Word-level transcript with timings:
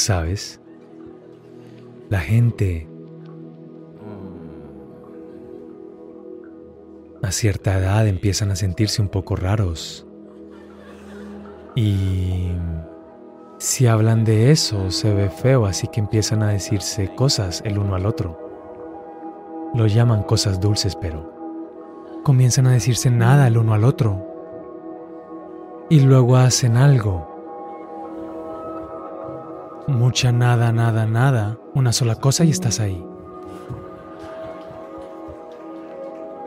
¿Sabes? 0.00 0.58
La 2.08 2.20
gente 2.20 2.88
a 7.22 7.30
cierta 7.30 7.76
edad 7.76 8.08
empiezan 8.08 8.50
a 8.50 8.56
sentirse 8.56 9.02
un 9.02 9.10
poco 9.10 9.36
raros. 9.36 10.06
Y 11.74 12.48
si 13.58 13.88
hablan 13.88 14.24
de 14.24 14.50
eso 14.50 14.90
se 14.90 15.12
ve 15.12 15.28
feo, 15.28 15.66
así 15.66 15.86
que 15.88 16.00
empiezan 16.00 16.42
a 16.42 16.48
decirse 16.48 17.14
cosas 17.14 17.60
el 17.66 17.78
uno 17.78 17.94
al 17.94 18.06
otro. 18.06 18.38
Lo 19.74 19.86
llaman 19.86 20.22
cosas 20.22 20.60
dulces, 20.60 20.96
pero 20.96 21.30
comienzan 22.24 22.66
a 22.68 22.72
decirse 22.72 23.10
nada 23.10 23.46
el 23.46 23.58
uno 23.58 23.74
al 23.74 23.84
otro. 23.84 24.26
Y 25.90 26.00
luego 26.00 26.38
hacen 26.38 26.78
algo. 26.78 27.39
Mucha 29.90 30.30
nada, 30.30 30.70
nada, 30.70 31.04
nada, 31.04 31.58
una 31.74 31.92
sola 31.92 32.14
cosa 32.14 32.44
y 32.44 32.50
estás 32.50 32.78
ahí. 32.78 33.04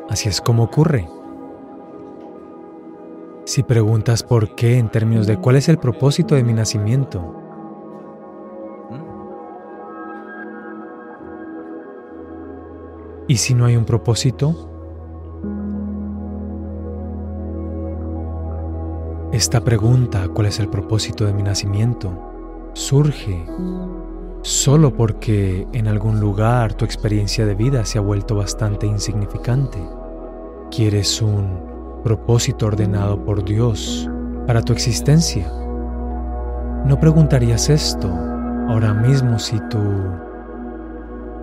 Así 0.09 0.29
es 0.29 0.39
como 0.39 0.63
ocurre. 0.63 1.09
Si 3.43 3.61
preguntas 3.61 4.23
por 4.23 4.55
qué 4.55 4.77
en 4.77 4.89
términos 4.89 5.27
de 5.27 5.37
cuál 5.37 5.57
es 5.57 5.67
el 5.67 5.77
propósito 5.77 6.35
de 6.35 6.43
mi 6.43 6.53
nacimiento, 6.53 7.35
¿y 13.27 13.35
si 13.35 13.53
no 13.53 13.65
hay 13.65 13.75
un 13.75 13.83
propósito? 13.83 14.69
Esta 19.33 19.61
pregunta, 19.61 20.29
¿cuál 20.29 20.47
es 20.47 20.59
el 20.61 20.69
propósito 20.69 21.25
de 21.25 21.33
mi 21.33 21.43
nacimiento? 21.43 22.32
Surge 22.73 23.45
solo 24.41 24.93
porque 24.93 25.67
en 25.71 25.87
algún 25.87 26.19
lugar 26.19 26.73
tu 26.73 26.85
experiencia 26.85 27.45
de 27.45 27.55
vida 27.55 27.85
se 27.85 27.97
ha 27.97 28.01
vuelto 28.01 28.35
bastante 28.35 28.85
insignificante. 28.85 29.79
¿Quieres 30.69 31.21
un 31.21 32.01
propósito 32.03 32.65
ordenado 32.65 33.23
por 33.23 33.45
Dios 33.45 34.09
para 34.45 34.61
tu 34.61 34.73
existencia? 34.73 35.49
¿No 36.85 36.99
preguntarías 36.99 37.69
esto 37.69 38.09
ahora 38.67 38.93
mismo 38.93 39.39
si 39.39 39.57
tu 39.69 39.79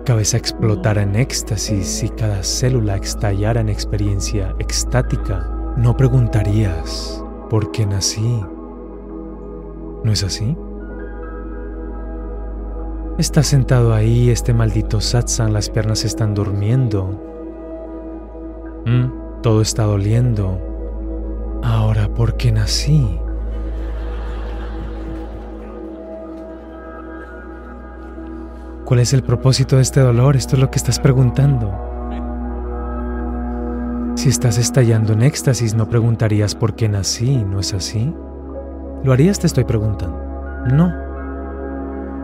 cabeza 0.05 0.37
explotara 0.37 1.01
en 1.01 1.15
éxtasis 1.15 2.03
y 2.03 2.09
cada 2.09 2.43
célula 2.43 2.97
estallara 2.97 3.61
en 3.61 3.69
experiencia 3.69 4.53
extática? 4.59 5.49
¿No 5.77 5.97
preguntarías 5.97 7.23
por 7.49 7.71
qué 7.71 7.85
nací? 7.85 8.41
¿No 10.03 10.11
es 10.11 10.23
así? 10.23 10.55
Estás 13.21 13.45
sentado 13.45 13.93
ahí, 13.93 14.31
este 14.31 14.51
maldito 14.51 14.99
satsang, 14.99 15.53
las 15.53 15.69
piernas 15.69 16.05
están 16.05 16.33
durmiendo. 16.33 17.21
Mm. 18.87 19.41
Todo 19.43 19.61
está 19.61 19.83
doliendo. 19.83 20.59
Ahora, 21.61 22.11
¿por 22.11 22.35
qué 22.35 22.51
nací? 22.51 23.19
¿Cuál 28.85 29.01
es 29.01 29.13
el 29.13 29.21
propósito 29.21 29.75
de 29.75 29.83
este 29.83 29.99
dolor? 29.99 30.35
Esto 30.35 30.55
es 30.55 30.59
lo 30.63 30.71
que 30.71 30.79
estás 30.79 30.99
preguntando. 30.99 31.71
Si 34.15 34.29
estás 34.29 34.57
estallando 34.57 35.13
en 35.13 35.21
éxtasis, 35.21 35.75
no 35.75 35.87
preguntarías 35.87 36.55
por 36.55 36.73
qué 36.73 36.89
nací, 36.89 37.37
¿no 37.45 37.59
es 37.59 37.75
así? 37.75 38.15
¿Lo 39.03 39.13
harías? 39.13 39.37
Te 39.37 39.45
estoy 39.45 39.65
preguntando. 39.65 40.17
No. 40.73 41.10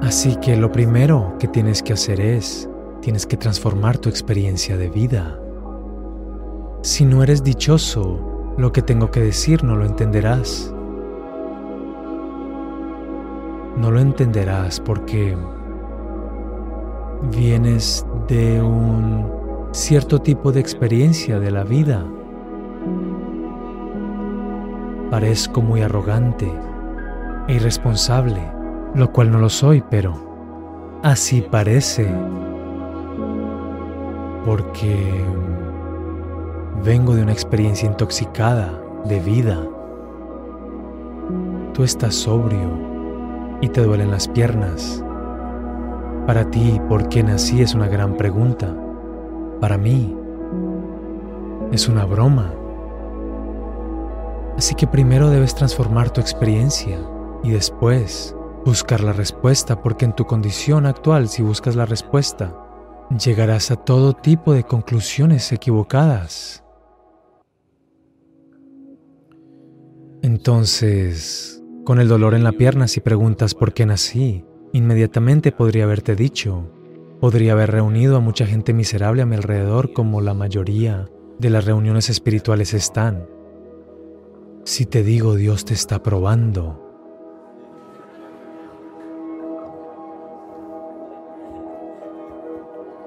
Así 0.01 0.35
que 0.37 0.55
lo 0.55 0.71
primero 0.71 1.35
que 1.39 1.47
tienes 1.47 1.81
que 1.81 1.93
hacer 1.93 2.21
es, 2.21 2.69
tienes 3.01 3.25
que 3.25 3.37
transformar 3.37 3.97
tu 3.97 4.09
experiencia 4.09 4.77
de 4.77 4.89
vida. 4.89 5.39
Si 6.81 7.03
no 7.03 7.23
eres 7.23 7.43
dichoso, 7.43 8.53
lo 8.57 8.71
que 8.71 8.81
tengo 8.81 9.11
que 9.11 9.21
decir 9.21 9.63
no 9.63 9.75
lo 9.75 9.85
entenderás. 9.85 10.73
No 13.75 13.91
lo 13.91 13.99
entenderás 13.99 14.79
porque 14.79 15.37
vienes 17.31 18.05
de 18.27 18.61
un 18.61 19.29
cierto 19.71 20.19
tipo 20.19 20.51
de 20.51 20.59
experiencia 20.59 21.39
de 21.39 21.51
la 21.51 21.63
vida. 21.63 22.05
Parezco 25.09 25.61
muy 25.61 25.81
arrogante 25.81 26.51
e 27.47 27.53
irresponsable, 27.55 28.56
lo 28.97 29.11
cual 29.11 29.31
no 29.31 29.39
lo 29.39 29.49
soy, 29.49 29.83
pero 29.89 30.99
así 31.03 31.41
parece. 31.41 32.09
Porque 34.45 35.25
Vengo 36.83 37.15
de 37.15 37.23
una 37.23 37.33
experiencia 37.33 37.87
intoxicada 37.87 38.71
de 39.03 39.19
vida. 39.19 39.61
Tú 41.73 41.83
estás 41.83 42.13
sobrio 42.15 42.69
y 43.61 43.67
te 43.67 43.81
duelen 43.81 44.11
las 44.11 44.27
piernas. 44.27 45.03
Para 46.27 46.49
ti, 46.49 46.79
¿por 46.87 47.09
qué 47.09 47.23
nací? 47.23 47.61
es 47.61 47.73
una 47.73 47.87
gran 47.87 48.15
pregunta. 48.15 48.73
Para 49.59 49.77
mí, 49.77 50.15
es 51.71 51.89
una 51.89 52.05
broma. 52.05 52.53
Así 54.55 54.75
que 54.75 54.87
primero 54.87 55.29
debes 55.29 55.55
transformar 55.55 56.11
tu 56.11 56.21
experiencia 56.21 56.99
y 57.43 57.51
después 57.51 58.35
buscar 58.65 59.01
la 59.01 59.13
respuesta, 59.13 59.81
porque 59.81 60.05
en 60.05 60.13
tu 60.13 60.25
condición 60.25 60.85
actual, 60.85 61.29
si 61.29 61.41
buscas 61.41 61.75
la 61.75 61.85
respuesta, 61.85 62.55
llegarás 63.23 63.71
a 63.71 63.75
todo 63.75 64.13
tipo 64.13 64.53
de 64.53 64.63
conclusiones 64.63 65.51
equivocadas. 65.51 66.63
Entonces, 70.21 71.63
con 71.85 71.99
el 71.99 72.07
dolor 72.07 72.33
en 72.33 72.43
la 72.43 72.51
pierna, 72.51 72.87
si 72.87 72.99
preguntas 72.99 73.53
por 73.53 73.73
qué 73.73 73.85
nací, 73.85 74.43
inmediatamente 74.73 75.51
podría 75.51 75.85
haberte 75.85 76.15
dicho, 76.15 76.69
podría 77.21 77.53
haber 77.53 77.71
reunido 77.71 78.17
a 78.17 78.19
mucha 78.19 78.45
gente 78.45 78.73
miserable 78.73 79.21
a 79.21 79.25
mi 79.25 79.35
alrededor 79.35 79.93
como 79.93 80.21
la 80.21 80.33
mayoría 80.33 81.09
de 81.39 81.49
las 81.49 81.65
reuniones 81.65 82.09
espirituales 82.09 82.73
están. 82.73 83.27
Si 84.65 84.85
te 84.85 85.03
digo 85.03 85.35
Dios 85.35 85.63
te 85.65 85.73
está 85.73 86.03
probando, 86.03 86.86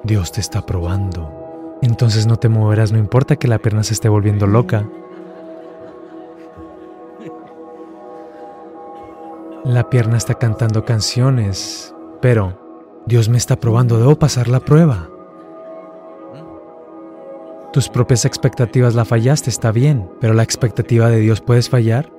Dios 0.03 0.33
te 0.33 0.41
está 0.41 0.65
probando. 0.65 1.79
Entonces 1.83 2.27
no 2.27 2.37
te 2.37 2.49
moverás, 2.49 2.93
no 2.93 2.99
importa 2.99 3.37
que 3.37 3.49
la 3.49 3.59
pierna 3.59 3.83
se 3.83 3.95
esté 3.95 4.09
volviendo 4.09 4.47
loca. 4.47 4.87
La 9.65 9.89
pierna 9.91 10.17
está 10.17 10.35
cantando 10.35 10.85
canciones, 10.85 11.95
pero 12.21 13.03
Dios 13.07 13.29
me 13.29 13.39
está 13.39 13.57
probando, 13.57 13.99
debo 13.99 14.19
pasar 14.19 14.49
la 14.49 14.61
prueba. 14.61 15.09
Tus 17.73 17.89
propias 17.89 18.25
expectativas 18.25 18.95
la 18.95 19.05
fallaste, 19.05 19.49
está 19.49 19.71
bien, 19.71 20.11
pero 20.21 20.35
la 20.35 20.43
expectativa 20.43 21.09
de 21.09 21.21
Dios 21.21 21.41
puedes 21.41 21.69
fallar. 21.69 22.11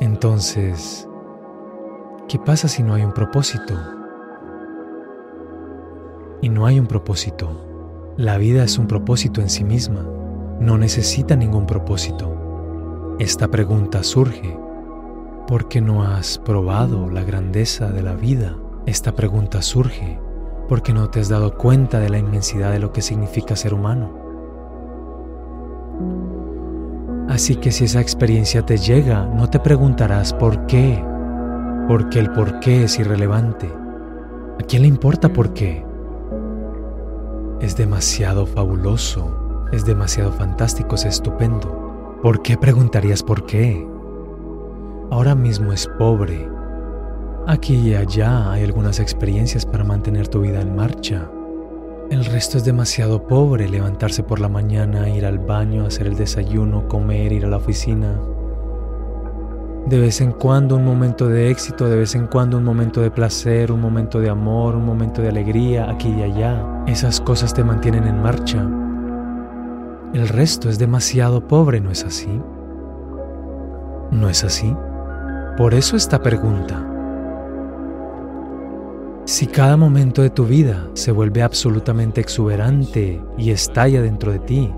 Entonces, 0.00 1.08
¿qué 2.28 2.38
pasa 2.38 2.68
si 2.68 2.82
no 2.82 2.94
hay 2.94 3.02
un 3.02 3.14
propósito? 3.14 3.74
No 6.56 6.64
hay 6.64 6.80
un 6.80 6.86
propósito. 6.86 8.14
La 8.16 8.38
vida 8.38 8.64
es 8.64 8.78
un 8.78 8.86
propósito 8.86 9.42
en 9.42 9.50
sí 9.50 9.62
misma. 9.62 10.06
No 10.58 10.78
necesita 10.78 11.36
ningún 11.36 11.66
propósito. 11.66 13.14
Esta 13.18 13.48
pregunta 13.48 14.02
surge 14.02 14.58
porque 15.46 15.82
no 15.82 16.02
has 16.02 16.38
probado 16.38 17.10
la 17.10 17.24
grandeza 17.24 17.90
de 17.90 18.02
la 18.02 18.14
vida? 18.14 18.56
Esta 18.86 19.14
pregunta 19.14 19.60
surge 19.60 20.18
porque 20.66 20.94
no 20.94 21.10
te 21.10 21.20
has 21.20 21.28
dado 21.28 21.58
cuenta 21.58 22.00
de 22.00 22.08
la 22.08 22.16
inmensidad 22.16 22.72
de 22.72 22.78
lo 22.78 22.90
que 22.90 23.02
significa 23.02 23.54
ser 23.54 23.74
humano. 23.74 24.18
Así 27.28 27.56
que 27.56 27.70
si 27.70 27.84
esa 27.84 28.00
experiencia 28.00 28.62
te 28.64 28.78
llega, 28.78 29.26
no 29.26 29.50
te 29.50 29.60
preguntarás 29.60 30.32
por 30.32 30.64
qué, 30.64 31.04
porque 31.86 32.18
el 32.18 32.30
por 32.30 32.60
qué 32.60 32.84
es 32.84 32.98
irrelevante. 32.98 33.70
¿A 34.58 34.64
quién 34.66 34.80
le 34.80 34.88
importa 34.88 35.28
por 35.28 35.52
qué? 35.52 35.85
Es 37.60 37.76
demasiado 37.76 38.46
fabuloso, 38.46 39.68
es 39.72 39.84
demasiado 39.84 40.32
fantástico, 40.32 40.94
es 40.94 41.04
estupendo. 41.04 42.18
¿Por 42.22 42.42
qué 42.42 42.56
preguntarías 42.56 43.22
por 43.22 43.46
qué? 43.46 43.86
ahora 45.10 45.34
mismo 45.34 45.72
es 45.72 45.86
pobre. 45.98 46.48
Aquí 47.46 47.74
y 47.76 47.94
allá 47.94 48.50
hay 48.52 48.64
algunas 48.64 48.98
experiencias 48.98 49.64
para 49.64 49.84
mantener 49.84 50.28
tu 50.28 50.40
vida 50.40 50.60
en 50.60 50.74
marcha. 50.74 51.30
El 52.10 52.24
resto 52.24 52.58
es 52.58 52.64
demasiado 52.64 53.26
pobre, 53.26 53.68
levantarse 53.68 54.22
por 54.22 54.40
la 54.40 54.48
mañana, 54.48 55.08
ir 55.08 55.26
al 55.26 55.38
baño, 55.38 55.86
hacer 55.86 56.06
el 56.06 56.16
desayuno, 56.16 56.88
comer, 56.88 57.32
ir 57.32 57.44
a 57.44 57.48
la 57.48 57.56
oficina. 57.56 58.20
De 59.86 60.00
vez 60.00 60.20
en 60.20 60.32
cuando 60.32 60.74
un 60.74 60.84
momento 60.84 61.28
de 61.28 61.48
éxito, 61.48 61.88
de 61.88 61.96
vez 61.96 62.16
en 62.16 62.26
cuando 62.26 62.58
un 62.58 62.64
momento 62.64 63.00
de 63.00 63.12
placer, 63.12 63.70
un 63.70 63.80
momento 63.80 64.18
de 64.18 64.28
amor, 64.28 64.74
un 64.74 64.84
momento 64.84 65.22
de 65.22 65.28
alegría, 65.28 65.88
aquí 65.88 66.08
y 66.08 66.22
allá. 66.22 66.60
Esas 66.88 67.20
cosas 67.20 67.54
te 67.54 67.62
mantienen 67.62 68.08
en 68.08 68.20
marcha. 68.20 68.68
El 70.12 70.26
resto 70.26 70.68
es 70.68 70.80
demasiado 70.80 71.46
pobre, 71.46 71.80
¿no 71.80 71.92
es 71.92 72.04
así? 72.04 72.42
¿No 74.10 74.28
es 74.28 74.42
así? 74.42 74.74
Por 75.56 75.72
eso 75.72 75.96
esta 75.96 76.20
pregunta. 76.20 76.84
Si 79.24 79.46
cada 79.46 79.76
momento 79.76 80.20
de 80.20 80.30
tu 80.30 80.46
vida 80.46 80.88
se 80.94 81.12
vuelve 81.12 81.42
absolutamente 81.42 82.20
exuberante 82.20 83.22
y 83.38 83.52
estalla 83.52 84.02
dentro 84.02 84.32
de 84.32 84.40
ti, 84.40 84.74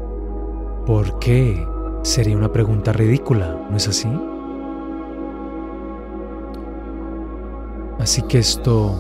¿por 0.85 1.19
qué? 1.19 1.67
Sería 2.03 2.37
una 2.37 2.53
pregunta 2.53 2.93
ridícula, 2.93 3.57
¿no 3.71 3.77
es 3.79 3.89
así? 3.89 4.09
Así 7.99 8.23
que 8.23 8.39
esto 8.39 8.95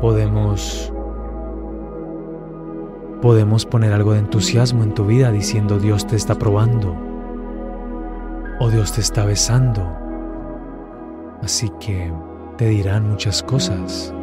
podemos 0.00 0.92
podemos 3.20 3.64
poner 3.66 3.92
algo 3.92 4.12
de 4.12 4.20
entusiasmo 4.20 4.82
en 4.82 4.94
tu 4.94 5.06
vida 5.06 5.32
diciendo 5.32 5.78
Dios 5.78 6.06
te 6.06 6.16
está 6.16 6.34
probando 6.36 6.94
o 8.60 8.70
Dios 8.70 8.92
te 8.92 9.00
está 9.00 9.24
besando. 9.24 9.82
Así 11.42 11.70
que 11.80 12.12
te 12.56 12.68
dirán 12.68 13.10
muchas 13.10 13.42
cosas. 13.42 14.14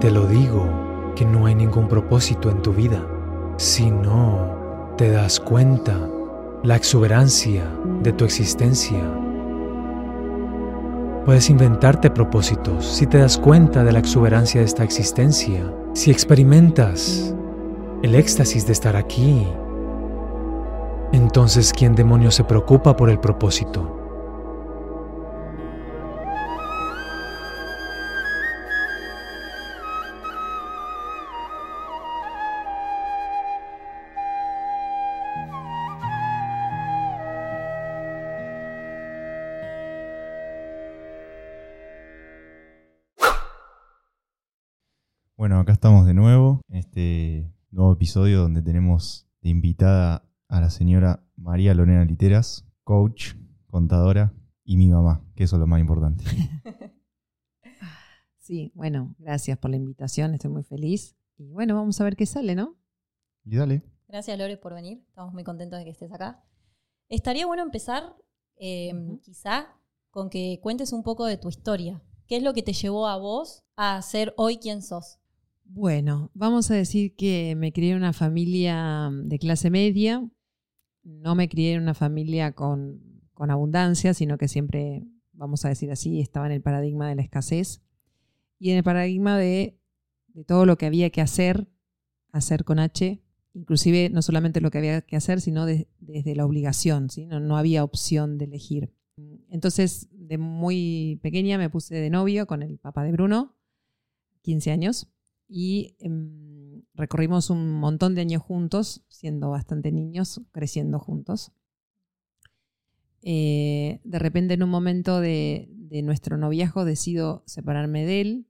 Te 0.00 0.10
lo 0.10 0.26
digo 0.26 0.66
que 1.14 1.24
no 1.24 1.46
hay 1.46 1.54
ningún 1.54 1.88
propósito 1.88 2.50
en 2.50 2.60
tu 2.60 2.72
vida 2.72 3.06
si 3.56 3.90
no 3.90 4.92
te 4.96 5.10
das 5.10 5.40
cuenta 5.40 5.98
la 6.62 6.76
exuberancia 6.76 7.64
de 8.02 8.12
tu 8.12 8.24
existencia 8.24 9.00
Puedes 11.24 11.48
inventarte 11.48 12.10
propósitos 12.10 12.84
si 12.84 13.06
te 13.06 13.16
das 13.16 13.38
cuenta 13.38 13.82
de 13.82 13.92
la 13.92 13.98
exuberancia 13.98 14.60
de 14.60 14.66
esta 14.66 14.84
existencia, 14.84 15.72
si 15.94 16.10
experimentas 16.10 17.34
el 18.02 18.14
éxtasis 18.14 18.66
de 18.66 18.74
estar 18.74 18.94
aquí. 18.94 19.46
Entonces, 21.12 21.72
¿quién 21.72 21.94
demonio 21.94 22.30
se 22.30 22.44
preocupa 22.44 22.94
por 22.94 23.08
el 23.08 23.20
propósito? 23.20 24.03
Episodio 47.94 48.42
donde 48.42 48.62
tenemos 48.62 49.26
de 49.40 49.50
invitada 49.50 50.28
a 50.48 50.60
la 50.60 50.70
señora 50.70 51.24
María 51.36 51.74
Lorena 51.74 52.04
Literas, 52.04 52.66
coach, 52.82 53.34
contadora 53.66 54.32
y 54.64 54.76
mi 54.76 54.88
mamá, 54.88 55.24
que 55.34 55.44
eso 55.44 55.56
es 55.56 55.60
lo 55.60 55.66
más 55.66 55.80
importante. 55.80 56.24
Sí, 58.44 58.72
bueno, 58.74 59.14
gracias 59.18 59.56
por 59.56 59.70
la 59.70 59.78
invitación, 59.78 60.34
estoy 60.34 60.50
muy 60.50 60.64
feliz. 60.64 61.16
Y 61.38 61.50
bueno, 61.50 61.76
vamos 61.76 61.98
a 61.98 62.04
ver 62.04 62.14
qué 62.14 62.26
sale, 62.26 62.54
¿no? 62.54 62.76
Y 63.42 63.56
dale. 63.56 63.82
Gracias, 64.06 64.38
Lore, 64.38 64.58
por 64.58 64.74
venir. 64.74 65.02
Estamos 65.08 65.32
muy 65.32 65.44
contentos 65.44 65.78
de 65.78 65.86
que 65.86 65.90
estés 65.90 66.12
acá. 66.12 66.44
Estaría 67.08 67.46
bueno 67.46 67.62
empezar, 67.62 68.14
eh, 68.56 68.92
quizá, 69.22 69.68
con 70.10 70.28
que 70.28 70.60
cuentes 70.62 70.92
un 70.92 71.02
poco 71.02 71.24
de 71.24 71.38
tu 71.38 71.48
historia. 71.48 72.02
¿Qué 72.26 72.36
es 72.36 72.42
lo 72.42 72.52
que 72.52 72.62
te 72.62 72.74
llevó 72.74 73.06
a 73.06 73.16
vos 73.16 73.64
a 73.76 74.02
ser 74.02 74.34
hoy 74.36 74.58
quien 74.58 74.82
sos? 74.82 75.20
Bueno, 75.64 76.30
vamos 76.34 76.70
a 76.70 76.74
decir 76.74 77.16
que 77.16 77.54
me 77.56 77.72
crié 77.72 77.92
en 77.92 77.96
una 77.96 78.12
familia 78.12 79.10
de 79.12 79.38
clase 79.38 79.70
media. 79.70 80.28
No 81.02 81.34
me 81.34 81.48
crié 81.48 81.74
en 81.74 81.82
una 81.82 81.94
familia 81.94 82.52
con, 82.52 83.22
abundancia, 83.36 84.14
sino 84.14 84.38
que 84.38 84.48
siempre, 84.48 85.04
vamos 85.32 85.64
a 85.64 85.68
decir 85.68 85.90
así, 85.90 86.20
estaba 86.20 86.46
en 86.46 86.52
el 86.52 86.62
paradigma 86.62 87.08
de 87.08 87.16
la 87.16 87.22
escasez 87.22 87.82
y 88.58 88.70
en 88.70 88.78
el 88.78 88.84
paradigma 88.84 89.36
de, 89.36 89.78
todo 90.46 90.66
lo 90.66 90.78
que 90.78 90.86
había 90.86 91.10
que 91.10 91.20
hacer, 91.20 91.68
hacer 92.32 92.64
con 92.64 92.78
H, 92.78 93.22
inclusive 93.52 94.10
no 94.10 94.22
solamente 94.22 94.60
lo 94.60 94.70
que 94.70 94.78
había 94.78 95.00
que 95.02 95.16
hacer, 95.16 95.40
sino 95.40 95.66
desde 95.66 96.34
la 96.34 96.46
obligación, 96.46 97.10
¿sí? 97.10 97.26
no, 97.26 97.40
no 97.40 97.56
había 97.56 97.84
opción 97.84 98.38
de 98.38 98.46
elegir. 98.46 98.94
Entonces, 99.48 100.08
de 100.12 100.38
muy 100.38 101.20
pequeña 101.22 101.58
me 101.58 101.70
puse 101.70 101.94
de 101.94 102.10
novio 102.10 102.46
con 102.46 102.62
el 102.62 102.78
papá 102.78 103.04
de 103.04 103.12
Bruno, 103.12 103.56
15 104.42 104.70
años, 104.72 105.13
y 105.48 105.96
em, 105.98 106.82
recorrimos 106.94 107.50
un 107.50 107.72
montón 107.72 108.14
de 108.14 108.22
años 108.22 108.42
juntos, 108.42 109.04
siendo 109.08 109.50
bastante 109.50 109.92
niños, 109.92 110.40
creciendo 110.52 110.98
juntos. 110.98 111.52
Eh, 113.22 114.00
de 114.04 114.18
repente 114.18 114.54
en 114.54 114.62
un 114.62 114.68
momento 114.68 115.20
de, 115.20 115.70
nuestro 116.02 116.36
noviazgo 116.36 116.84
decido 116.84 117.44
separarme 117.46 118.04
de 118.04 118.20
él 118.20 118.48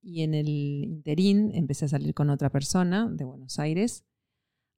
y 0.00 0.22
en 0.22 0.32
el 0.32 0.48
interín 0.48 1.50
empecé 1.52 1.86
a 1.86 1.88
salir 1.88 2.14
con 2.14 2.30
otra 2.30 2.50
persona 2.50 3.10
de 3.10 3.24
Buenos 3.24 3.58
Aires, 3.58 4.04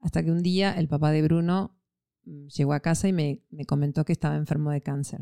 hasta 0.01 0.25
que 0.25 0.31
un 0.31 0.43
día 0.43 0.73
el 0.73 0.89
papá 0.89 1.11
de 1.11 1.21
Bruno 1.21 1.77
mm, 2.25 2.47
llegó 2.47 2.73
a 2.73 2.81
casa 2.81 3.07
y 3.07 3.13
me, 3.13 3.43
me 3.51 3.67
comentó 3.67 4.07
que 4.07 4.15
estaba 4.15 4.37
enfermo 4.37 4.71
de 4.71 4.81
cáncer. 4.81 5.21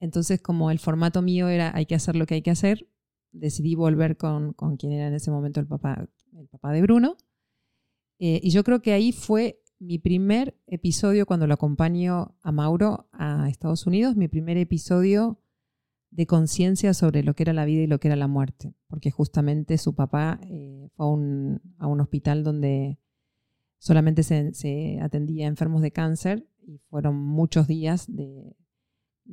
Entonces, 0.00 0.40
como 0.40 0.72
el 0.72 0.80
formato 0.80 1.22
mío 1.22 1.48
era 1.48 1.70
hay 1.72 1.86
que 1.86 1.94
hacer 1.94 2.16
lo 2.16 2.26
que 2.26 2.34
hay 2.34 2.42
que 2.42 2.50
hacer, 2.50 2.88
decidí 3.32 3.74
volver 3.74 4.16
con, 4.16 4.54
quien 4.78 4.92
era 4.92 5.08
en 5.08 5.14
ese 5.14 5.30
momento 5.30 5.60
el 5.60 5.66
papá, 5.66 6.08
el 6.36 6.48
papá 6.48 6.72
de 6.72 6.82
Bruno. 6.82 7.16
Eh, 8.18 8.40
y 8.42 8.50
yo 8.50 8.64
creo 8.64 8.82
que 8.82 8.92
ahí 8.92 9.12
fue 9.12 9.62
mi 9.78 9.98
primer 9.98 10.56
episodio 10.66 11.24
cuando 11.26 11.46
lo 11.46 11.54
acompaño 11.54 12.36
a 12.42 12.52
Mauro 12.52 13.08
a 13.12 13.48
Estados 13.48 13.86
Unidos, 13.86 14.14
mi 14.14 14.28
primer 14.28 14.58
episodio 14.58 15.40
de 16.10 16.26
conciencia 16.26 16.92
sobre 16.92 17.22
lo 17.22 17.34
que 17.34 17.44
era 17.44 17.52
la 17.52 17.64
vida 17.64 17.82
y 17.82 17.86
lo 17.86 17.98
que 17.98 18.08
era 18.08 18.16
la 18.16 18.26
muerte, 18.26 18.74
porque 18.88 19.10
justamente 19.10 19.78
su 19.78 19.94
papá 19.94 20.40
eh, 20.42 20.88
fue 20.96 21.06
a 21.06 21.08
un, 21.08 22.00
hospital 22.00 22.44
donde 22.44 22.98
solamente 23.78 24.22
se, 24.22 24.98
atendía 25.00 25.46
a 25.46 25.48
enfermos 25.48 25.80
de 25.82 25.92
cáncer 25.92 26.46
y 26.66 26.78
fueron 26.90 27.16
muchos 27.16 27.66
días 27.66 28.06
de, 28.06 28.56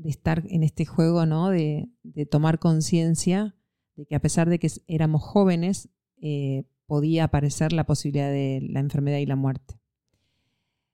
estar 0.05 0.43
en 0.47 0.63
este 0.63 0.85
juego, 0.85 1.25
¿no? 1.25 1.49
de, 1.49 1.89
de 2.03 2.25
tomar 2.25 2.59
conciencia 2.59 3.55
de 3.97 4.05
que 4.05 4.15
a 4.15 4.21
pesar 4.21 4.47
de 4.47 4.59
que 4.59 4.71
éramos 4.87 5.23
jóvenes, 5.23 5.89
eh, 6.21 6.63
podía 6.85 7.25
aparecer 7.25 7.73
la 7.73 7.85
posibilidad 7.85 8.29
de 8.29 8.65
la 8.69 8.79
enfermedad 8.79 9.17
y 9.17 9.25
la 9.25 9.35
muerte. 9.35 9.81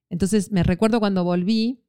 Entonces 0.09 0.51
me 0.51 0.63
recuerdo 0.63 0.99
cuando 0.99 1.23
volví 1.23 1.83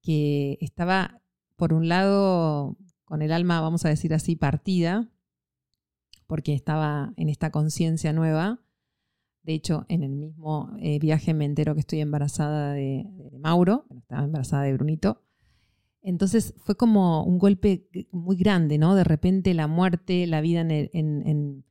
que 0.00 0.56
estaba, 0.60 1.20
por 1.56 1.72
un 1.72 1.88
lado, 1.88 2.76
con 3.04 3.20
el 3.20 3.32
alma, 3.32 3.60
vamos 3.60 3.84
a 3.84 3.88
decir 3.88 4.14
así, 4.14 4.36
partida, 4.36 5.10
porque 6.26 6.54
estaba 6.54 7.12
en 7.16 7.28
esta 7.28 7.50
conciencia 7.50 8.12
nueva. 8.12 8.60
De 9.42 9.54
hecho, 9.54 9.84
en 9.88 10.02
el 10.02 10.12
mismo 10.12 10.74
eh, 10.78 10.98
viaje 10.98 11.34
me 11.34 11.44
entero 11.44 11.74
que 11.74 11.80
estoy 11.80 12.00
embarazada 12.00 12.72
de, 12.72 13.06
de 13.30 13.38
Mauro, 13.38 13.86
estaba 13.96 14.24
embarazada 14.24 14.62
de 14.62 14.72
Brunito, 14.72 15.23
entonces 16.04 16.52
fue 16.58 16.76
como 16.76 17.24
un 17.24 17.38
golpe 17.38 17.88
muy 18.12 18.36
grande, 18.36 18.76
¿no? 18.76 18.94
De 18.94 19.04
repente 19.04 19.54
la 19.54 19.66
muerte, 19.66 20.26
la 20.26 20.42
vida 20.42 20.60
en, 20.60 21.64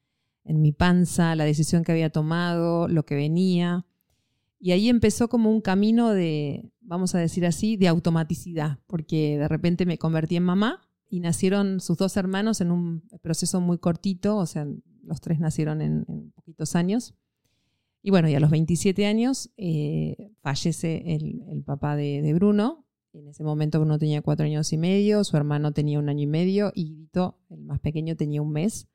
mi 0.46 0.72
panza, 0.72 1.36
la 1.36 1.46
decisión 1.46 1.84
que 1.84 1.92
había 1.92 2.10
tomado, 2.10 2.88
lo 2.88 3.06
que 3.06 3.14
venía. 3.14 3.86
Y 4.60 4.72
ahí 4.72 4.90
empezó 4.90 5.30
como 5.30 5.52
un 5.52 5.62
camino 5.62 6.10
de, 6.10 6.72
vamos 6.82 7.14
a 7.14 7.20
decir 7.20 7.46
así, 7.46 7.78
de 7.78 7.88
automaticidad, 7.88 8.80
porque 8.88 9.38
de 9.38 9.48
repente 9.48 9.86
me 9.86 10.00
convertí 10.00 10.36
en 10.36 10.44
mamá 10.44 10.82
y 11.08 11.20
nacieron 11.20 11.80
sus 11.80 12.00
dos 12.00 12.18
hermanos 12.18 12.60
en 12.60 12.72
un 12.72 13.04
proceso 13.22 13.62
muy 13.62 13.78
cortito, 13.78 14.38
o 14.38 14.48
sea, 14.48 14.66
los 15.04 15.22
tres 15.22 15.40
nacieron 15.40 15.80
en, 15.80 16.32
poquitos 16.32 16.76
años. 16.76 17.14
Y 18.02 18.10
bueno, 18.10 18.30
y 18.30 18.34
a 18.34 18.40
los 18.40 18.50
27 18.50 19.06
años 19.06 19.52
eh, 19.58 20.32
fallece 20.42 21.04
el, 21.14 21.64
papá 21.64 21.96
de 21.96 22.34
Bruno, 22.34 22.84
en 23.14 23.28
ese 23.28 23.44
momento 23.44 23.82
uno 23.82 24.00
tenía 24.00 24.22
cuatro 24.22 24.46
años 24.46 24.74
y 24.74 24.78
medio, 24.78 25.24
su 25.24 25.38
hermano 25.38 25.72
tenía 25.72 26.00
un 26.00 26.10
año 26.10 26.24
y 26.24 26.28
medio 26.28 26.72
y 26.74 26.86
Guidito, 26.86 27.38
el 27.50 27.62
más 27.62 27.80
pequeño, 27.80 28.16
tenía 28.16 28.42
un 28.42 28.52
mes. 28.52 28.88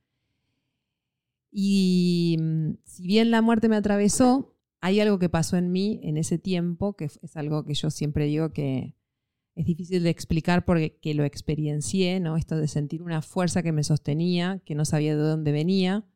Y 1.50 2.36
mm, 2.38 2.70
si 2.84 3.06
bien 3.06 3.30
la 3.30 3.42
muerte 3.42 3.68
me 3.68 3.76
atravesó, 3.76 4.54
hay 4.80 5.00
algo 5.00 5.18
que 5.18 5.28
pasó 5.28 5.56
en 5.56 5.72
mí 5.72 6.00
en 6.02 6.16
ese 6.16 6.38
tiempo, 6.38 6.94
que 6.94 7.06
es 7.06 7.36
algo 7.36 7.64
que 7.64 7.74
yo 7.74 7.90
siempre 7.90 8.26
digo 8.26 8.52
que 8.52 8.94
es 9.54 9.66
difícil 9.66 10.04
de 10.04 10.10
explicar 10.10 10.64
porque 10.64 11.14
lo 11.14 11.24
experiencié, 11.24 12.20
¿no? 12.20 12.36
Esto 12.36 12.56
de 12.56 12.68
sentir 12.68 13.02
una 13.02 13.22
fuerza 13.22 13.62
que 13.62 13.72
me 13.72 13.82
sostenía, 13.82 14.62
que 14.64 14.76
no 14.76 14.84
sabía 14.84 15.16
de 15.16 15.22
dónde 15.22 15.50
venía. 15.50 16.06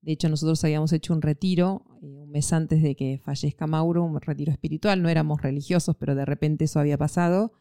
De 0.00 0.12
hecho, 0.12 0.28
nosotros 0.28 0.62
habíamos 0.64 0.92
hecho 0.92 1.12
un 1.12 1.22
retiro 1.22 1.85
eh, 2.02 2.18
un 2.18 2.30
mes 2.30 2.52
antes 2.52 2.82
de 2.82 2.94
que 2.94 3.18
fallezca 3.18 3.66
Mauro, 3.66 4.04
un 4.04 4.20
retiro 4.20 4.52
espiritual. 4.52 5.02
No 5.02 5.08
éramos 5.08 5.42
religiosos, 5.42 5.96
pero 5.96 6.14
de 6.14 6.24
repente 6.24 6.64
eso 6.64 6.80
había 6.80 6.98
pasado. 6.98 7.52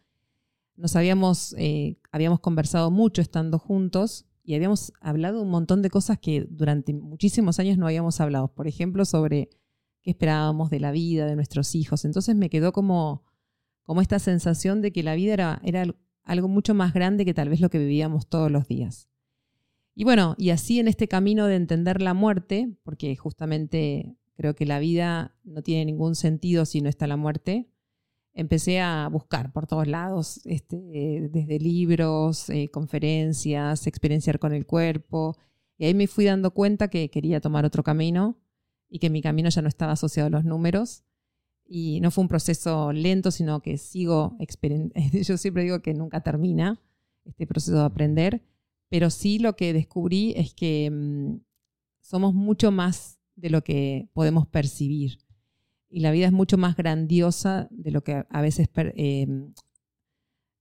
nos 0.76 0.96
habíamos, 0.96 1.56
eh, 1.58 1.98
habíamos 2.12 2.40
conversado 2.40 2.92
mucho 2.92 3.22
estando 3.22 3.60
juntos 3.60 4.26
y 4.44 4.56
habíamos 4.56 4.94
hablado 5.02 5.42
un 5.42 5.50
montón 5.50 5.82
de 5.82 5.90
cosas 5.90 6.20
que 6.20 6.46
durante 6.50 6.94
muchísimos 6.94 7.60
años 7.60 7.78
no 7.78 7.88
habíamos 7.88 8.22
hablado. 8.22 8.50
Por 8.50 8.68
ejemplo, 8.68 9.06
sobre 9.06 9.50
qué 10.02 10.12
esperábamos 10.12 10.70
de 10.70 10.80
la 10.80 10.92
vida, 10.92 11.26
de 11.26 11.36
nuestros 11.36 11.74
hijos. 11.76 12.06
Entonces 12.06 12.36
me 12.36 12.50
quedó 12.50 12.72
como, 12.74 13.24
como 13.84 14.02
esta 14.02 14.20
sensación 14.20 14.82
de 14.82 14.92
que 14.92 15.02
la 15.02 15.16
vida 15.16 15.34
era, 15.34 15.62
era 15.64 15.86
algo 16.24 16.48
mucho 16.48 16.76
más 16.76 16.94
grande 16.94 17.26
que 17.26 17.34
tal 17.34 17.50
vez 17.50 17.60
lo 17.62 17.70
que 17.70 17.80
vivíamos 17.80 18.28
todos 18.28 18.52
los 18.52 18.68
días. 18.68 19.10
Y 19.96 20.04
bueno, 20.04 20.36
y 20.38 20.50
así 20.50 20.80
en 20.80 20.90
este 20.90 21.08
camino 21.08 21.48
de 21.48 21.56
entender 21.56 22.02
la 22.02 22.14
muerte, 22.14 22.78
porque 22.84 23.16
justamente 23.16 24.18
creo 24.36 24.56
que 24.56 24.66
la 24.66 24.80
vida 24.80 25.36
no 25.44 25.62
tiene 25.62 25.86
ningún 25.86 26.16
sentido 26.16 26.66
si 26.66 26.82
no 26.82 26.90
está 26.90 27.08
la 27.08 27.18
muerte, 27.18 27.70
empecé 28.36 28.82
a 28.82 29.08
buscar 29.12 29.52
por 29.52 29.66
todos 29.66 29.88
lados, 29.88 30.42
este, 30.46 31.30
desde 31.32 31.58
libros, 31.58 32.50
eh, 32.50 32.70
conferencias, 32.70 33.88
experienciar 33.88 34.40
con 34.40 34.54
el 34.54 34.66
cuerpo. 34.66 35.38
Y 35.78 35.86
ahí 35.86 35.94
me 35.94 36.08
fui 36.08 36.26
dando 36.26 36.52
cuenta 36.52 36.90
que 36.90 37.10
quería 37.10 37.40
tomar 37.42 37.66
otro 37.66 37.82
camino 37.82 38.38
y 38.90 39.00
que 39.00 39.10
mi 39.10 39.22
camino 39.22 39.50
ya 39.50 39.62
no 39.62 39.70
estaba 39.70 39.94
asociado 39.94 40.28
a 40.28 40.30
los 40.30 40.44
números. 40.44 41.04
Y 41.66 42.00
no 42.02 42.12
fue 42.12 42.24
un 42.24 42.28
proceso 42.28 42.92
lento, 42.92 43.32
sino 43.32 43.62
que 43.62 43.78
sigo, 43.78 44.38
yo 45.14 45.38
siempre 45.38 45.64
digo 45.64 45.82
que 45.82 45.94
nunca 45.94 46.22
termina 46.22 46.80
este 47.24 47.48
proceso 47.48 47.78
de 47.78 47.86
aprender, 47.86 48.44
pero 48.90 49.10
sí 49.10 49.40
lo 49.40 49.56
que 49.56 49.74
descubrí 49.74 50.34
es 50.38 50.54
que 50.54 50.92
mm, 50.92 51.40
somos 52.02 52.36
mucho 52.36 52.72
más 52.72 53.15
de 53.36 53.50
lo 53.50 53.64
que 53.64 54.10
podemos 54.14 54.48
percibir 54.48 55.20
y 55.96 56.02
la 56.02 56.12
vida 56.12 56.26
es 56.26 56.34
mucho 56.34 56.58
más 56.58 56.76
grandiosa 56.76 57.70
de 57.72 57.90
lo 57.90 58.04
que 58.04 58.26
a 58.30 58.42
veces 58.42 58.70
em, 58.76 59.54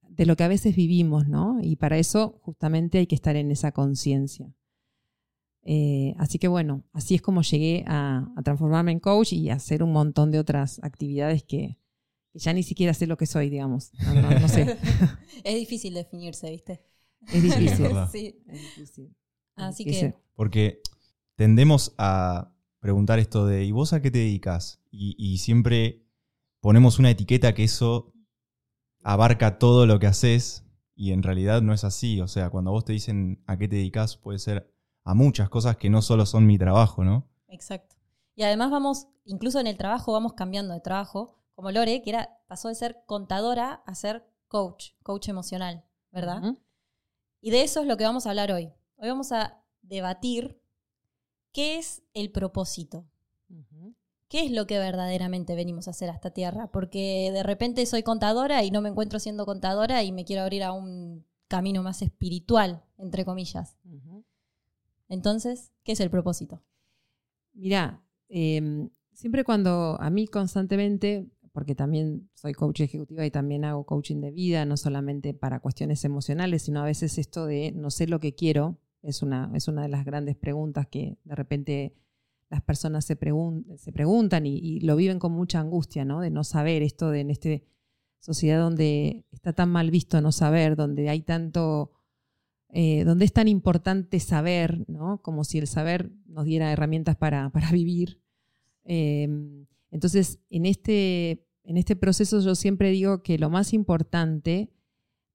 de 0.09 0.27
lo 0.27 0.37
que 0.37 0.45
a 0.45 0.49
veces 0.49 0.77
vivimos, 0.77 1.27
¿no? 1.27 1.59
Y 1.61 1.75
para 1.75 1.99
eso 1.99 2.39
justamente 2.43 2.99
hay 2.99 3.09
que 3.09 3.17
estar 3.17 3.35
en 3.35 3.51
esa 3.51 3.73
conciencia. 3.73 4.55
Eh, 5.63 6.15
así 6.19 6.39
que 6.39 6.47
bueno, 6.47 6.85
así 6.93 7.17
es 7.17 7.21
como 7.21 7.43
llegué 7.43 7.85
a, 7.89 8.33
transformarme 8.45 8.93
en 8.93 9.01
coach 9.01 9.33
y 9.33 9.51
a 9.51 9.55
hacer 9.55 9.83
un 9.83 9.91
montón 9.91 10.31
de 10.31 10.39
otras 10.39 10.79
actividades 10.85 11.43
que, 11.43 11.79
ya 12.35 12.53
ni 12.53 12.63
siquiera 12.63 12.95
sé 12.95 13.09
lo 13.09 13.17
que 13.17 13.27
soy, 13.27 13.51
digamos. 13.51 13.91
No, 14.41 14.49
sé. 14.49 14.79
es 15.43 15.55
difícil 15.57 15.95
definirse, 15.95 16.49
¿viste? 16.49 16.81
Es 17.27 17.43
difícil. 17.43 17.89
sí. 18.13 18.41
Es 18.47 18.61
difícil. 18.61 19.17
Así 19.57 19.85
que... 19.85 20.15
Porque 20.37 20.81
tendemos 21.35 21.93
a 21.99 22.54
preguntar 22.85 23.19
esto 23.19 23.47
de, 23.47 23.65
¿y 23.65 23.73
vos 23.73 23.95
a 23.95 24.03
qué 24.03 24.11
te 24.11 24.19
dedicas? 24.19 24.79
Y, 24.91 25.39
siempre 25.39 26.07
ponemos 26.61 26.99
una 26.99 27.09
etiqueta 27.09 27.55
que 27.55 27.65
eso 27.65 28.13
abarca 29.03 29.59
todo 29.59 29.87
lo 29.87 29.99
que 29.99 30.07
haces 30.07 30.67
y 30.95 31.13
en 31.13 31.23
realidad 31.23 31.63
no 31.63 31.73
es 31.73 31.83
así. 31.83 32.21
O 32.21 32.29
sea, 32.29 32.51
cuando 32.51 32.73
vos 32.73 32.85
te 32.85 32.93
dicen 32.93 33.43
a 33.47 33.57
qué 33.57 33.69
te 33.69 33.77
dedicas, 33.77 34.19
puede 34.19 34.39
ser 34.39 34.71
a 35.03 35.15
muchas 35.15 35.49
cosas 35.49 35.79
que 35.79 35.89
no 35.89 36.03
solo 36.03 36.27
son 36.27 36.45
mi 36.45 36.59
trabajo, 36.59 37.05
¿no? 37.05 37.27
Exacto. 37.49 37.97
Y 38.35 38.43
además 38.43 38.71
vamos, 38.71 39.09
incluso 39.25 39.61
en 39.61 39.67
el 39.67 39.79
trabajo 39.79 40.13
vamos 40.13 40.35
cambiando 40.35 40.75
de 40.75 40.81
trabajo, 40.83 41.43
como 41.55 41.71
Lore, 41.71 42.03
que 42.03 42.11
era, 42.11 42.39
pasó 42.49 42.69
de 42.69 42.75
ser 42.75 42.99
contadora 43.07 43.83
a 43.87 43.95
ser 43.95 44.27
coach, 44.47 44.91
coach 45.03 45.31
emocional, 45.31 45.87
¿verdad? 46.13 46.55
Y 47.41 47.51
de 47.51 47.63
eso 47.63 47.81
es 47.81 47.87
lo 47.87 47.97
que 47.97 48.05
vamos 48.05 48.27
a 48.27 48.29
hablar 48.29 48.53
hoy. 48.53 48.75
Hoy 48.97 49.09
vamos 49.09 49.33
a 49.33 49.65
debatir 49.81 50.61
¿qué 51.55 51.79
es 51.79 52.03
el 52.13 52.31
propósito? 52.31 53.07
¿Qué 54.29 54.45
es 54.45 54.51
lo 54.51 54.67
que 54.67 54.79
verdaderamente 54.79 55.55
venimos 55.55 55.87
a 55.87 55.93
hacer 55.93 56.11
a 56.11 56.15
esta 56.15 56.33
tierra? 56.33 56.67
Porque 56.67 57.31
de 57.33 57.45
repente 57.45 57.87
soy 57.87 58.03
contadora 58.03 58.65
y 58.65 58.73
no 58.73 58.83
me 58.83 58.89
encuentro 58.89 59.21
siendo 59.21 59.47
contadora 59.47 60.03
y 60.03 60.11
me 60.11 60.25
quiero 60.25 60.43
abrir 60.43 60.65
a 60.65 60.73
un 60.73 61.25
camino 61.47 61.85
más 61.85 62.03
espiritual, 62.03 62.83
entre 62.99 63.25
comillas. 63.25 63.77
Entonces, 65.09 65.71
¿qué 65.85 65.93
es 65.93 66.01
el 66.01 66.11
propósito? 66.11 66.61
Mira, 67.53 68.03
em, 68.29 68.91
siempre 69.13 69.45
cuando 69.45 69.97
a 70.01 70.11
mí 70.11 70.27
constantemente, 70.27 71.29
porque 71.53 71.77
también 71.77 72.29
soy 72.35 72.55
coach 72.55 72.81
ejecutiva 72.81 73.25
y 73.25 73.31
también 73.31 73.65
hago 73.65 73.85
coaching 73.85 74.21
de 74.21 74.33
vida, 74.33 74.65
no 74.65 74.77
solamente 74.77 75.35
para 75.35 75.61
cuestiones 75.61 76.05
emocionales, 76.05 76.63
sino 76.63 76.81
a 76.81 76.87
veces 76.87 77.19
esto 77.19 77.47
de 77.47 77.71
no 77.71 77.93
sé 77.93 78.09
lo 78.09 78.19
que 78.19 78.35
quiero, 78.35 78.81
es 79.05 79.23
una, 79.23 79.51
es 79.55 79.69
una 79.69 79.83
de 79.83 79.89
las 79.89 80.05
grandes 80.05 80.37
preguntas 80.37 80.87
que 80.89 81.19
de 81.25 81.35
repente 81.35 81.95
las 82.51 82.63
personas 82.63 83.05
se, 83.05 83.17
preguntan 83.17 84.47
y, 84.47 84.81
lo 84.81 84.97
viven 84.97 85.19
con 85.19 85.33
mucha 85.33 85.61
angustia, 85.61 86.05
¿no? 86.05 86.21
De 86.21 86.31
no 86.31 86.45
saber 86.45 86.83
esto 86.83 87.11
de 87.11 87.21
en 87.21 87.31
esta 87.31 87.49
sociedad 88.21 88.61
donde 88.61 89.25
está 89.33 89.53
tan 89.53 89.71
mal 89.71 89.91
visto 89.91 90.21
no 90.21 90.33
saber, 90.33 90.77
donde 90.77 91.09
hay 91.09 91.23
tanto, 91.23 91.93
eh, 92.71 93.05
donde 93.05 93.25
es 93.25 93.33
tan 93.33 93.49
importante 93.49 94.21
saber, 94.21 94.89
¿no? 94.89 95.21
Como 95.23 95.45
si 95.45 95.59
el 95.59 95.67
saber 95.67 96.13
nos 96.27 96.45
diera 96.45 96.71
herramientas 96.73 97.17
para, 97.17 97.51
vivir. 97.73 98.21
Em, 98.85 99.67
entonces, 99.91 100.39
en 100.51 100.67
este, 100.67 101.47
en 101.65 101.77
este 101.77 101.97
proceso 101.97 102.41
yo 102.41 102.55
siempre 102.55 102.91
digo 102.91 103.23
que 103.23 103.39
lo 103.39 103.51
más 103.51 103.73
importante 103.73 104.71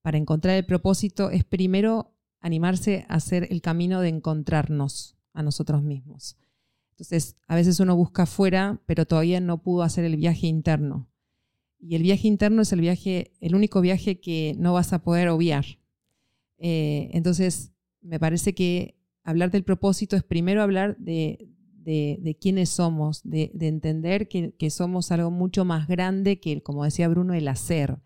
para 0.01 0.17
encontrar 0.17 0.55
el 0.55 0.65
propósito 0.65 1.31
es 1.31 1.43
primero 1.43 2.15
animarse 2.39 3.05
a 3.09 3.15
hacer 3.15 3.47
el 3.51 3.61
camino 3.61 4.01
de 4.01 4.09
encontrarnos 4.09 5.17
a 5.33 5.43
nosotros 5.43 5.83
mismos. 5.83 6.37
Entonces, 6.91 7.35
a 7.47 7.55
veces 7.55 7.79
uno 7.79 7.95
busca 7.95 8.23
afuera, 8.23 8.81
pero 8.85 9.05
todavía 9.05 9.39
no 9.39 9.61
pudo 9.61 9.83
hacer 9.83 10.03
el 10.03 10.17
viaje 10.17 10.47
interno. 10.47 11.09
Y 11.79 11.95
el 11.95 12.03
viaje 12.03 12.27
interno 12.27 12.61
es 12.61 12.73
el 12.73 12.81
viaje, 12.81 13.31
el 13.39 13.55
único 13.55 13.79
viaje 13.79 14.19
que 14.19 14.53
no 14.57 14.73
vas 14.73 14.91
a 14.91 15.01
poder 15.01 15.29
obviar. 15.29 15.65
Eh, 16.57 17.09
entonces, 17.13 17.71
me 18.01 18.19
parece 18.19 18.53
que 18.53 18.97
hablar 19.23 19.49
del 19.49 19.63
propósito 19.63 20.17
es 20.17 20.23
primero 20.23 20.61
hablar 20.61 20.97
de, 20.97 21.47
quiénes 22.41 22.69
somos, 22.69 23.21
de, 23.23 23.51
entender 23.61 24.27
que, 24.27 24.53
que, 24.55 24.69
somos 24.69 25.11
algo 25.11 25.31
mucho 25.31 25.63
más 25.63 25.87
grande 25.87 26.39
que, 26.41 26.61
como 26.61 26.83
decía 26.83 27.07
Bruno, 27.07 27.33
el 27.33 27.47
hacer, 27.47 27.99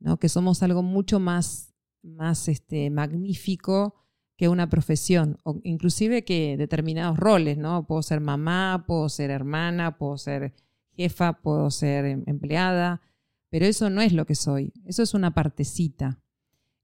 ¿no? 0.00 0.18
que 0.18 0.28
somos 0.28 0.62
algo 0.64 0.82
mucho 0.82 1.20
más 1.20 1.75
más 2.06 2.48
este, 2.48 2.90
magnífico 2.90 3.94
que 4.36 4.48
una 4.48 4.68
profesión, 4.68 5.38
o 5.44 5.60
inclusive 5.64 6.24
que 6.24 6.56
determinados 6.56 7.18
roles, 7.18 7.56
¿no? 7.56 7.86
Puedo 7.86 8.02
ser 8.02 8.20
mamá, 8.20 8.84
puedo 8.86 9.08
ser 9.08 9.30
hermana, 9.30 9.96
puedo 9.96 10.18
ser 10.18 10.54
jefa, 10.92 11.40
puedo 11.40 11.70
ser 11.70 12.04
em, 12.04 12.22
empleada, 12.26 13.00
pero 13.48 13.64
eso 13.64 13.88
no 13.88 14.02
es 14.02 14.12
lo 14.12 14.26
que 14.26 14.34
soy, 14.34 14.72
eso 14.84 15.02
es 15.02 15.14
una 15.14 15.32
partecita, 15.32 16.20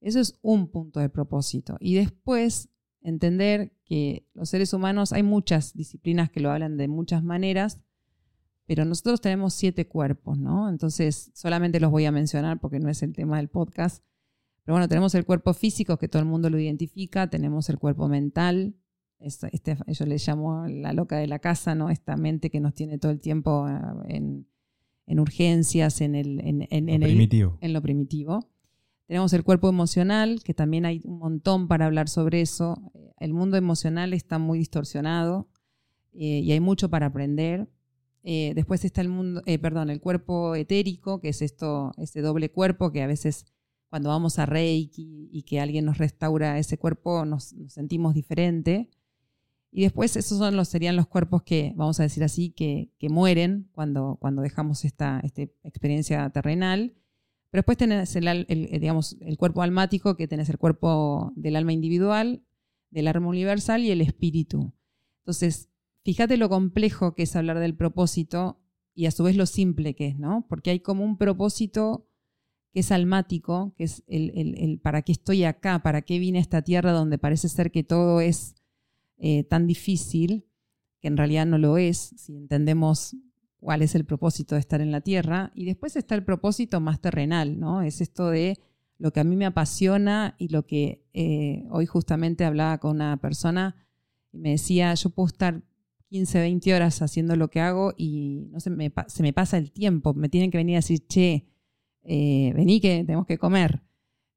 eso 0.01 0.21
es 0.21 0.39
un 0.43 0.69
punto 0.69 1.01
de 1.01 1.11
propósito. 1.11 1.77
Y 1.81 1.95
después 1.95 2.71
entender 3.03 3.73
que 3.85 4.27
los 4.33 4.49
seres 4.49 4.73
humanos, 4.73 5.13
hay 5.13 5.23
muchas 5.23 5.75
disciplinas 5.75 6.31
que 6.31 6.41
lo 6.41 6.51
hablan 6.51 6.77
de 6.77 6.89
muchas 6.89 7.23
maneras, 7.23 7.81
pero 8.67 8.85
nosotros 8.85 9.21
tenemos 9.21 9.55
siete 9.55 9.87
cuerpos, 9.87 10.39
¿no? 10.39 10.69
Entonces, 10.69 11.31
solamente 11.35 11.81
los 11.81 11.91
voy 11.91 12.07
a 12.07 12.13
mencionar 12.13 12.61
porque 12.61 12.79
no 12.79 12.89
es 12.89 13.03
el 13.03 13.13
tema 13.13 13.37
del 13.37 13.49
podcast, 13.49 14.03
pero 14.65 14.75
bueno, 14.75 14.89
tenemos 14.89 15.15
el 15.15 15.25
cuerpo 15.25 15.55
físico, 15.55 15.97
que 15.97 16.09
todo 16.09 16.23
el 16.23 16.29
mundo 16.29 16.51
lo 16.51 16.59
identifica, 16.59 17.29
tenemos 17.29 17.69
el 17.69 17.79
cuerpo 17.79 18.09
mental, 18.09 18.77
este, 19.23 19.77
yo 19.87 20.07
le 20.07 20.17
llamo 20.19 20.67
la 20.67 20.93
loca 20.93 21.17
de 21.17 21.27
la 21.27 21.39
casa, 21.39 21.75
¿no? 21.75 21.91
Esta 21.91 22.17
mente 22.17 22.51
que 22.51 22.61
nos 22.61 22.75
tiene 22.75 22.99
todo 22.99 23.13
el 23.13 23.21
tiempo 23.21 23.65
ah, 23.67 24.03
en, 24.09 24.47
urgencias, 25.07 26.01
en, 26.01 26.15
el, 26.15 26.41
en, 26.43 27.01
lo 27.01 27.07
primitivo. 27.07 27.59
en 27.61 27.73
lo 27.73 27.83
primitivo. 27.83 28.49
Tenemos 29.07 29.33
el 29.33 29.45
cuerpo 29.45 29.69
emocional, 29.69 30.43
que 30.43 30.55
también 30.55 30.87
hay 30.87 31.03
un 31.05 31.19
montón 31.19 31.69
para 31.69 31.87
hablar 31.87 32.09
sobre 32.09 32.41
eso. 32.41 32.93
El 33.19 33.35
mundo 33.35 33.57
emocional 33.57 34.15
está 34.15 34.39
muy 34.39 34.59
distorsionado 34.59 35.49
eh, 36.13 36.41
y 36.41 36.51
hay 36.53 36.61
mucho 36.61 36.89
para 36.89 37.07
aprender. 37.07 37.69
Eh, 38.25 38.53
después 38.55 38.85
está 38.85 39.01
el 39.01 39.09
mundo, 39.09 39.43
eh, 39.47 39.59
perdón, 39.59 39.91
el 39.91 40.01
cuerpo 40.01 40.55
etérico, 40.55 41.21
que 41.21 41.29
es 41.29 41.43
esto, 41.43 41.93
ese 41.99 42.23
doble 42.23 42.51
cuerpo 42.51 42.91
que 42.91 43.03
a 43.03 43.07
veces 43.07 43.45
cuando 43.93 44.09
vamos 44.09 44.39
a 44.39 44.47
Reiki 44.47 45.29
y 45.31 45.43
que 45.43 45.61
alguien 45.61 45.85
nos 45.85 45.99
restaura 45.99 46.59
ese 46.59 46.79
cuerpo, 46.79 47.27
nos, 47.27 47.55
sentimos 47.69 48.15
diferente. 48.15 48.89
Y 49.71 49.83
después 49.83 50.17
esos 50.17 50.39
son 50.39 50.57
los, 50.57 50.69
serían 50.69 50.97
los 50.97 51.07
cuerpos 51.07 51.43
que, 51.43 51.75
vamos 51.77 52.01
a 52.01 52.05
decir 52.05 52.25
así, 52.25 52.53
que, 52.53 52.89
mueren 53.11 53.69
cuando, 53.73 54.17
cuando 54.19 54.41
dejamos 54.41 54.87
esta, 54.87 55.21
esta, 55.23 55.43
experiencia 55.43 56.31
terrenal. 56.31 56.95
Pero 57.51 57.61
después 57.61 57.77
tenés 57.77 58.17
el, 58.17 58.47
digamos, 58.81 59.19
el 59.21 59.37
cuerpo 59.37 59.61
almático, 59.61 60.17
que 60.17 60.27
tenés 60.27 60.49
el 60.49 60.57
cuerpo 60.57 61.31
del 61.37 61.55
alma 61.55 61.75
individual, 61.75 62.47
del 62.89 63.09
alma 63.09 63.29
universal 63.29 63.83
y 63.83 63.91
el 63.91 64.01
espíritu. 64.01 64.73
Entonces, 65.19 65.69
fíjate 66.03 66.39
lo 66.39 66.49
complejo 66.49 67.15
que 67.15 67.25
es 67.25 67.37
hablar 67.37 67.59
del 67.59 67.77
propósito 67.77 68.59
y 68.95 69.05
a 69.05 69.11
su 69.11 69.23
vez 69.23 69.37
lo 69.37 69.45
simple 69.45 69.95
que 69.95 70.07
es, 70.07 70.19
¿no? 70.19 70.47
Porque 70.49 70.71
hay 70.71 70.81
como 70.81 71.05
un 71.05 71.19
propósito 71.19 72.09
que 72.73 72.81
es 72.81 72.91
almático, 72.91 73.75
que 73.77 73.85
es 73.85 74.03
el, 74.07 74.81
para 74.83 75.03
qué 75.03 75.13
estoy 75.13 75.45
acá, 75.45 75.83
para 75.83 76.03
qué 76.03 76.19
vine 76.19 76.39
a 76.39 76.41
esta 76.41 76.63
tierra 76.63 76.93
donde 76.93 77.19
parece 77.19 77.49
ser 77.49 77.71
que 77.71 77.85
todo 77.85 78.21
es 78.21 78.55
eh, 79.19 79.45
tan 79.45 79.67
difícil, 79.67 80.47
que 81.01 81.09
en 81.09 81.17
realidad 81.17 81.45
no 81.47 81.59
lo 81.59 81.77
es, 81.77 82.15
si 82.17 82.35
entendemos 82.35 83.15
cuál 83.59 83.83
es 83.83 83.95
el 83.95 84.05
propósito 84.05 84.55
de 84.55 84.61
estar 84.61 84.81
en 84.81 84.91
la 84.91 85.03
tierra. 85.03 85.53
Y 85.55 85.67
después 85.67 85.97
está 85.97 86.15
el 86.15 86.25
propósito 86.25 86.81
más 86.81 87.01
terrenal, 87.01 87.61
¿no? 87.61 87.83
Es 87.83 88.01
esto 88.01 88.31
de 88.31 88.59
lo 88.99 89.13
que 89.13 89.21
a 89.21 89.25
mí 89.25 89.37
me 89.37 89.47
apasiona 89.47 90.35
y 90.39 90.49
lo 90.49 90.67
que 90.67 91.05
eh, 91.13 91.67
hoy 91.71 91.87
justamente 91.87 92.45
hablaba 92.45 92.79
con 92.79 92.93
una 92.97 93.19
persona 93.19 93.77
y 94.33 94.39
me 94.39 94.51
decía, 94.51 94.95
yo 94.95 95.11
puedo 95.11 95.27
estar 95.27 95.63
15, 96.09 96.41
20 96.41 96.75
horas 96.75 97.03
haciendo 97.03 97.37
lo 97.37 97.49
que 97.49 97.61
hago 97.61 97.93
y 97.97 98.49
no 98.51 98.61
se 98.61 98.71
me, 98.71 98.93
se 99.09 99.23
me 99.23 99.33
pasa 99.33 99.59
el 99.59 99.73
tiempo, 99.73 100.15
me 100.15 100.29
tienen 100.29 100.51
que 100.51 100.59
venir 100.59 100.77
a 100.77 100.79
decir, 100.79 101.07
che, 101.07 101.52
eh, 102.05 102.53
vení 102.55 102.81
que 102.81 103.05
tenemos 103.05 103.27
que 103.27 103.39
comer. 103.39 103.83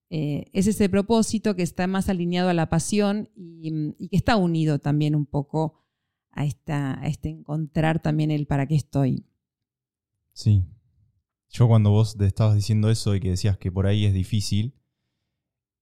Eh, 0.09 0.45
es 0.53 0.67
ese 0.67 0.87
propósito 0.87 1.55
que 1.55 1.63
está 1.63 1.87
más 1.87 2.09
alineado 2.09 2.49
a 2.49 2.53
la 2.53 2.69
pasión 2.69 3.29
y, 3.35 3.93
que 4.09 4.15
está 4.15 4.35
unido 4.35 4.79
también 4.79 5.15
un 5.15 5.25
poco 5.25 5.81
a, 6.31 6.45
esta, 6.45 6.99
a 7.01 7.07
este 7.07 7.29
encontrar 7.29 8.01
también 8.01 8.31
el 8.31 8.45
para 8.45 8.67
qué 8.67 8.75
estoy. 8.75 9.25
Sí. 10.33 10.63
Yo 11.49 11.67
cuando 11.67 11.89
vos 11.89 12.17
te 12.17 12.25
estabas 12.25 12.55
diciendo 12.55 12.89
eso 12.89 13.15
y 13.15 13.19
que 13.19 13.29
decías 13.29 13.57
que 13.57 13.71
por 13.71 13.87
ahí 13.87 14.05
es 14.05 14.13
difícil, 14.13 14.75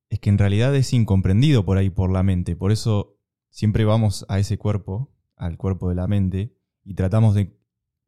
es 0.09 0.19
que 0.19 0.29
en 0.29 0.37
realidad 0.37 0.75
es 0.75 0.93
incomprendido 0.93 1.65
por 1.65 1.77
ahí 1.77 1.89
por 1.89 2.11
la 2.11 2.21
mente. 2.21 2.55
Por 2.55 2.71
eso 2.71 3.17
siempre 3.49 3.83
vamos 3.83 4.25
a 4.29 4.37
ese 4.39 4.57
cuerpo, 4.57 5.11
al 5.35 5.57
cuerpo 5.57 5.89
de 5.89 5.95
la 5.95 6.07
mente, 6.07 6.55
y 6.85 6.93
tratamos 6.93 7.33
de 7.33 7.57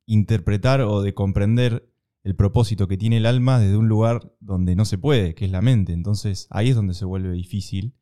interpretar 0.06 0.82
o 0.82 1.02
de 1.02 1.14
comprender 1.16 1.92
el 2.26 2.36
propósito 2.36 2.88
que 2.88 2.98
tiene 2.98 3.18
el 3.18 3.28
alma 3.28 3.60
desde 3.60 3.78
un 3.78 3.88
lugar 3.88 4.36
donde 4.40 4.76
no 4.76 4.84
se 4.86 4.98
puede, 4.98 5.36
que 5.36 5.46
es 5.46 5.52
la 5.52 5.62
mente. 5.62 5.94
Entonces 5.94 6.48
ahí 6.50 6.70
es 6.70 6.76
donde 6.76 6.96
se 6.96 7.06
vuelve 7.06 7.32
difícil 7.32 7.96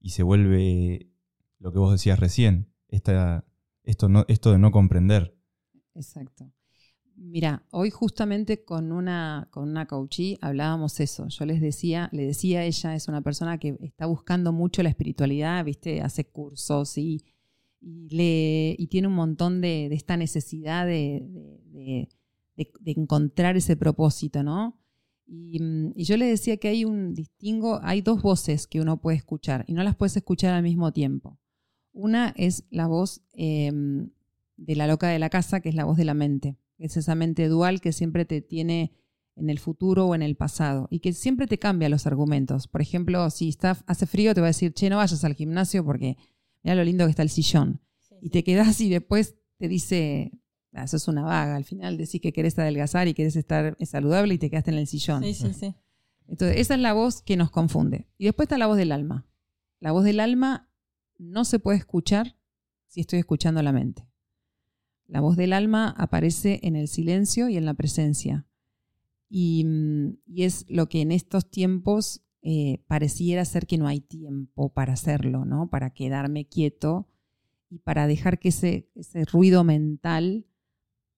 y 0.00 0.10
se 0.10 0.22
vuelve 0.22 1.10
lo 1.58 1.72
que 1.72 1.80
vos 1.80 1.90
decías 1.90 2.20
recién, 2.20 2.72
esta, 2.86 3.44
esto, 3.82 4.08
no, 4.08 4.24
esto 4.28 4.52
de 4.52 4.58
no 4.58 4.70
comprender. 4.70 5.36
Exacto. 5.94 6.48
Mira, 7.16 7.66
hoy 7.70 7.90
justamente 7.90 8.64
con 8.64 8.92
una, 8.92 9.48
con 9.50 9.68
una 9.68 9.86
coachee 9.86 10.38
hablábamos 10.40 11.00
eso. 11.00 11.26
Yo 11.26 11.44
les 11.44 11.60
decía, 11.60 12.08
le 12.12 12.24
decía 12.24 12.60
a 12.60 12.64
ella, 12.64 12.94
es 12.94 13.08
una 13.08 13.22
persona 13.22 13.58
que 13.58 13.76
está 13.80 14.06
buscando 14.06 14.52
mucho 14.52 14.84
la 14.84 14.90
espiritualidad, 14.90 15.64
¿viste? 15.64 16.02
Hace 16.02 16.24
cursos 16.28 16.96
y, 16.98 17.24
y, 17.80 18.76
y 18.78 18.86
tiene 18.86 19.08
un 19.08 19.14
montón 19.14 19.60
de, 19.60 19.86
esta 19.86 20.16
necesidad 20.16 20.86
de 20.86 21.26
de, 21.72 22.08
encontrar 22.84 23.56
ese 23.56 23.76
propósito, 23.76 24.42
¿no? 24.42 24.78
Mm, 25.26 25.90
y, 25.94 26.04
yo 26.04 26.16
le 26.16 26.26
decía 26.26 26.56
que 26.56 26.68
hay 26.68 26.84
un 26.84 27.14
distingo, 27.14 27.80
hay 27.82 28.00
dos 28.00 28.22
voces 28.22 28.66
que 28.66 28.80
uno 28.80 29.00
puede 29.00 29.16
escuchar 29.16 29.64
y 29.66 29.74
no 29.74 29.82
las 29.82 29.96
puedes 29.96 30.16
escuchar 30.16 30.54
al 30.54 30.62
mismo 30.62 30.92
tiempo. 30.92 31.38
Una 31.92 32.32
es 32.36 32.64
la 32.70 32.86
voz 32.86 33.22
em, 33.32 34.10
de 34.56 34.76
la 34.76 34.86
loca 34.86 35.08
de 35.08 35.18
la 35.18 35.30
casa, 35.30 35.60
que 35.60 35.68
es 35.68 35.74
la 35.74 35.84
voz 35.84 35.96
de 35.96 36.04
la 36.04 36.14
mente. 36.14 36.56
Es 36.78 36.96
esa 36.96 37.14
mente 37.14 37.48
dual 37.48 37.80
que 37.80 37.92
siempre 37.92 38.24
te 38.24 38.42
tiene 38.42 38.92
en 39.34 39.50
el 39.50 39.58
futuro 39.58 40.06
o 40.06 40.14
en 40.14 40.22
el 40.22 40.36
pasado 40.36 40.88
y 40.90 41.00
que 41.00 41.12
siempre 41.12 41.46
te 41.46 41.58
cambia 41.58 41.88
los 41.88 42.06
argumentos. 42.06 42.68
Por 42.68 42.80
ejemplo, 42.82 43.28
si 43.30 43.48
está, 43.48 43.78
hace 43.86 44.06
frío, 44.06 44.34
te 44.34 44.40
va 44.40 44.48
a 44.48 44.48
decir, 44.48 44.72
che, 44.72 44.90
no 44.90 44.96
vayas 44.96 45.24
al 45.24 45.34
gimnasio 45.34 45.84
porque 45.84 46.16
mira 46.62 46.74
lo 46.74 46.84
lindo 46.84 47.04
que 47.04 47.10
está 47.10 47.22
el 47.22 47.30
sillón. 47.30 47.80
Y 48.20 48.30
te 48.30 48.44
quedas 48.44 48.80
y 48.80 48.88
después 48.88 49.36
te 49.58 49.68
dice, 49.68 50.32
eso 50.84 50.96
es 50.96 51.08
una 51.08 51.22
vaga. 51.22 51.56
Al 51.56 51.64
final 51.64 51.96
decís 51.96 52.20
que 52.20 52.32
querés 52.32 52.58
adelgazar 52.58 53.08
y 53.08 53.14
querés 53.14 53.36
estar 53.36 53.76
saludable 53.84 54.34
y 54.34 54.38
te 54.38 54.50
quedaste 54.50 54.70
en 54.70 54.78
el 54.78 54.86
sillón. 54.86 55.22
Sí, 55.22 55.34
sí, 55.34 55.52
sí. 55.52 55.74
Entonces, 56.28 56.58
esa 56.58 56.74
es 56.74 56.80
la 56.80 56.92
voz 56.92 57.22
que 57.22 57.36
nos 57.36 57.50
confunde. 57.50 58.08
Y 58.18 58.24
después 58.24 58.46
está 58.46 58.58
la 58.58 58.66
voz 58.66 58.76
del 58.76 58.92
alma. 58.92 59.26
La 59.80 59.92
voz 59.92 60.04
del 60.04 60.20
alma 60.20 60.68
no 61.18 61.44
se 61.44 61.58
puede 61.58 61.78
escuchar 61.78 62.36
si 62.88 63.00
estoy 63.00 63.18
escuchando 63.18 63.62
la 63.62 63.72
mente. 63.72 64.06
La 65.06 65.20
voz 65.20 65.36
del 65.36 65.52
alma 65.52 65.94
aparece 65.96 66.60
en 66.62 66.76
el 66.76 66.88
silencio 66.88 67.48
y 67.48 67.56
en 67.56 67.64
la 67.64 67.74
presencia. 67.74 68.46
Y, 69.28 69.64
mm, 69.64 70.18
es 70.36 70.64
lo 70.68 70.88
que 70.88 71.00
en 71.00 71.12
estos 71.12 71.50
tiempos 71.50 72.22
eh, 72.42 72.82
pareciera 72.86 73.44
ser 73.44 73.66
que 73.66 73.78
no 73.78 73.88
hay 73.88 74.00
tiempo 74.00 74.68
para 74.68 74.92
hacerlo, 74.92 75.44
¿no? 75.44 75.68
Para 75.68 75.90
quedarme 75.90 76.46
quieto 76.46 77.08
y 77.70 77.78
para 77.78 78.06
dejar 78.06 78.38
que 78.38 78.48
ese, 78.48 78.88
ese 78.94 79.24
ruido 79.24 79.64
mental 79.64 80.46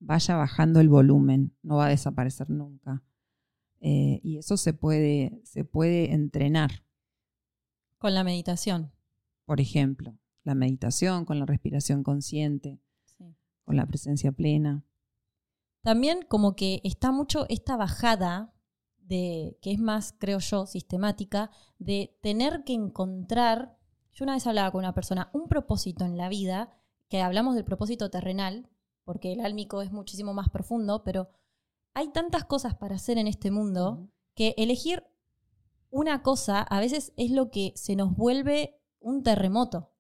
vaya 0.01 0.37
bajando 0.37 0.81
el 0.81 0.89
volumen, 0.89 1.57
no 1.63 1.77
va 1.77 1.87
a 1.87 1.91
desaparecer 1.91 2.51
nunca. 2.51 3.03
Eh, 3.81 4.21
y 4.23 4.39
eso 4.39 4.57
se 4.57 4.73
puede, 4.73 5.41
se 5.45 5.65
puede 5.65 6.13
entrenar. 6.13 6.85
Con 7.99 8.15
la 8.15 8.25
meditación. 8.25 8.93
Por 9.45 9.61
ejemplo, 9.61 10.17
la 10.45 10.55
meditación, 10.55 11.25
con 11.25 11.39
la 11.39 11.47
respiración 11.47 12.03
consciente, 12.03 12.81
con 13.65 13.77
la 13.77 13.87
presencia 13.87 14.33
plena. 14.33 14.85
También 15.83 16.25
como 16.29 16.55
que 16.55 16.81
está 16.85 17.13
mucho 17.13 17.47
esta 17.49 17.77
bajada 17.77 18.53
de, 18.99 19.59
que 19.63 19.73
es 19.73 19.79
más, 19.79 20.15
creo 20.19 20.39
yo, 20.39 20.67
sistemática, 20.67 21.51
de 21.79 22.17
tener 22.23 22.65
que 22.65 22.75
encontrar, 22.75 23.79
yo 24.13 24.25
una 24.25 24.35
vez 24.35 24.47
hablaba 24.47 24.71
con 24.71 24.81
una 24.81 24.95
persona, 24.95 25.31
un 25.33 25.49
propósito 25.49 26.05
en 26.05 26.17
la 26.17 26.29
vida, 26.29 26.71
que 27.09 27.23
hablamos 27.23 27.55
del 27.55 27.65
propósito 27.65 28.11
terrenal, 28.11 28.69
porque 29.09 29.33
el 29.33 29.41
álmico 29.41 29.81
es 29.81 29.91
muchísimo 29.91 30.35
más 30.35 30.51
profundo, 30.51 31.03
pero 31.03 31.31
hay 31.95 32.13
tantas 32.13 32.45
cosas 32.45 32.75
para 32.75 32.97
hacer 32.97 33.17
en 33.17 33.27
este 33.27 33.51
mundo 33.51 34.11
que 34.35 34.55
elegir 34.59 35.03
una 35.89 36.23
cosa 36.23 36.61
a 36.61 36.79
veces 36.79 37.15
es 37.17 37.31
lo 37.31 37.51
que 37.51 37.73
se 37.75 37.97
nos 37.97 38.15
vuelve 38.15 38.83
un 39.01 39.23
terremoto. 39.23 39.95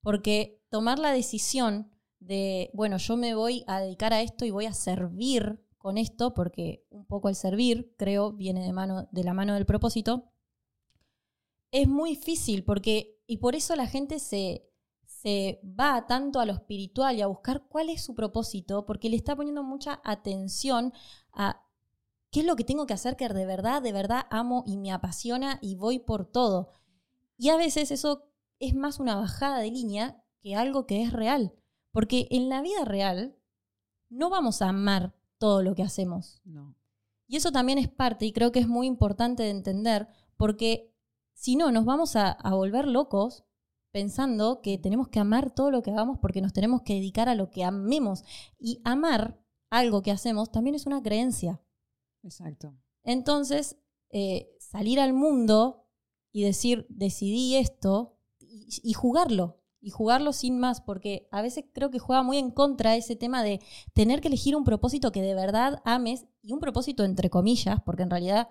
Porque 0.00 0.62
tomar 0.68 1.00
la 1.00 1.10
decisión 1.10 1.90
de, 2.20 2.70
bueno, 2.72 2.98
yo 2.98 3.16
me 3.16 3.34
voy 3.34 3.64
a 3.66 3.80
dedicar 3.80 4.12
a 4.12 4.22
esto 4.22 4.44
y 4.44 4.52
voy 4.52 4.66
a 4.66 4.74
servir 4.74 5.60
con 5.76 5.98
esto, 5.98 6.32
porque 6.32 6.86
un 6.88 7.04
poco 7.04 7.28
el 7.28 7.34
servir, 7.34 7.96
creo, 7.96 8.30
viene 8.30 8.64
de, 8.64 8.72
mano, 8.72 9.08
de 9.10 9.24
la 9.24 9.34
mano 9.34 9.54
del 9.54 9.66
propósito, 9.66 10.30
es 11.72 11.88
muy 11.88 12.10
difícil 12.10 12.62
porque, 12.62 13.18
y 13.26 13.38
por 13.38 13.56
eso 13.56 13.74
la 13.74 13.88
gente 13.88 14.20
se, 14.20 14.65
se 15.26 15.60
va 15.64 16.06
tanto 16.06 16.38
a 16.38 16.46
lo 16.46 16.52
espiritual 16.52 17.16
y 17.16 17.20
a 17.20 17.26
buscar 17.26 17.66
cuál 17.66 17.90
es 17.90 18.04
su 18.04 18.14
propósito, 18.14 18.86
porque 18.86 19.10
le 19.10 19.16
está 19.16 19.34
poniendo 19.34 19.64
mucha 19.64 20.00
atención 20.04 20.92
a 21.32 21.66
qué 22.30 22.40
es 22.40 22.46
lo 22.46 22.54
que 22.54 22.62
tengo 22.62 22.86
que 22.86 22.94
hacer 22.94 23.16
que 23.16 23.28
de 23.28 23.44
verdad, 23.44 23.82
de 23.82 23.90
verdad 23.90 24.26
amo 24.30 24.62
y 24.68 24.76
me 24.76 24.92
apasiona 24.92 25.58
y 25.60 25.74
voy 25.74 25.98
por 25.98 26.26
todo. 26.26 26.70
Y 27.36 27.48
a 27.48 27.56
veces 27.56 27.90
eso 27.90 28.30
es 28.60 28.76
más 28.76 29.00
una 29.00 29.16
bajada 29.16 29.58
de 29.58 29.72
línea 29.72 30.22
que 30.42 30.54
algo 30.54 30.86
que 30.86 31.02
es 31.02 31.12
real, 31.12 31.52
porque 31.90 32.28
en 32.30 32.48
la 32.48 32.62
vida 32.62 32.84
real 32.84 33.36
no 34.08 34.30
vamos 34.30 34.62
a 34.62 34.68
amar 34.68 35.12
todo 35.38 35.60
lo 35.60 35.74
que 35.74 35.82
hacemos. 35.82 36.40
No. 36.44 36.76
Y 37.26 37.34
eso 37.34 37.50
también 37.50 37.78
es 37.78 37.88
parte 37.88 38.26
y 38.26 38.32
creo 38.32 38.52
que 38.52 38.60
es 38.60 38.68
muy 38.68 38.86
importante 38.86 39.42
de 39.42 39.50
entender, 39.50 40.06
porque 40.36 40.94
si 41.32 41.56
no, 41.56 41.72
nos 41.72 41.84
vamos 41.84 42.14
a, 42.14 42.30
a 42.30 42.54
volver 42.54 42.86
locos 42.86 43.45
pensando 43.96 44.60
que 44.60 44.76
tenemos 44.76 45.08
que 45.08 45.20
amar 45.20 45.54
todo 45.54 45.70
lo 45.70 45.82
que 45.82 45.90
hagamos 45.90 46.18
porque 46.18 46.42
nos 46.42 46.52
tenemos 46.52 46.82
que 46.82 46.92
dedicar 46.92 47.30
a 47.30 47.34
lo 47.34 47.48
que 47.48 47.64
amemos. 47.64 48.24
Y 48.58 48.82
amar 48.84 49.40
algo 49.70 50.02
que 50.02 50.10
hacemos 50.10 50.52
también 50.52 50.74
es 50.74 50.84
una 50.84 51.02
creencia. 51.02 51.62
Exacto. 52.22 52.76
Entonces, 53.04 53.78
eh, 54.10 54.54
salir 54.60 55.00
al 55.00 55.14
mundo 55.14 55.88
y 56.30 56.42
decir, 56.42 56.84
decidí 56.90 57.56
esto 57.56 58.18
y, 58.38 58.92
jugarlo. 58.92 59.62
Y 59.80 59.88
jugarlo 59.88 60.34
sin 60.34 60.58
más, 60.58 60.82
porque 60.82 61.26
a 61.32 61.40
veces 61.40 61.64
creo 61.72 61.90
que 61.90 61.98
juega 61.98 62.22
muy 62.22 62.36
en 62.36 62.50
contra 62.50 62.96
ese 62.96 63.16
tema 63.16 63.42
de 63.42 63.62
tener 63.94 64.20
que 64.20 64.28
elegir 64.28 64.56
un 64.56 64.64
propósito 64.64 65.10
que 65.10 65.22
de 65.22 65.34
verdad 65.34 65.80
ames 65.86 66.26
y 66.42 66.52
un 66.52 66.60
propósito 66.60 67.02
entre 67.02 67.30
comillas, 67.30 67.80
porque 67.82 68.02
en 68.02 68.10
realidad 68.10 68.50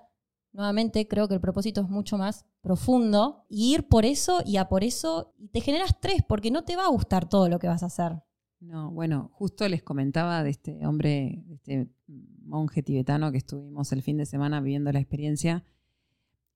Nuevamente, 0.55 1.05
creo 1.05 1.27
que 1.27 1.33
el 1.33 1.41
propósito 1.41 1.81
es 1.81 1.89
mucho 1.89 2.17
más 2.17 2.45
profundo. 2.61 3.43
Y 3.49 3.73
ir 3.73 3.89
por 3.89 4.05
eso 4.05 4.41
y 4.45 4.55
a 4.55 4.69
por 4.69 4.85
eso, 4.85 5.33
te 5.51 5.59
genera 5.59 5.83
estrés 5.83 6.23
porque 6.25 6.49
no 6.49 6.63
te 6.63 6.77
va 6.77 6.85
a 6.85 6.89
gustar 6.89 7.27
todo 7.27 7.49
lo 7.49 7.59
que 7.59 7.67
vas 7.67 7.83
a 7.83 7.87
hacer. 7.87 8.13
No, 8.61 8.89
bueno, 8.89 9.31
justo 9.33 9.67
les 9.67 9.83
comentaba 9.83 10.43
de 10.43 10.51
este 10.51 10.87
hombre, 10.87 11.43
de 11.45 11.55
este 11.55 11.89
monje 12.07 12.81
tibetano 12.81 13.33
que 13.33 13.39
estuvimos 13.39 13.91
el 13.91 14.01
fin 14.01 14.15
de 14.15 14.25
semana 14.25 14.61
viviendo 14.61 14.93
la 14.93 14.99
experiencia. 14.99 15.65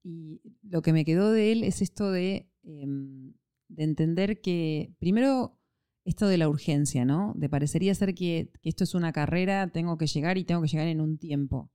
Y 0.02 0.40
lo 0.62 0.80
que 0.80 0.94
me 0.94 1.04
quedó 1.04 1.30
de 1.30 1.52
él 1.52 1.62
es 1.62 1.82
esto 1.82 2.10
de, 2.10 2.48
em, 2.62 3.34
de 3.68 3.84
entender 3.84 4.40
que, 4.40 4.94
primero, 4.98 5.58
esto 6.06 6.26
de 6.26 6.38
la 6.38 6.48
urgencia, 6.48 7.04
¿no? 7.04 7.34
De 7.36 7.50
parecería 7.50 7.94
ser 7.94 8.14
que, 8.14 8.50
esto 8.62 8.84
es 8.84 8.94
una 8.94 9.12
carrera, 9.12 9.68
tengo 9.68 9.98
que 9.98 10.06
llegar 10.06 10.38
y 10.38 10.44
tengo 10.44 10.62
que 10.62 10.68
llegar 10.68 10.86
en 10.86 11.02
un 11.02 11.18
tiempo. 11.18 11.70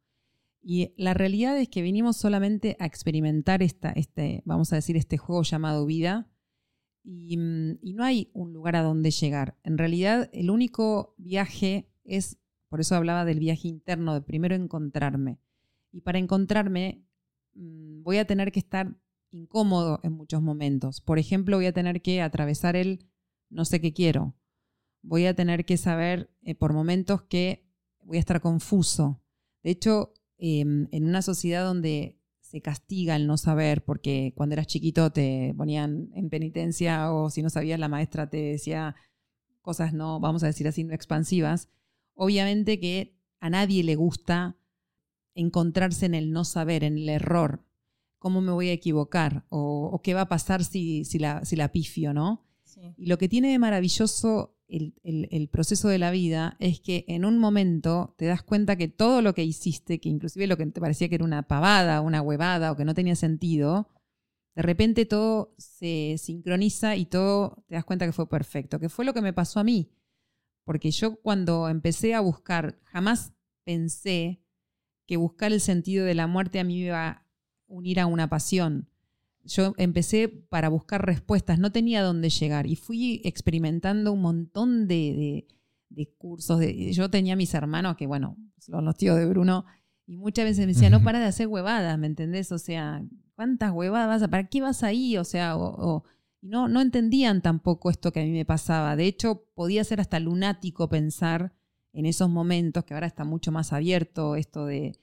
Y 0.68 0.96
la 0.98 1.14
realidad 1.14 1.56
es 1.60 1.70
que 1.70 1.84
vinimos 1.84 2.18
solamente 2.18 2.76
a 2.80 2.88
experimentar 2.88 3.62
este, 3.62 4.42
vamos 4.46 4.74
a 4.74 4.78
decir, 4.78 4.98
este 4.98 5.16
juego 5.16 5.44
llamado 5.44 5.86
vida. 5.86 6.28
Y, 7.04 7.38
mm, 7.38 7.78
y, 7.84 7.94
no 7.94 8.04
hay 8.04 8.32
un 8.34 8.52
lugar 8.52 8.76
a 8.76 8.82
donde 8.82 9.12
llegar. 9.12 9.60
En 9.62 9.78
realidad, 9.78 10.28
el 10.34 10.50
único 10.50 11.14
viaje 11.20 11.88
es, 12.04 12.40
por 12.68 12.82
eso 12.82 12.96
hablaba 12.96 13.26
del 13.26 13.38
viaje 13.38 13.68
interno, 13.68 14.16
de 14.16 14.22
primero 14.22 14.56
encontrarme. 14.56 15.38
Y 15.92 16.02
para 16.02 16.18
encontrarme, 16.18 17.06
mm, 17.54 18.02
voy 18.02 18.18
a 18.18 18.26
tener 18.26 18.52
que 18.52 18.60
estar 18.60 18.98
incómodo 19.30 20.00
en 20.02 20.14
muchos 20.14 20.42
momentos. 20.42 21.00
Por 21.00 21.20
ejemplo, 21.20 21.58
voy 21.58 21.68
a 21.68 21.74
tener 21.74 22.02
que 22.02 22.24
atravesar 22.24 22.76
el 22.76 23.06
no 23.52 23.66
sé 23.66 23.80
qué 23.82 23.94
quiero. 23.94 24.34
Voy 25.04 25.28
a 25.28 25.36
tener 25.36 25.64
que 25.64 25.78
saber 25.78 26.32
eh, 26.42 26.56
por 26.56 26.74
momentos 26.74 27.22
que 27.22 27.70
voy 28.04 28.18
a 28.18 28.22
estar 28.22 28.42
confuso. 28.42 29.22
De 29.62 29.70
hecho, 29.70 30.16
Em, 30.38 30.88
en 30.92 31.06
una 31.06 31.22
sociedad 31.22 31.66
donde 31.66 32.20
se 32.42 32.62
castiga 32.62 33.16
el 33.16 33.28
no 33.28 33.38
saber, 33.38 33.84
porque 33.84 34.34
cuando 34.36 34.54
eras 34.54 34.68
chiquito 34.68 35.12
te 35.12 35.54
ponían 35.58 36.10
en 36.14 36.30
penitencia 36.30 37.12
o 37.12 37.30
si 37.30 37.42
no 37.42 37.50
sabías 37.50 37.80
la 37.80 37.90
maestra 37.90 38.30
te 38.30 38.38
decía 38.38 38.96
cosas 39.62 39.94
no, 39.94 40.20
vamos 40.20 40.44
a 40.44 40.48
decir 40.48 40.68
así, 40.68 40.84
no 40.84 40.94
expansivas. 40.94 41.70
Obviamente 42.14 42.80
que 42.80 43.18
a 43.40 43.50
nadie 43.50 43.84
le 43.84 43.96
gusta 43.96 44.58
encontrarse 45.34 46.06
en 46.06 46.14
el 46.14 46.32
no 46.32 46.46
saber, 46.46 46.84
en 46.84 46.98
el 46.98 47.10
error. 47.10 47.66
¿Cómo 48.20 48.42
me 48.42 48.52
voy 48.52 48.70
a 48.70 48.74
equivocar? 48.74 49.46
¿O, 49.50 50.00
qué 50.04 50.14
va 50.14 50.22
a 50.22 50.30
pasar 50.30 50.64
si, 50.64 51.04
si, 51.04 51.20
la, 51.20 51.44
si 51.46 51.56
la 51.56 51.72
pifio, 51.72 52.14
no? 52.14 52.45
Y 52.98 53.06
lo 53.08 53.18
que 53.18 53.30
tiene 53.30 53.52
de 53.52 53.60
maravilloso 53.60 54.56
el, 54.68 55.50
proceso 55.52 55.88
de 55.90 56.00
la 56.00 56.12
vida 56.12 56.58
es 56.60 56.80
que 56.80 57.06
en 57.08 57.26
un 57.26 57.38
momento 57.38 58.16
te 58.18 58.26
das 58.26 58.44
cuenta 58.44 58.76
que 58.76 58.88
todo 58.88 59.22
lo 59.22 59.34
que 59.34 59.44
hiciste, 59.44 60.00
que 60.00 60.10
inclusive 60.10 60.48
lo 60.48 60.58
que 60.58 60.66
te 60.66 60.82
parecía 60.82 61.10
que 61.10 61.16
era 61.16 61.24
una 61.24 61.48
pavada, 61.48 62.02
una 62.02 62.22
huevada 62.22 62.72
o 62.72 62.76
que 62.76 62.86
no 62.86 62.94
tenía 62.94 63.16
sentido, 63.16 63.90
de 64.56 64.62
repente 64.62 65.06
todo 65.06 65.54
se 65.58 66.16
sincroniza 66.18 66.96
y 66.96 67.06
todo 67.06 67.64
te 67.68 67.76
das 67.76 67.86
cuenta 67.86 68.06
que 68.06 68.14
fue 68.14 68.28
perfecto, 68.28 68.80
que 68.80 68.90
fue 68.90 69.06
lo 69.06 69.14
que 69.14 69.22
me 69.22 69.34
pasó 69.34 69.60
a 69.60 69.64
mí. 69.64 69.92
Porque 70.64 70.90
yo 70.92 71.18
cuando 71.18 71.70
empecé 71.70 72.16
a 72.16 72.22
buscar, 72.22 72.80
jamás 72.86 73.34
pensé 73.64 74.42
que 75.06 75.18
buscar 75.18 75.52
el 75.52 75.62
sentido 75.62 76.06
de 76.06 76.16
la 76.16 76.26
muerte 76.26 76.60
a 76.60 76.64
mí 76.64 76.80
me 76.80 76.88
iba 76.88 77.08
a 77.10 77.28
unir 77.68 78.00
a 78.00 78.08
una 78.08 78.30
pasión 78.30 78.90
yo 79.46 79.74
empecé 79.78 80.28
para 80.28 80.70
buscar 80.70 81.06
respuestas, 81.06 81.60
no 81.60 81.72
tenía 81.72 82.04
dónde 82.04 82.30
llegar 82.30 82.66
y 82.66 82.76
fui 82.76 83.22
experimentando 83.24 84.12
un 84.12 84.22
montón 84.22 84.88
de, 84.88 85.48
cursos. 86.18 86.62
yo 86.92 87.10
tenía 87.10 87.36
mis 87.36 87.54
hermanos 87.54 87.96
que, 87.96 88.08
bueno, 88.08 88.38
son 88.58 88.84
los 88.84 88.98
tíos 88.98 89.18
de 89.18 89.26
Bruno, 89.28 89.66
y 90.08 90.18
muchas 90.18 90.46
veces 90.46 90.66
me 90.66 90.74
decían, 90.74 90.92
no 90.92 91.04
para 91.04 91.20
de 91.20 91.26
hacer 91.26 91.48
huevadas, 91.48 91.98
¿me 91.98 92.08
entendés? 92.08 92.52
O 92.52 92.60
sea, 92.60 93.04
¿cuántas 93.36 93.72
huevadas 93.72 94.08
vas 94.08 94.24
a, 94.24 94.28
para 94.28 94.48
qué 94.48 94.62
vas 94.62 94.84
ahí? 94.84 95.18
O 95.18 95.24
sea, 95.24 95.58
o, 95.58 96.04
no, 96.42 96.68
no 96.68 96.82
entendían 96.82 97.42
tampoco 97.42 97.90
esto 97.90 98.12
que 98.12 98.22
a 98.22 98.24
mí 98.24 98.32
me 98.32 98.46
pasaba. 98.46 98.96
De 98.96 99.06
hecho, 99.06 99.46
podía 99.56 99.84
ser 99.84 100.02
hasta 100.02 100.20
lunático 100.20 100.90
pensar 100.90 101.54
en 101.92 102.06
esos 102.06 102.30
momentos, 102.30 102.84
que 102.84 102.94
ahora 102.94 103.08
está 103.08 103.24
mucho 103.24 103.52
más 103.52 103.74
abierto 103.74 104.36
esto 104.36 104.66
de, 104.66 105.00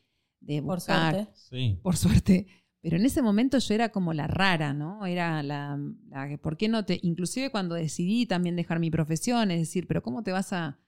buscar. 0.62 0.62
Por 0.62 0.80
suerte. 0.80 1.28
Sí. 1.34 1.78
Por 1.82 1.96
suerte 1.96 2.61
pero 2.82 2.96
en 2.96 3.06
ese 3.06 3.22
momento 3.22 3.58
yo 3.58 3.74
era 3.74 3.90
como 3.90 4.12
la 4.12 4.26
rara, 4.26 4.74
¿no? 4.74 5.06
Era 5.06 5.42
la, 5.44 5.78
la, 6.10 6.36
¿por 6.38 6.56
qué 6.56 6.68
no 6.68 6.84
te, 6.84 6.98
inclusive 7.02 7.50
cuando 7.50 7.76
decidí 7.76 8.26
también 8.26 8.56
dejar 8.56 8.80
mi 8.80 8.90
profesión, 8.90 9.52
es 9.52 9.60
decir, 9.60 9.86
pero 9.86 10.02
¿cómo 10.02 10.24
te 10.24 10.32
vas 10.32 10.52
a, 10.52 10.80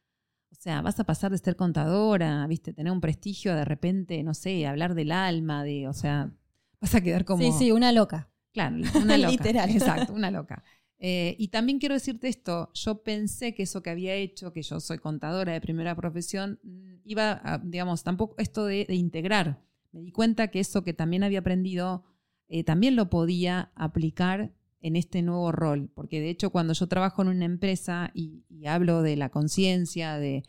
o 0.51 0.57
sea, 0.59 0.83
vas 0.83 0.99
a 0.99 1.05
pasar 1.05 1.31
de 1.31 1.39
ser 1.39 1.55
contadora, 1.55 2.45
viste, 2.49 2.73
tener 2.73 2.93
un 2.93 3.01
prestigio 3.01 3.55
de 3.55 3.65
repente, 3.65 4.21
no 4.25 4.35
sé, 4.35 4.67
hablar 4.67 4.95
del 4.97 5.13
alma, 5.13 5.63
de, 5.63 5.87
o 5.87 5.93
sea, 5.93 6.33
vas 6.81 6.97
a 6.97 7.01
quedar 7.01 7.25
como... 7.25 7.45
Sí, 7.45 7.53
sí, 7.57 7.71
una 7.71 7.93
loca. 7.93 8.29
Claro, 8.53 8.77
una 9.01 9.17
loca. 9.17 9.31
Literal. 9.31 9.71
Exacto, 9.71 10.13
una 10.13 10.33
loca. 10.33 10.65
Eh, 10.99 11.37
y 11.39 11.49
también 11.49 11.79
quiero 11.79 11.95
decirte 11.95 12.27
esto, 12.27 12.73
yo 12.75 13.05
pensé 13.05 13.55
que 13.55 13.65
eso 13.65 13.85
que 13.85 13.91
había 13.91 14.15
hecho, 14.15 14.53
que 14.53 14.63
yo 14.63 14.81
soy 14.81 14.99
contadora 14.99 15.53
de 15.53 15.61
primera 15.61 15.95
profesión, 15.95 16.59
mm, 16.65 16.95
iba 17.05 17.41
a, 17.45 17.59
digamos, 17.59 18.03
tampoco 18.03 18.35
esto 18.39 18.65
de 18.67 18.87
integrar 18.89 19.63
me 19.95 20.01
di 20.01 20.11
cuenta 20.11 20.49
que 20.49 20.59
eso 20.59 20.83
que 20.83 20.93
también 20.93 21.23
había 21.23 21.39
aprendido, 21.39 22.05
eh, 22.49 22.65
también 22.65 22.97
lo 22.97 23.09
podía 23.11 23.71
aplicar 23.77 24.53
en 24.81 24.97
este 24.97 25.23
nuevo 25.23 25.53
rol, 25.53 25.89
porque 25.95 26.21
de 26.21 26.31
hecho 26.31 26.51
cuando 26.51 26.75
yo 26.75 26.89
trabajo 26.89 27.23
en 27.23 27.29
una 27.29 27.45
empresa 27.45 28.11
y, 28.13 28.43
hablo 28.67 29.03
de 29.03 29.17
la 29.17 29.31
conciencia, 29.31 30.19
de, 30.19 30.43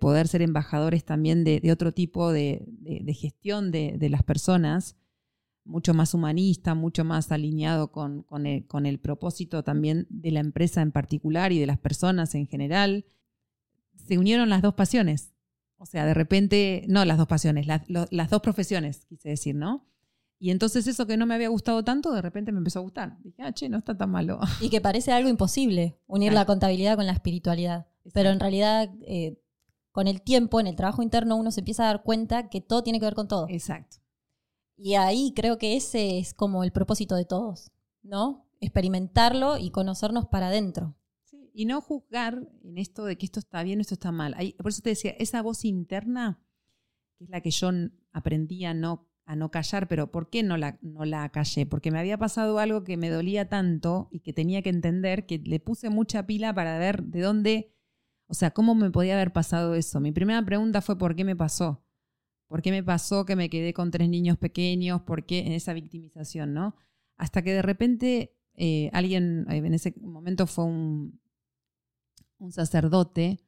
poder 0.00 0.28
ser 0.28 0.40
embajadores 0.40 1.04
también 1.04 1.44
de, 1.44 1.60
otro 1.70 1.92
tipo 1.92 2.32
de, 2.32 2.64
gestión 3.20 3.70
de, 3.70 4.08
las 4.08 4.22
personas, 4.22 4.96
mucho 5.64 5.92
más 5.92 6.14
humanista, 6.14 6.74
mucho 6.74 7.04
más 7.04 7.30
alineado 7.32 7.92
con, 7.92 8.24
el, 8.46 8.66
con 8.66 8.86
el 8.86 8.98
propósito 8.98 9.62
también 9.62 10.06
de 10.08 10.30
la 10.30 10.40
empresa 10.40 10.80
en 10.80 10.90
particular 10.90 11.52
y 11.52 11.58
de 11.58 11.66
las 11.66 11.78
personas 11.78 12.34
en 12.34 12.46
general, 12.46 13.04
se 13.94 14.16
unieron 14.16 14.48
las 14.48 14.62
dos 14.62 14.74
pasiones, 14.74 15.34
o 15.80 15.86
sea, 15.86 16.04
de 16.04 16.12
repente, 16.12 16.84
no 16.88 17.06
las 17.06 17.16
dos 17.16 17.26
pasiones, 17.26 17.66
las, 17.66 18.30
dos 18.30 18.42
profesiones, 18.42 19.06
quise 19.06 19.30
decir, 19.30 19.54
¿no? 19.54 19.86
Y 20.38 20.50
entonces 20.50 20.86
eso 20.86 21.06
que 21.06 21.16
no 21.16 21.24
me 21.24 21.34
había 21.34 21.48
gustado 21.48 21.82
tanto, 21.82 22.12
de 22.12 22.20
repente 22.20 22.52
me 22.52 22.58
empezó 22.58 22.80
a 22.80 22.82
gustar. 22.82 23.16
Dije, 23.22 23.42
ah, 23.42 23.52
che, 23.52 23.70
no 23.70 23.78
está 23.78 23.96
tan 23.96 24.10
malo. 24.10 24.40
Y 24.60 24.68
que 24.68 24.82
parece 24.82 25.10
algo 25.10 25.30
imposible, 25.30 25.98
unir 26.06 26.34
la 26.34 26.44
contabilidad 26.44 26.96
con 26.96 27.06
la 27.06 27.12
espiritualidad. 27.12 27.86
Pero 28.12 28.28
en 28.28 28.40
realidad, 28.40 28.90
eh, 29.06 29.40
con 29.90 30.06
el 30.06 30.20
tiempo, 30.20 30.60
en 30.60 30.66
el 30.66 30.76
trabajo 30.76 31.02
interno, 31.02 31.36
uno 31.36 31.50
se 31.50 31.60
empieza 31.60 31.84
a 31.84 31.86
dar 31.86 32.02
cuenta 32.02 32.50
que 32.50 32.60
todo 32.60 32.82
tiene 32.82 33.00
que 33.00 33.06
ver 33.06 33.14
con 33.14 33.26
todo. 33.26 33.46
Exacto. 33.48 33.96
Y 34.76 34.96
ahí 34.96 35.32
creo 35.34 35.56
que 35.56 35.76
ese 35.76 36.18
es 36.18 36.34
como 36.34 36.62
el 36.62 36.72
propósito 36.72 37.16
de 37.16 37.24
todos, 37.24 37.70
¿no? 38.02 38.46
Experimentarlo 38.60 39.56
y 39.56 39.70
conocernos 39.70 40.26
para 40.26 40.48
adentro 40.48 40.94
y 41.52 41.64
no 41.64 41.80
juzgar 41.80 42.48
en 42.62 42.78
esto 42.78 43.04
de 43.04 43.16
que 43.16 43.26
esto 43.26 43.40
está 43.40 43.62
bien 43.62 43.78
o 43.78 43.82
esto 43.82 43.94
está 43.94 44.12
mal. 44.12 44.36
por 44.58 44.68
eso 44.68 44.82
te 44.82 44.90
decía, 44.90 45.12
esa 45.18 45.42
voz 45.42 45.64
interna, 45.64 46.40
que 47.18 47.24
es 47.24 47.30
la 47.30 47.40
que 47.40 47.50
yo 47.50 47.70
aprendí 48.12 48.64
a 48.64 48.74
no, 48.74 49.08
a 49.24 49.36
no 49.36 49.50
callar, 49.50 49.88
pero 49.88 50.10
¿por 50.10 50.30
qué 50.30 50.42
no 50.42 50.56
la, 50.56 50.78
no 50.82 51.04
la 51.04 51.28
callé? 51.30 51.66
Porque 51.66 51.90
me 51.90 51.98
había 51.98 52.18
pasado 52.18 52.58
algo 52.58 52.84
que 52.84 52.96
me 52.96 53.10
dolía 53.10 53.48
tanto 53.48 54.08
y 54.10 54.20
que 54.20 54.32
tenía 54.32 54.62
que 54.62 54.70
entender, 54.70 55.26
que 55.26 55.38
le 55.38 55.60
puse 55.60 55.90
mucha 55.90 56.26
pila 56.26 56.54
para 56.54 56.78
ver 56.78 57.04
de 57.04 57.20
dónde, 57.20 57.74
o 58.26 58.34
sea, 58.34 58.50
cómo 58.52 58.74
me 58.74 58.90
podía 58.90 59.14
haber 59.14 59.32
pasado 59.32 59.74
eso. 59.74 60.00
Mi 60.00 60.12
primera 60.12 60.44
pregunta 60.44 60.80
fue 60.80 60.98
¿por 60.98 61.14
qué 61.14 61.24
me 61.24 61.36
pasó? 61.36 61.84
¿Por 62.48 62.62
qué 62.62 62.72
me 62.72 62.82
pasó 62.82 63.24
que 63.24 63.36
me 63.36 63.48
quedé 63.48 63.72
con 63.72 63.92
tres 63.92 64.08
niños 64.08 64.36
pequeños? 64.36 65.02
¿Por 65.02 65.24
qué 65.24 65.40
en 65.40 65.52
esa 65.52 65.72
victimización, 65.72 66.52
no? 66.52 66.74
Hasta 67.16 67.42
que 67.42 67.52
de 67.52 67.62
repente 67.62 68.34
eh, 68.54 68.90
alguien, 68.92 69.46
eh, 69.48 69.58
en 69.58 69.72
ese 69.72 69.94
momento 70.00 70.46
fue 70.46 70.64
un, 70.64 71.20
un 72.40 72.52
sacerdote. 72.52 73.40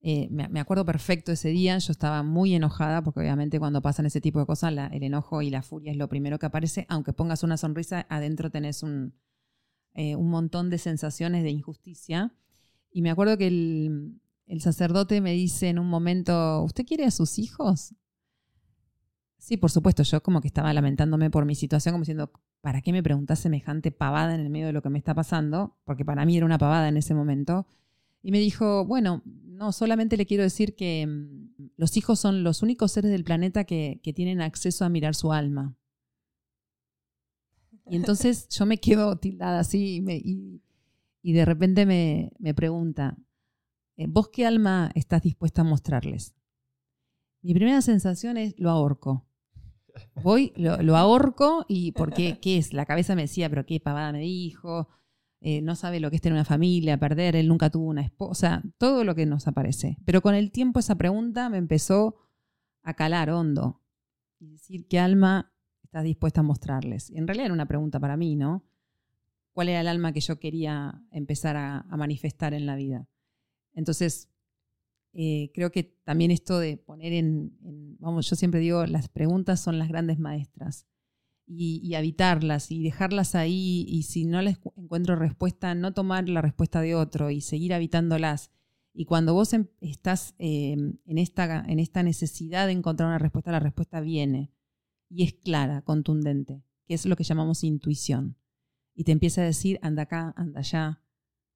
Eh, 0.00 0.28
me, 0.30 0.60
acuerdo 0.60 0.84
perfecto 0.84 1.32
ese 1.32 1.48
día, 1.48 1.78
yo 1.78 1.90
estaba 1.90 2.22
muy 2.22 2.54
enojada 2.54 3.02
porque 3.02 3.20
obviamente 3.20 3.58
cuando 3.58 3.82
pasan 3.82 4.06
ese 4.06 4.20
tipo 4.20 4.38
de 4.38 4.46
cosas 4.46 4.72
el 4.92 5.02
enojo 5.02 5.42
y 5.42 5.50
la 5.50 5.62
furia 5.62 5.90
es 5.90 5.98
lo 5.98 6.08
primero 6.08 6.38
que 6.38 6.46
aparece, 6.46 6.86
aunque 6.88 7.12
pongas 7.12 7.42
una 7.42 7.56
sonrisa, 7.56 8.06
adentro 8.08 8.50
tenés 8.50 8.84
un, 8.84 9.14
eh, 9.94 10.14
un 10.14 10.30
montón 10.30 10.70
de 10.70 10.78
sensaciones 10.78 11.42
de 11.42 11.50
injusticia. 11.50 12.32
Y 12.92 13.02
me 13.02 13.10
acuerdo 13.10 13.36
que 13.36 13.48
el, 13.48 14.20
el 14.46 14.60
sacerdote 14.60 15.20
me 15.20 15.32
dice 15.32 15.68
en 15.70 15.78
un 15.78 15.88
momento, 15.88 16.62
¿usted 16.62 16.86
quiere 16.86 17.04
a 17.04 17.10
sus 17.10 17.38
hijos? 17.38 17.94
Sí, 19.38 19.56
por 19.56 19.70
supuesto, 19.70 20.02
yo 20.02 20.22
como 20.22 20.40
que 20.40 20.48
estaba 20.48 20.72
lamentándome 20.72 21.30
por 21.30 21.44
mi 21.44 21.54
situación, 21.54 21.92
como 21.92 22.02
diciendo, 22.02 22.32
¿para 22.60 22.80
qué 22.80 22.92
me 22.92 23.02
preguntás 23.02 23.38
semejante 23.38 23.92
pavada 23.92 24.34
en 24.34 24.40
el 24.40 24.50
medio 24.50 24.66
de 24.66 24.72
lo 24.72 24.82
que 24.82 24.90
me 24.90 24.98
está 24.98 25.14
pasando? 25.14 25.76
Porque 25.84 26.04
para 26.04 26.24
mí 26.24 26.36
era 26.36 26.46
una 26.46 26.58
pavada 26.58 26.88
en 26.88 26.96
ese 26.96 27.14
momento. 27.14 27.66
Y 28.26 28.32
me 28.32 28.40
dijo, 28.40 28.84
bueno, 28.84 29.22
no, 29.24 29.70
solamente 29.70 30.16
le 30.16 30.26
quiero 30.26 30.42
decir 30.42 30.74
que 30.74 31.06
mm, 31.06 31.70
los 31.76 31.96
hijos 31.96 32.18
son 32.18 32.42
los 32.42 32.60
únicos 32.60 32.90
seres 32.90 33.12
del 33.12 33.22
planeta 33.22 33.62
que, 33.62 34.00
tienen 34.16 34.40
acceso 34.40 34.84
a 34.84 34.88
mirar 34.88 35.14
su 35.14 35.32
alma. 35.32 35.76
Y 37.88 37.94
entonces 37.94 38.48
yo 38.58 38.66
me 38.66 38.78
quedo 38.78 39.16
tildada 39.16 39.60
así 39.60 40.04
y, 40.04 40.60
y, 41.22 41.32
de 41.34 41.44
repente 41.44 41.86
me, 41.86 42.54
pregunta, 42.54 43.16
eh, 43.96 44.06
¿vos 44.08 44.28
qué 44.30 44.44
alma 44.44 44.90
estás 44.96 45.22
dispuesta 45.22 45.60
a 45.60 45.64
mostrarles? 45.64 46.34
Mi 47.42 47.54
primera 47.54 47.80
sensación 47.80 48.38
es, 48.38 48.58
lo 48.58 48.70
ahorco. 48.70 49.24
Voy, 50.20 50.52
lo, 50.56 50.82
lo 50.82 50.96
ahorco 50.96 51.64
y 51.68 51.92
porque, 51.92 52.38
¿qué 52.42 52.58
es? 52.58 52.72
La 52.72 52.86
cabeza 52.86 53.14
me 53.14 53.22
decía, 53.22 53.48
pero 53.48 53.64
qué 53.66 53.78
pavada 53.78 54.10
me 54.10 54.22
dijo, 54.22 54.88
eh, 55.40 55.60
no 55.60 55.76
sabe 55.76 56.00
lo 56.00 56.10
que 56.10 56.16
es 56.16 56.22
tener 56.22 56.34
una 56.34 56.44
familia, 56.44 56.98
perder, 56.98 57.36
él 57.36 57.48
nunca 57.48 57.70
tuvo 57.70 57.88
una 57.88 58.02
esposa, 58.02 58.62
todo 58.78 59.04
lo 59.04 59.14
que 59.14 59.26
nos 59.26 59.46
aparece. 59.46 59.98
Pero 60.04 60.22
con 60.22 60.34
el 60.34 60.50
tiempo 60.50 60.80
esa 60.80 60.94
pregunta 60.96 61.48
me 61.50 61.58
empezó 61.58 62.16
a 62.82 62.94
calar 62.94 63.30
hondo 63.30 63.82
y 64.38 64.48
decir 64.48 64.86
qué 64.88 64.98
alma 64.98 65.52
estás 65.82 66.04
dispuesta 66.04 66.40
a 66.40 66.44
mostrarles. 66.44 67.10
En 67.10 67.26
realidad 67.26 67.46
era 67.46 67.54
una 67.54 67.68
pregunta 67.68 68.00
para 68.00 68.16
mí, 68.16 68.36
¿no? 68.36 68.64
¿Cuál 69.52 69.68
era 69.68 69.80
el 69.80 69.88
alma 69.88 70.12
que 70.12 70.20
yo 70.20 70.38
quería 70.38 71.02
empezar 71.10 71.56
a, 71.56 71.84
manifestar 71.96 72.52
en 72.52 72.66
la 72.66 72.76
vida? 72.76 73.08
Entonces, 73.72 74.30
eh, 75.12 75.50
creo 75.54 75.70
que 75.70 75.84
también 76.04 76.30
esto 76.30 76.58
de 76.58 76.76
poner 76.76 77.12
en, 77.12 77.56
vamos, 77.98 78.28
yo 78.28 78.36
siempre 78.36 78.60
digo, 78.60 78.84
las 78.86 79.08
preguntas 79.08 79.60
son 79.60 79.78
las 79.78 79.88
grandes 79.88 80.18
maestras 80.18 80.86
y, 81.46 81.94
habitarlas 81.94 82.70
y 82.70 82.82
dejarlas 82.82 83.34
ahí 83.34 83.86
y 83.88 84.02
si 84.02 84.24
no 84.24 84.42
les 84.42 84.58
encuentro 84.76 85.16
respuesta, 85.16 85.74
no 85.74 85.92
tomar 85.92 86.28
la 86.28 86.42
respuesta 86.42 86.80
de 86.80 86.94
otro 86.94 87.30
y 87.30 87.40
seguir 87.40 87.72
habitándolas. 87.72 88.50
Y 88.92 89.04
cuando 89.04 89.34
vos 89.34 89.52
em, 89.52 89.68
estás 89.80 90.34
em, 90.38 90.98
en, 91.04 91.18
esta, 91.18 91.64
en 91.66 91.78
esta 91.78 92.02
necesidad 92.02 92.66
de 92.66 92.72
encontrar 92.72 93.08
una 93.08 93.18
respuesta, 93.18 93.52
la 93.52 93.60
respuesta 93.60 94.00
viene 94.00 94.50
y 95.08 95.22
es 95.22 95.34
clara, 95.34 95.82
contundente, 95.82 96.64
que 96.86 96.94
es 96.94 97.06
lo 97.06 97.14
que 97.16 97.24
llamamos 97.24 97.62
intuición. 97.62 98.36
Y 98.94 99.04
te 99.04 99.12
empieza 99.12 99.42
a 99.42 99.44
decir, 99.44 99.78
anda 99.82 100.02
acá, 100.02 100.34
anda 100.36 100.60
allá, 100.60 101.02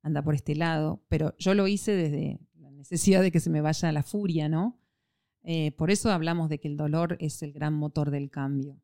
anda 0.03 0.23
por 0.23 0.35
este 0.35 0.55
lado, 0.55 1.03
pero 1.09 1.35
yo 1.39 1.55
lo 1.55 1.67
hice 1.67 1.93
desde 1.93 2.41
la 2.55 2.71
necesidad 2.71 3.23
de 3.23 3.33
que 3.33 3.41
se 3.41 3.51
me 3.51 3.61
vaya 3.61 3.91
la 3.91 4.03
furia, 4.03 4.49
¿no? 4.49 4.79
Eh, 5.43 5.73
por 5.73 5.91
eso 5.91 6.11
hablamos 6.11 6.51
de 6.51 6.61
que 6.61 6.69
el 6.69 6.77
dolor 6.77 7.17
es 7.19 7.43
el 7.43 7.53
gran 7.53 7.73
motor 7.73 8.11
del 8.11 8.31
cambio. 8.31 8.79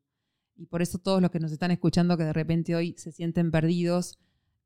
Y 0.57 0.65
por 0.65 0.81
eso 0.81 0.97
todos 0.97 1.21
los 1.21 1.29
que 1.31 1.39
nos 1.39 1.51
están 1.51 1.71
escuchando 1.71 2.17
que 2.17 2.23
de 2.23 2.33
repente 2.33 2.75
hoy 2.75 2.95
se 2.97 3.11
sienten 3.11 3.51
perdidos, 3.51 4.17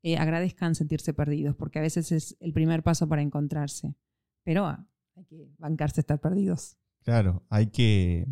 eh, 0.02 0.16
agradezcan 0.16 0.74
sentirse 0.74 1.12
perdidos, 1.14 1.54
porque 1.54 1.78
a 1.78 1.82
veces 1.82 2.10
es 2.12 2.36
el 2.40 2.52
primer 2.52 2.82
paso 2.82 3.08
para 3.08 3.22
encontrarse. 3.22 3.94
Pero 4.42 4.64
ah, 4.66 4.86
hay 5.16 5.24
que 5.26 5.48
bancarse 5.58 6.00
estar 6.00 6.20
perdidos. 6.20 6.76
Claro, 7.02 7.44
hay 7.50 7.66
que 7.68 8.26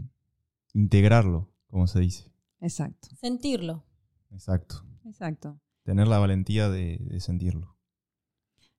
integrarlo, 0.72 1.52
como 1.68 1.86
se 1.86 2.00
dice. 2.00 2.30
Exacto, 2.60 3.08
Sentirlo. 3.16 3.84
Exacto. 4.30 4.84
exacto. 5.04 5.60
Tener 5.82 6.08
la 6.08 6.18
valentía 6.18 6.68
de, 6.68 6.98
de 7.00 7.20
sentirlo. 7.20 7.76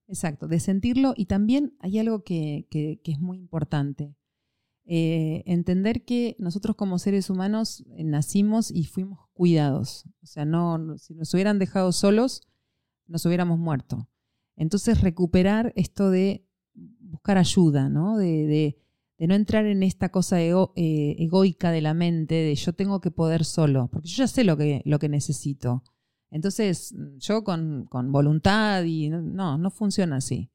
Exacto, 0.06 0.46
de 0.48 0.60
sentirlo 0.60 1.14
y 1.16 1.26
también 1.26 1.76
hay 1.80 1.98
algo 1.98 2.22
que, 2.22 2.66
que- 2.70 3.00
que 3.02 3.12
es 3.12 3.20
muy 3.20 3.38
importante. 3.38 4.14
Eh, 4.84 5.42
entender 5.46 6.04
que 6.04 6.34
nosotros 6.38 6.74
como 6.76 6.98
seres 6.98 7.30
humanos 7.30 7.84
eh, 7.96 8.04
nacimos 8.04 8.70
y 8.70 8.84
fuimos 8.84 9.20
cuidados. 9.32 10.04
O 10.22 10.26
sea, 10.26 10.44
no, 10.44 10.98
si 10.98 11.14
nos 11.14 11.32
hubieran 11.34 11.58
dejado 11.58 11.92
solos, 11.92 12.42
nos 13.06 13.24
hubiéramos 13.26 13.58
muerto. 13.58 14.08
Entonces 14.56 15.00
recuperar 15.00 15.72
esto 15.76 16.10
de 16.10 16.46
buscar 16.74 17.38
ayuda, 17.38 17.88
¿no? 17.88 18.16
De, 18.16 18.46
de- 18.46 18.78
de 19.18 19.28
no 19.28 19.34
entrar 19.36 19.66
en 19.66 19.84
esta 19.84 20.08
cosa 20.08 20.40
ego- 20.42 20.72
eh, 20.74 21.14
egoica 21.18 21.70
de 21.70 21.80
la 21.80 21.94
mente, 21.94 22.34
de 22.34 22.54
yo 22.56 22.72
tengo 22.72 23.00
que 23.00 23.12
poder 23.12 23.44
solo, 23.44 23.88
porque 23.92 24.08
yo 24.08 24.16
ya 24.16 24.26
sé 24.26 24.42
lo 24.42 24.56
que, 24.56 24.82
lo 24.84 24.98
que 24.98 25.08
necesito. 25.08 25.84
Entonces, 26.30 26.92
yo 27.18 27.44
con, 27.44 27.86
con 27.88 28.10
voluntad 28.10 28.82
y 28.82 29.10
no, 29.10 29.58
no 29.58 29.70
funciona 29.70 30.16
así. 30.16 30.50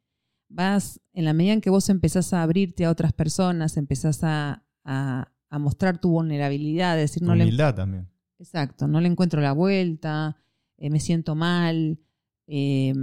Vas, 0.49 0.99
en 1.13 1.25
la 1.25 1.33
medida 1.33 1.53
en 1.53 1.62
que 1.62 1.69
vos 1.69 1.89
empezás 1.89 2.33
a 2.33 2.41
abrirte 2.43 2.86
a 2.86 2.89
otras 2.91 3.13
personas, 3.13 3.75
empezás 3.77 4.23
a, 4.23 4.63
a- 4.83 5.31
a 5.49 5.60
mostrar 5.60 5.99
tu 5.99 6.10
vulnerabilidad, 6.10 6.95
decir, 6.97 7.21
Tu 7.21 7.25
no 7.27 7.36
le, 7.36 7.45
también. 7.73 8.07
exacto, 8.39 8.88
no 8.88 8.99
le 9.01 9.07
encuentro 9.07 9.41
la 9.41 9.51
vuelta, 9.53 10.38
eh, 10.77 10.89
me 10.89 10.99
siento 10.99 11.36
mal, 11.36 11.99
eh, 12.47 12.93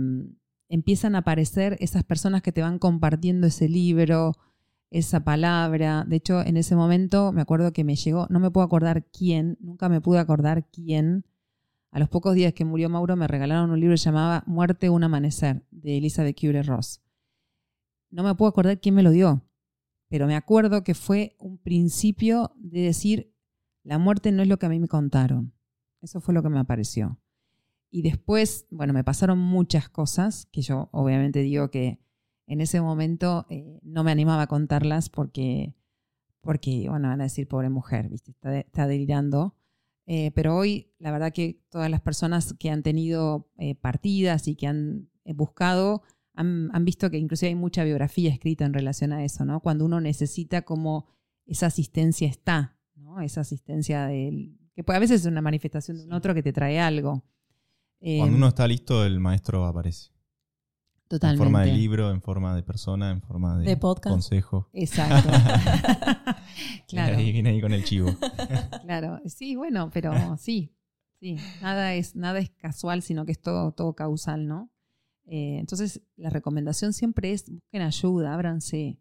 empiezan 0.69 1.15
a 1.15 1.19
aparecer 1.19 1.77
esas 1.81 2.05
personas 2.05 2.43
que 2.43 2.53
te 2.53 2.61
van 2.63 2.79
compartiendo 2.79 3.47
ese 3.47 3.69
libro, 3.69 4.33
esa 4.91 5.25
palabra. 5.25 6.05
De 6.07 6.17
hecho, 6.17 6.41
en 6.43 6.57
ese 6.57 6.77
momento 6.77 7.33
me 7.33 7.41
acuerdo 7.43 7.73
que 7.73 7.85
me 7.85 7.97
llegó, 7.97 8.27
no 8.31 8.41
me 8.41 8.51
puedo 8.51 8.65
acordar 8.67 9.05
quién, 9.07 9.57
nunca 9.61 9.89
me 9.89 10.01
pude 10.01 10.19
acordar 10.19 10.67
quién. 10.71 11.25
A 11.91 11.99
los 11.99 12.09
pocos 12.09 12.35
días 12.35 12.53
que 12.55 12.65
murió 12.65 12.89
Mauro 12.89 13.17
me 13.17 13.27
regalaron 13.29 13.71
un 13.71 13.79
libro 13.81 13.95
que 13.95 13.99
llamaba 14.03 14.43
Muerte 14.47 14.89
un 14.91 15.05
amanecer, 15.05 15.63
de 15.71 15.99
Elizabeth 15.99 16.37
Kubler-Ross. 16.39 17.01
No 18.15 18.23
me 18.23 18.37
puedo 18.37 18.49
acordar 18.49 18.81
quién 18.81 18.95
me 18.95 19.03
lo 19.03 19.11
dio, 19.11 19.43
pero 20.09 20.29
me 20.29 20.37
acuerdo 20.37 20.85
que 20.85 20.95
fue 20.95 21.35
un 21.41 21.59
principio 21.59 22.53
de 22.55 22.83
decir, 22.83 23.35
la 23.83 23.99
muerte 23.99 24.31
no 24.31 24.41
es 24.41 24.49
lo 24.49 24.57
que 24.57 24.67
a 24.67 24.69
mí 24.69 24.79
me 24.79 24.87
contaron. 24.87 25.53
Eso 26.01 26.21
fue 26.21 26.33
lo 26.33 26.41
que 26.41 26.49
me 26.49 26.61
apareció. 26.61 27.19
Y 27.91 28.03
después, 28.03 28.69
bueno, 28.71 28.93
me 28.93 29.03
pasaron 29.03 29.41
muchas 29.41 29.89
cosas 29.89 30.47
que 30.53 30.63
yo 30.63 30.91
obviamente 30.93 31.41
digo 31.41 31.73
que 31.73 31.99
en 32.47 32.61
ese 32.61 32.81
momento 32.81 33.47
eh, 33.51 33.81
no 33.83 34.05
me 34.05 34.13
animaba 34.13 34.43
a 34.43 34.47
contarlas 34.47 35.09
porque, 35.09 35.75
porque, 36.41 36.89
bueno, 36.89 37.09
van 37.09 37.21
a 37.21 37.25
decir, 37.25 37.49
pobre 37.49 37.69
mujer, 37.69 38.09
¿viste? 38.11 38.31
Está, 38.31 38.61
está 38.61 38.87
delirando. 38.87 39.57
Eh, 40.07 40.31
pero 40.37 40.57
hoy, 40.57 40.93
la 41.01 41.11
verdad 41.11 41.33
que 41.33 41.65
todas 41.69 41.91
las 41.91 42.01
personas 42.01 42.55
que 42.61 42.71
han 42.71 42.85
tenido 42.85 43.51
eh, 43.59 43.75
partidas 43.75 44.47
y 44.47 44.55
que 44.55 44.69
han 44.69 45.11
buscado, 45.35 46.05
han, 46.35 46.71
han 46.73 46.85
visto 46.85 47.11
que 47.11 47.19
inclusive 47.19 47.49
hay 47.51 47.55
mucha 47.55 47.85
biografía 47.85 48.31
escrita 48.31 48.65
en 48.65 48.75
relación 48.75 49.13
a 49.13 49.25
eso, 49.25 49.45
¿no? 49.45 49.61
Cuando 49.61 49.85
uno 49.85 50.01
necesita 50.01 50.63
como 50.63 51.07
esa 51.47 51.67
asistencia 51.67 52.29
está, 52.29 52.77
¿no? 52.97 53.21
Esa 53.21 53.41
asistencia 53.43 54.07
del 54.07 54.59
que 54.75 54.83
puede- 54.83 54.97
a 54.97 55.01
veces 55.01 55.21
es 55.23 55.27
una 55.27 55.41
manifestación 55.43 55.99
de 55.99 56.05
un 56.05 56.13
otro 56.13 56.35
que 56.35 56.43
te 56.43 56.53
trae 56.53 56.81
algo. 56.81 57.25
Cuando 58.01 58.35
Eh, 58.35 58.37
uno 58.37 58.49
está 58.49 58.67
listo, 58.67 59.05
el 59.05 59.21
maestro 59.21 59.65
aparece. 59.65 60.11
totalmente. 61.09 61.43
En 61.45 61.47
forma 61.47 61.63
de 61.65 61.73
libro, 61.73 62.11
en 62.11 62.21
forma 62.21 62.57
de 62.57 62.63
persona, 62.65 63.11
en 63.11 63.21
forma 63.23 63.57
de, 63.59 63.67
De 63.67 63.77
podcast. 63.77 64.13
consejo. 64.15 64.69
Exacto. 64.73 65.31
Viene 65.31 66.85
claro, 66.89 67.17
ahí, 67.17 67.33
viene 67.33 67.51
ahí 67.51 67.61
con 67.61 67.73
el 67.73 67.85
chivo. 67.85 68.11
claro. 68.83 69.21
Sí, 69.27 69.55
bueno, 69.55 69.91
pero 69.93 70.13
sí, 70.39 70.75
sí. 71.21 71.37
Nada 71.63 71.95
es, 71.95 72.17
nada 72.17 72.39
es 72.41 72.51
casual, 72.51 73.03
sino 73.03 73.25
que 73.25 73.33
es 73.33 73.41
todo, 73.41 73.73
todo 73.73 73.95
causal, 73.95 74.49
¿no? 74.49 74.71
Eh, 75.27 75.59
entonces, 75.59 76.03
la 76.17 76.31
recomendación 76.31 76.93
siempre 76.93 77.33
es 77.33 77.51
busquen 77.51 77.83
ayuda, 77.83 78.35
ábranse. 78.35 78.99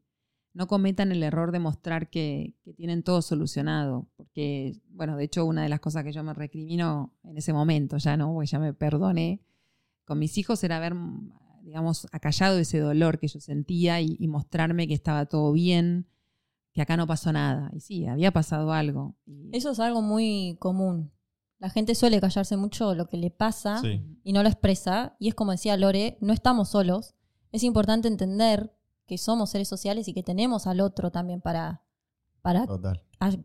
No 0.54 0.68
cometan 0.68 1.12
el 1.12 1.24
error 1.24 1.52
de 1.52 1.60
mostrar 1.60 2.10
que, 2.10 2.56
que 2.64 2.74
tienen 2.74 3.04
todo 3.04 3.22
solucionado. 3.22 4.08
Porque, 4.16 4.80
bueno, 4.90 5.18
de 5.18 5.26
hecho, 5.26 5.46
una 5.46 5.64
de 5.64 5.70
las 5.70 5.80
cosas 5.80 6.04
que 6.04 6.12
yo 6.12 6.24
me 6.24 6.34
recrimino 6.34 7.14
en 7.24 7.38
ese 7.38 7.54
momento, 7.54 7.98
ya 7.98 8.18
no, 8.18 8.34
porque 8.34 8.48
ya 8.48 8.60
me 8.60 8.74
perdoné, 8.74 9.42
con 10.06 10.20
mis 10.20 10.38
hijos 10.38 10.64
era 10.64 10.78
haber, 10.78 10.94
digamos, 11.64 12.08
acallado 12.12 12.60
ese 12.60 12.80
dolor 12.80 13.20
que 13.20 13.28
yo 13.28 13.40
sentía 13.40 14.02
y, 14.02 14.16
y 14.20 14.28
mostrarme 14.28 14.88
que 14.88 14.94
estaba 14.94 15.26
todo 15.26 15.54
bien, 15.54 16.08
que 16.74 16.82
acá 16.82 16.98
no 16.98 17.08
pasó 17.08 17.32
nada. 17.32 17.72
Y 17.74 17.80
sí, 17.80 18.06
había 18.06 18.32
pasado 18.32 18.74
algo. 18.74 19.16
Eso 19.52 19.72
es 19.72 19.80
algo 19.80 20.02
muy 20.02 20.58
común. 20.60 21.13
La 21.64 21.70
gente 21.70 21.96
suele 21.96 22.20
callarse 22.20 22.58
mucho 22.58 22.94
lo 22.94 23.08
que 23.08 23.16
le 23.16 23.32
pasa 23.32 23.80
Sí. 23.80 24.02
y 24.26 24.34
no 24.34 24.44
lo 24.44 24.50
expresa. 24.50 25.16
Y 25.18 25.30
es 25.30 25.34
como 25.34 25.52
decía 25.54 25.78
Lore, 25.78 26.18
no 26.20 26.34
estamos 26.34 26.68
solos. 26.68 27.16
Es 27.54 27.64
importante 27.64 28.10
entender 28.10 28.76
que 29.08 29.18
somos 29.18 29.52
seres 29.52 29.70
sociales 29.70 30.10
y 30.10 30.14
que 30.14 30.24
tenemos 30.24 30.68
al 30.68 30.82
otro 30.82 31.10
también 31.10 31.40
para, 31.40 31.82
para 32.42 32.66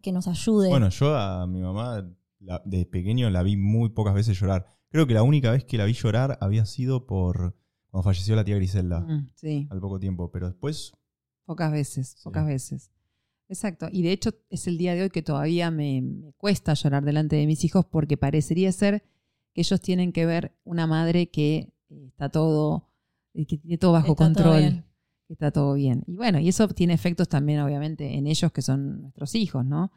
que 0.02 0.10
nos 0.10 0.26
ayude. 0.26 0.68
Bueno, 0.68 0.88
yo 0.88 1.16
a 1.16 1.46
mi 1.46 1.60
mamá 1.62 2.04
la- 2.40 2.60
de 2.64 2.86
pequeño 2.86 3.30
la 3.30 3.44
vi 3.44 3.56
muy 3.56 3.90
pocas 3.90 4.14
veces 4.14 4.36
llorar. 4.40 4.66
Creo 4.90 5.06
que 5.06 5.14
la 5.14 5.22
única 5.22 5.52
vez 5.52 5.64
que 5.64 5.78
la 5.78 5.84
vi 5.84 5.92
llorar 5.92 6.38
había 6.40 6.66
sido 6.66 7.06
por 7.06 7.56
cuando 7.88 8.02
falleció 8.02 8.34
la 8.34 8.42
tía 8.44 8.56
Griselda, 8.56 8.98
Mm, 9.00 9.28
sí, 9.36 9.68
al 9.70 9.80
poco 9.80 10.00
tiempo. 10.00 10.32
Pero 10.32 10.48
después, 10.48 10.90
pocas 11.44 11.70
veces, 11.70 12.14
Sí. 12.16 12.24
pocas 12.24 12.46
veces. 12.46 12.90
Exacto. 13.48 13.88
Y 13.90 14.02
de 14.02 14.12
hecho 14.12 14.30
es 14.50 14.66
el 14.66 14.76
día 14.78 14.94
de 14.94 15.02
hoy 15.02 15.10
que 15.10 15.22
todavía 15.22 15.70
me, 15.70 16.02
me 16.02 16.32
cuesta 16.34 16.74
llorar 16.74 17.04
delante 17.04 17.36
de 17.36 17.46
mis 17.46 17.64
hijos 17.64 17.86
porque 17.86 18.16
parecería 18.16 18.70
ser 18.72 19.02
que 19.54 19.62
ellos 19.62 19.80
tienen 19.80 20.12
que 20.12 20.26
ver 20.26 20.54
una 20.64 20.86
madre 20.86 21.30
que 21.30 21.72
eh, 21.88 22.06
está 22.08 22.28
todo, 22.28 22.88
eh, 23.34 23.46
que 23.46 23.56
tiene 23.58 23.78
todo 23.78 23.92
bajo 23.92 24.12
Está 24.12 24.24
control. 24.24 24.84
que 25.26 25.32
está 25.32 25.50
todo 25.50 25.74
bien. 25.74 26.04
Y 26.06 26.16
bueno, 26.16 26.38
y 26.38 26.48
eso 26.48 26.68
tiene 26.68 26.92
efectos 26.94 27.28
también, 27.28 27.60
obviamente, 27.60 28.14
en 28.16 28.26
ellos 28.26 28.52
que 28.52 28.62
son 28.62 29.00
nuestros 29.02 29.34
hijos, 29.34 29.64
¿no? 29.64 29.90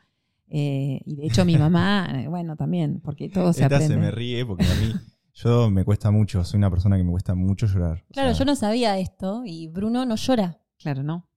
Eh, 0.53 0.99
y 1.05 1.15
de 1.15 1.25
hecho 1.27 1.45
mi 1.45 1.57
mamá, 1.57 2.07
eh, 2.23 2.27
bueno, 2.27 2.55
también, 2.57 2.99
porque 3.01 3.29
todo 3.29 3.53
se 3.53 3.63
esta 3.63 3.75
aprende. 3.75 3.95
se 3.95 3.99
me 3.99 4.11
ríe 4.11 4.45
porque 4.45 4.65
a 4.65 4.75
mí, 4.75 4.93
yo 5.33 5.69
me 5.69 5.83
cuesta 5.85 6.11
mucho, 6.11 6.43
soy 6.43 6.57
una 6.57 6.69
persona 6.69 6.97
que 6.97 7.03
me 7.03 7.11
cuesta 7.11 7.35
mucho 7.35 7.67
llorar. 7.67 8.03
O 8.09 8.13
Claro, 8.13 8.29
sea, 8.31 8.39
yo 8.39 8.45
no 8.45 8.55
sabía 8.55 8.97
esto 8.99 9.43
y 9.45 9.67
Bruno 9.67 10.05
no 10.05 10.15
llora. 10.15 10.59
Claro, 10.77 11.03
¿no? 11.03 11.27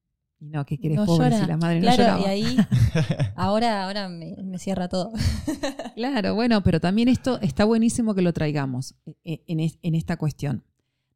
Y 0.45 0.51
no, 0.51 0.67
que 0.67 0.77
querés 0.79 0.99
No 0.99 1.07
pobre 1.07 1.31
llora. 1.31 1.41
si 1.43 1.47
la 1.49 1.57
madre 1.57 1.81
claro, 1.81 2.03
no 2.03 2.09
lloraba. 2.19 2.35
y 2.35 2.45
ahí 2.45 2.57
ahora, 3.37 3.85
ahora 3.85 4.09
me, 4.11 4.37
me 4.43 4.59
cierra 4.59 4.89
todo. 4.89 5.13
Claro, 5.95 6.35
bueno, 6.35 6.63
pero 6.65 6.81
también 6.81 7.09
esto 7.09 7.39
está 7.41 7.65
buenísimo 7.65 8.15
que 8.17 8.23
lo 8.23 8.33
traigamos 8.33 8.97
eh, 9.25 9.43
en, 9.47 9.61
es- 9.61 9.79
en 9.83 9.95
esta 9.95 10.17
cuestión. 10.17 10.65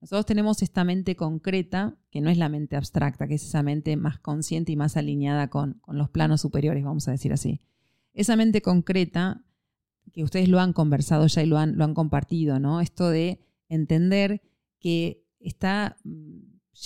Nosotros 0.01 0.25
tenemos 0.25 0.63
esta 0.63 0.85
mente 0.85 1.17
concreta, 1.17 1.97
que 2.13 2.21
no 2.21 2.31
es 2.31 2.39
la 2.39 2.49
mente 2.49 2.77
abstracta, 2.77 3.27
que 3.27 3.35
es 3.35 3.43
esa 3.43 3.65
mente 3.65 3.97
más 3.97 4.21
consciente 4.21 4.71
y 4.71 4.77
más 4.77 4.97
alineada 4.97 5.49
con, 5.51 5.75
con 5.81 5.99
los 5.99 6.09
planos 6.11 6.41
superiores, 6.41 6.85
vamos 6.85 7.09
a 7.09 7.11
decir 7.11 7.33
así. 7.33 7.61
Esa 8.15 8.37
mente 8.37 8.63
concreta, 8.63 9.43
que 10.13 10.23
ustedes 10.23 10.49
lo 10.49 10.61
han 10.61 10.73
conversado 10.73 11.27
ya 11.27 11.43
y 11.43 11.47
lo 11.47 11.59
han, 11.59 11.77
lo 11.77 11.85
han 11.85 11.95
compartido, 11.95 12.61
¿no? 12.61 12.81
Esto 12.81 13.11
de 13.11 13.41
entender 13.69 14.41
que 14.79 15.25
está 15.41 15.97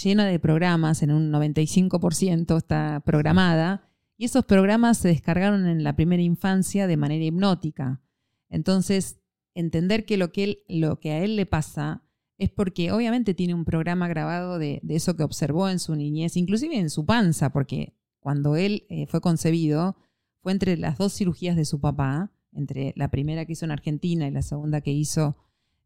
llena 0.02 0.26
de 0.26 0.38
programas, 0.38 1.02
en 1.02 1.12
un 1.12 1.32
95% 1.32 2.56
está 2.56 3.02
programada, 3.04 3.88
y 4.16 4.24
esos 4.26 4.44
programas 4.44 4.98
se 4.98 5.08
descargaron 5.08 5.66
en 5.66 5.82
la 5.82 5.96
primera 5.96 6.22
infancia 6.22 6.86
de 6.86 6.96
manera 6.96 7.24
hipnótica. 7.24 8.00
Entonces, 8.48 9.18
entender 9.54 10.04
que 10.04 10.16
lo 10.16 10.32
que, 10.32 10.64
lo 10.68 11.00
que 11.00 11.12
a 11.12 11.24
él 11.24 11.36
le 11.36 11.46
pasa 11.46 12.02
es 12.38 12.50
porque 12.50 12.92
obviamente 12.92 13.34
tiene 13.34 13.54
un 13.54 13.64
programa 13.64 14.08
grabado 14.08 14.58
de, 14.58 14.80
de 14.82 14.96
eso 14.96 15.16
que 15.16 15.22
observó 15.22 15.68
en 15.68 15.78
su 15.78 15.94
niñez, 15.94 16.36
inclusive 16.36 16.76
en 16.78 16.90
su 16.90 17.04
panza, 17.04 17.50
porque 17.50 17.94
cuando 18.20 18.56
él 18.56 18.86
eh, 18.88 19.06
fue 19.06 19.20
concebido 19.20 19.96
fue 20.40 20.52
entre 20.52 20.76
las 20.76 20.98
dos 20.98 21.12
cirugías 21.12 21.56
de 21.56 21.64
su 21.64 21.80
papá, 21.80 22.32
entre 22.52 22.92
la 22.96 23.10
primera 23.10 23.44
que 23.44 23.52
hizo 23.52 23.64
en 23.64 23.70
Argentina 23.70 24.26
y 24.26 24.32
la 24.32 24.42
segunda 24.42 24.80
que 24.80 24.90
hizo 24.90 25.36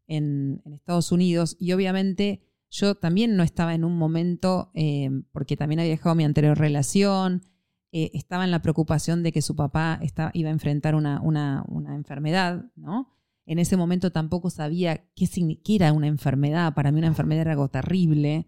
en 0.07 0.61
Estados 0.65 1.11
Unidos, 1.11 1.57
y 1.59 1.73
obviamente 1.73 2.46
yo 2.69 2.95
también 2.95 3.35
no 3.35 3.43
estaba 3.43 3.73
en 3.75 3.83
un 3.83 3.97
momento, 3.97 4.71
eh, 4.73 5.09
porque 5.31 5.55
también 5.55 5.79
había 5.79 5.91
dejado 5.91 6.15
mi 6.15 6.23
anterior 6.23 6.57
relación, 6.57 7.43
eh, 7.91 8.11
estaba 8.13 8.43
en 8.43 8.51
la 8.51 8.61
preocupación 8.61 9.23
de 9.23 9.31
que 9.31 9.41
su 9.41 9.55
papá 9.55 9.99
iba 10.33 10.49
a 10.49 10.51
enfrentar 10.51 10.93
una, 10.95 11.65
enfermedad, 11.95 12.65
¿no? 12.75 13.13
En 13.45 13.59
ese 13.59 13.77
momento 13.77 14.11
tampoco 14.11 14.49
sabía 14.49 15.09
qué, 15.15 15.27
era 15.67 15.93
una 15.93 16.07
enfermedad. 16.07 16.73
Para 16.73 16.91
mí 16.91 16.99
una 16.99 17.07
enfermedad 17.07 17.43
era 17.43 17.51
algo 17.53 17.69
terrible. 17.69 18.47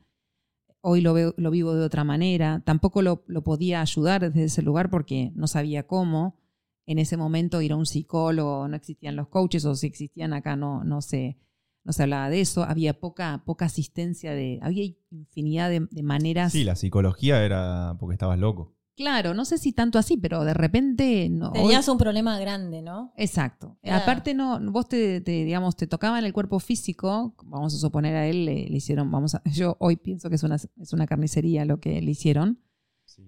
Hoy 0.81 0.99
lo, 0.99 1.13
veo, 1.13 1.33
lo 1.37 1.51
vivo 1.51 1.73
de 1.73 1.85
otra 1.85 2.03
manera. 2.03 2.61
Tampoco 2.65 3.01
lo, 3.01 3.23
lo 3.27 3.43
podía 3.43 3.79
ayudar 3.79 4.21
desde 4.21 4.43
ese 4.43 4.61
lugar 4.61 4.89
porque 4.89 5.31
no 5.35 5.47
sabía 5.47 5.87
cómo. 5.87 6.37
en 6.85 6.99
ese 6.99 7.17
momento 7.17 7.61
ir 7.61 7.71
a 7.71 7.77
un 7.77 7.85
psicólogo, 7.85 8.67
no 8.67 8.75
existían 8.75 9.15
los 9.15 9.29
coaches 9.29 9.63
o 9.65 9.75
si 9.75 9.87
existían 9.87 10.33
acá 10.33 10.55
no, 10.55 10.83
no, 10.83 11.01
se, 11.01 11.37
no 11.83 11.93
se 11.93 12.03
hablaba 12.03 12.29
de 12.29 12.41
eso, 12.41 12.63
había 12.63 12.99
poca, 12.99 13.43
poca 13.45 13.65
asistencia, 13.65 14.33
de, 14.33 14.59
había 14.61 14.85
infinidad 15.11 15.69
de, 15.69 15.87
de 15.89 16.03
maneras. 16.03 16.51
Sí, 16.51 16.63
la 16.63 16.75
psicología 16.75 17.43
era 17.43 17.95
porque 17.99 18.13
estabas 18.13 18.39
loco. 18.39 18.75
Claro, 18.99 19.33
no 19.33 19.45
sé 19.45 19.57
si 19.57 19.71
tanto 19.71 19.97
así, 19.97 20.17
pero 20.17 20.43
de 20.43 20.53
repente 20.53 21.29
no. 21.29 21.53
Tenías 21.53 21.87
un 21.87 21.97
problema 21.97 22.37
grande, 22.37 22.81
¿no? 22.81 23.13
Exacto. 23.15 23.77
Claro. 23.81 24.03
Aparte 24.03 24.33
no, 24.33 24.59
vos 24.73 24.89
te, 24.89 25.21
te, 25.21 25.45
digamos, 25.45 25.77
te 25.77 25.87
tocaban 25.87 26.25
el 26.25 26.33
cuerpo 26.33 26.59
físico, 26.59 27.33
vamos 27.45 27.73
a 27.73 27.77
suponer 27.77 28.17
a 28.17 28.27
él 28.27 28.43
le, 28.43 28.67
le 28.67 28.75
hicieron, 28.75 29.09
vamos 29.09 29.35
a, 29.35 29.41
yo 29.49 29.77
hoy 29.79 29.95
pienso 29.95 30.27
que 30.27 30.35
es 30.35 30.43
una, 30.43 30.55
es 30.55 30.91
una 30.91 31.07
carnicería 31.07 31.63
lo 31.63 31.79
que 31.79 32.01
le 32.01 32.11
hicieron 32.11 32.59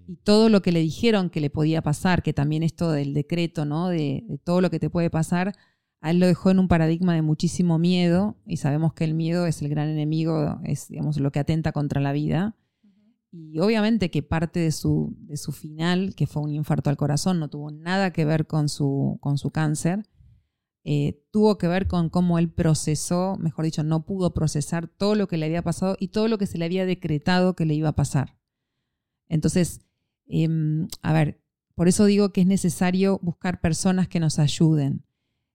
y 0.08 0.18
todo 0.18 0.50
lo 0.50 0.62
que 0.62 0.74
le 0.74 0.82
dijeron 0.82 1.30
que 1.30 1.40
le 1.40 1.50
podía 1.50 1.82
pasar, 1.82 2.22
que 2.22 2.34
también 2.34 2.64
esto 2.64 2.92
del 2.92 3.14
decreto, 3.14 3.64
¿no? 3.64 3.88
De, 3.88 4.26
de, 4.28 4.38
todo 4.40 4.60
lo 4.60 4.70
que 4.70 4.80
te 4.80 4.90
puede 4.90 5.10
pasar, 5.10 5.56
a 6.02 6.10
él 6.10 6.20
lo 6.20 6.26
dejó 6.26 6.50
en 6.50 6.60
un 6.60 6.68
paradigma 6.68 7.14
de 7.14 7.22
muchísimo 7.22 7.78
miedo 7.78 8.36
y 8.48 8.58
sabemos 8.58 8.94
que 8.94 9.04
el 9.04 9.14
miedo 9.14 9.46
es 9.46 9.62
el 9.62 9.70
gran 9.70 9.88
enemigo, 9.88 10.60
es 10.64 10.88
digamos 10.88 11.18
lo 11.18 11.32
que 11.32 11.40
atenta 11.40 11.72
contra 11.72 12.02
la 12.02 12.12
vida. 12.12 12.58
Y 13.32 13.60
obviamente 13.60 14.10
que 14.10 14.24
parte 14.24 14.60
de 14.60 14.72
su, 14.72 15.16
de 15.20 15.38
su 15.38 15.52
final, 15.52 16.16
que 16.16 16.28
fue 16.28 16.42
un 16.42 16.54
infarto 16.54 16.90
al 16.90 16.98
corazón, 16.98 17.40
no 17.40 17.50
tuvo 17.50 17.72
nada 17.72 18.12
que 18.12 18.26
ver 18.26 18.48
con 18.48 18.68
su, 18.68 19.20
con 19.22 19.38
su 19.38 19.52
cáncer, 19.52 20.10
eh, 20.84 21.24
tuvo 21.32 21.60
que 21.60 21.68
ver 21.68 21.88
con 21.88 22.10
cómo 22.10 22.40
él 22.40 22.50
procesó, 22.50 23.38
mejor 23.40 23.66
dicho, 23.66 23.84
no 23.84 24.04
pudo 24.04 24.34
procesar 24.34 24.88
todo 24.88 25.14
lo 25.14 25.28
que 25.28 25.38
le 25.38 25.46
había 25.46 25.62
pasado 25.62 25.96
y 26.00 26.08
todo 26.08 26.28
lo 26.28 26.40
que 26.40 26.48
se 26.48 26.58
le 26.58 26.66
había 26.66 26.88
decretado 26.88 27.56
que 27.56 27.66
le 27.66 27.76
iba 27.76 27.90
a 27.90 27.96
pasar. 27.96 28.38
Entonces, 29.30 29.82
eh, 30.26 30.50
a 31.04 31.14
ver, 31.14 31.42
por 31.76 31.88
eso 31.88 32.06
digo 32.06 32.34
que 32.34 32.42
es 32.42 32.48
necesario 32.48 33.20
buscar 33.22 33.62
personas 33.62 34.08
que 34.08 34.20
nos 34.20 34.40
ayuden. 34.40 35.06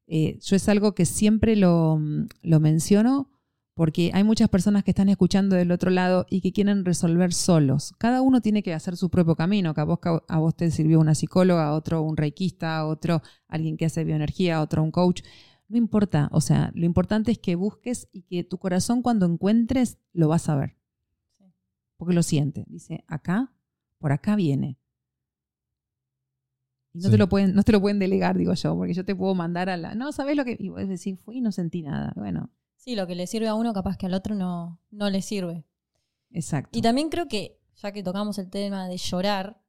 Eh, 0.06 0.38
yo 0.40 0.56
es 0.56 0.68
algo 0.68 0.94
que 0.94 1.04
siempre 1.04 1.56
lo, 1.56 2.00
lo, 2.42 2.60
menciono 2.60 3.28
porque 3.74 4.10
hay 4.14 4.22
muchas 4.24 4.48
personas 4.48 4.84
que 4.84 4.92
están 4.92 5.08
escuchando 5.08 5.56
del 5.56 5.72
otro 5.72 5.90
lado 5.90 6.26
y 6.30 6.40
que 6.40 6.52
quieren 6.52 6.84
resolver 6.84 7.34
solos. 7.34 7.94
Cada 7.98 8.22
uno 8.22 8.40
tiene 8.40 8.62
que 8.62 8.72
hacer 8.72 8.96
su 8.96 9.10
propio 9.10 9.34
camino, 9.34 9.74
que 9.74 9.80
a 9.80 9.84
vos, 9.84 9.98
a 10.28 10.38
vos 10.38 10.56
te 10.56 10.70
sirvió 10.70 11.00
una 11.00 11.14
psicóloga, 11.14 11.66
a 11.66 11.74
otro 11.74 12.02
un 12.02 12.16
reikista, 12.16 12.78
a 12.78 12.86
otro 12.86 13.20
alguien 13.48 13.76
que 13.76 13.86
hace 13.86 14.04
bioenergía, 14.04 14.56
a 14.56 14.62
otro 14.62 14.82
un 14.82 14.92
coach. 14.92 15.22
No 15.68 15.76
importa, 15.76 16.28
o 16.32 16.40
sea, 16.40 16.70
lo 16.74 16.86
importante 16.86 17.32
es 17.32 17.38
que 17.38 17.56
busques 17.56 18.08
y 18.12 18.22
que 18.22 18.44
tu 18.44 18.58
corazón 18.58 19.02
cuando 19.02 19.26
encuentres 19.26 19.98
lo 20.12 20.28
vas 20.28 20.48
a 20.48 20.56
ver. 20.56 20.76
Porque 21.98 22.14
lo 22.14 22.22
siente. 22.22 22.64
Dice, 22.68 23.04
acá 23.08 23.52
por 23.98 24.12
acá 24.12 24.36
viene. 24.36 24.78
Y 26.96 27.00
no, 27.00 27.04
sí. 27.04 27.10
te 27.10 27.18
lo 27.18 27.28
pueden, 27.28 27.54
no 27.54 27.62
te 27.62 27.72
lo 27.72 27.80
pueden 27.80 27.98
delegar, 27.98 28.38
digo 28.38 28.54
yo, 28.54 28.74
porque 28.74 28.94
yo 28.94 29.04
te 29.04 29.14
puedo 29.14 29.34
mandar 29.34 29.68
a 29.68 29.76
la. 29.76 29.94
No, 29.94 30.12
¿sabes 30.12 30.34
lo 30.34 30.44
que.? 30.44 30.56
Y 30.58 30.70
vos 30.70 30.88
decís, 30.88 31.18
fui 31.20 31.38
y 31.38 31.40
no 31.42 31.52
sentí 31.52 31.82
nada. 31.82 32.12
Bueno. 32.16 32.50
Sí, 32.76 32.96
lo 32.96 33.06
que 33.06 33.14
le 33.14 33.26
sirve 33.26 33.48
a 33.48 33.54
uno, 33.54 33.74
capaz 33.74 33.96
que 33.96 34.06
al 34.06 34.14
otro 34.14 34.34
no, 34.34 34.80
no 34.90 35.10
le 35.10 35.20
sirve. 35.20 35.64
Exacto. 36.30 36.78
Y 36.78 36.82
también 36.82 37.10
creo 37.10 37.28
que, 37.28 37.60
ya 37.74 37.92
que 37.92 38.02
tocamos 38.02 38.38
el 38.38 38.48
tema 38.48 38.88
de 38.88 38.96
llorar, 38.96 39.60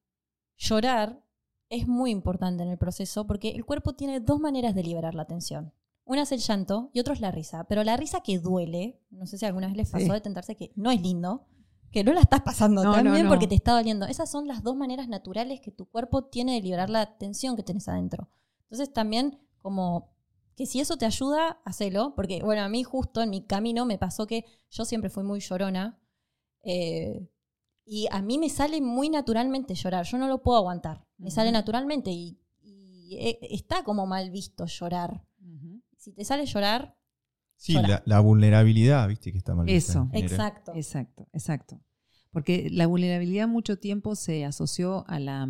llorar 0.58 1.22
es 1.70 1.88
muy 1.88 2.12
importante 2.12 2.64
en 2.64 2.70
el 2.70 2.78
proceso 2.78 3.28
porque 3.28 3.50
el 3.50 3.66
cuerpo 3.66 3.94
tiene 3.94 4.22
dos 4.22 4.40
maneras 4.40 4.74
de 4.74 4.84
liberar 4.84 5.16
la 5.16 5.26
tensión. 5.26 5.74
Una 6.06 6.22
es 6.22 6.32
el 6.32 6.40
llanto 6.40 6.90
y 6.94 7.02
otra 7.02 7.14
es 7.14 7.20
la 7.20 7.32
risa. 7.32 7.66
Pero 7.66 7.84
la 7.84 7.98
risa 7.98 8.22
que 8.22 8.40
duele, 8.40 9.02
no 9.10 9.26
sé 9.26 9.38
si 9.38 9.46
alguna 9.46 9.68
vez 9.68 9.76
les 9.76 9.92
pasó 9.92 10.06
sí. 10.06 10.12
de 10.12 10.22
tentarse 10.22 10.56
que 10.56 10.72
no 10.76 10.92
es 10.92 11.02
lindo, 11.02 11.46
que 11.92 12.04
no 12.04 12.14
la 12.14 12.22
estás 12.22 12.42
pasando 12.42 12.84
no, 12.84 12.94
tan 12.94 13.06
no, 13.06 13.12
bien 13.12 13.26
no. 13.26 13.30
porque 13.30 13.48
te 13.48 13.56
está 13.56 13.74
doliendo. 13.74 14.06
Esas 14.06 14.30
son 14.30 14.48
las 14.48 14.64
dos 14.64 14.76
maneras 14.76 15.08
naturales 15.08 15.62
que 15.62 15.72
tu 15.72 15.86
cuerpo 15.86 16.26
tiene 16.26 16.56
de 16.56 16.62
liberar 16.62 16.90
la 16.90 17.18
tensión 17.18 17.56
que 17.56 17.64
tenés 17.64 17.88
adentro. 17.88 18.30
Entonces 18.64 18.92
también 18.92 19.40
como 19.60 20.12
que 20.56 20.66
si 20.66 20.80
eso 20.80 20.98
te 20.98 21.06
ayuda, 21.06 21.62
hacelo, 21.66 22.16
porque 22.16 22.42
bueno, 22.44 22.64
a 22.64 22.70
mí 22.70 22.84
justo 22.84 23.22
en 23.22 23.30
mi 23.30 23.44
camino 23.44 23.86
me 23.86 24.00
pasó 24.00 24.26
que 24.26 24.44
yo 24.72 24.86
siempre 24.86 25.12
fui 25.12 25.24
muy 25.24 25.40
llorona 25.40 26.00
eh, 26.64 27.30
y 27.86 28.08
a 28.12 28.22
mí 28.22 28.40
me 28.40 28.50
sale 28.50 28.82
muy 28.82 29.10
naturalmente 29.10 29.76
llorar, 29.76 30.06
yo 30.06 30.18
no 30.18 30.28
lo 30.28 30.42
puedo 30.42 30.58
aguantar, 30.58 31.06
me 31.18 31.28
uh 31.28 31.30
-huh. 31.30 31.34
sale 31.34 31.52
naturalmente 31.52 32.12
y, 32.12 32.40
y, 32.64 33.18
está 33.52 33.84
como 33.84 34.08
mal 34.08 34.32
visto 34.32 34.66
llorar. 34.66 35.24
Uh 35.40 35.46
-huh. 35.46 35.82
Si 35.96 36.12
te 36.12 36.26
sale 36.26 36.46
llorar, 36.46 36.97
Sí, 37.58 37.74
la, 37.74 38.04
la, 38.06 38.20
vulnerabilidad, 38.20 39.08
viste, 39.08 39.32
que 39.32 39.38
está 39.38 39.56
mal. 39.56 39.68
Eso, 39.68 40.10
exacto. 40.14 40.72
Exacto, 40.76 41.28
exacto. 41.34 41.82
Porque 42.32 42.70
la 42.72 42.86
vulnerabilidad 42.88 43.48
mucho 43.48 43.80
tiempo 43.80 44.16
se 44.16 44.46
asoció 44.46 45.06
a 45.08 45.20
la, 45.20 45.50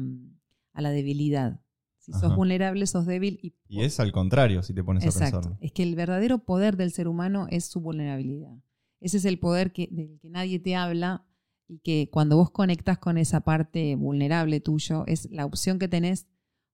a 0.74 0.82
la 0.82 0.90
debilidad. 0.90 1.60
Si 2.00 2.14
Ajá. 2.14 2.22
sos 2.22 2.36
vulnerable, 2.36 2.88
sos 2.88 3.06
débil. 3.06 3.40
Y, 3.44 3.56
y, 3.68 3.84
es 3.84 4.00
al 4.00 4.14
contrario, 4.14 4.64
si 4.64 4.74
te 4.74 4.84
pones 4.84 5.04
exacto. 5.04 5.26
a 5.26 5.42
pensarlo. 5.42 5.58
Es 5.62 5.74
que 5.74 5.84
el 5.84 5.96
verdadero 5.96 6.40
poder 6.40 6.78
del 6.78 6.92
ser 6.92 7.10
humano 7.10 7.48
es 7.50 7.66
su 7.66 7.82
vulnerabilidad. 7.82 8.58
Ese 9.02 9.18
es 9.18 9.26
el 9.26 9.38
poder 9.38 9.74
que, 9.74 9.90
del 9.92 10.18
que 10.20 10.30
nadie 10.30 10.60
te 10.60 10.76
habla 10.76 11.26
y 11.68 11.80
que 11.80 12.10
cuando 12.12 12.38
vos 12.38 12.50
conectas 12.50 12.98
con 12.98 13.18
esa 13.18 13.42
parte 13.42 13.96
vulnerable 13.96 14.62
tuyo, 14.62 15.04
es 15.06 15.30
la 15.30 15.46
opción 15.46 15.80
que 15.80 15.88
tenés 15.88 16.28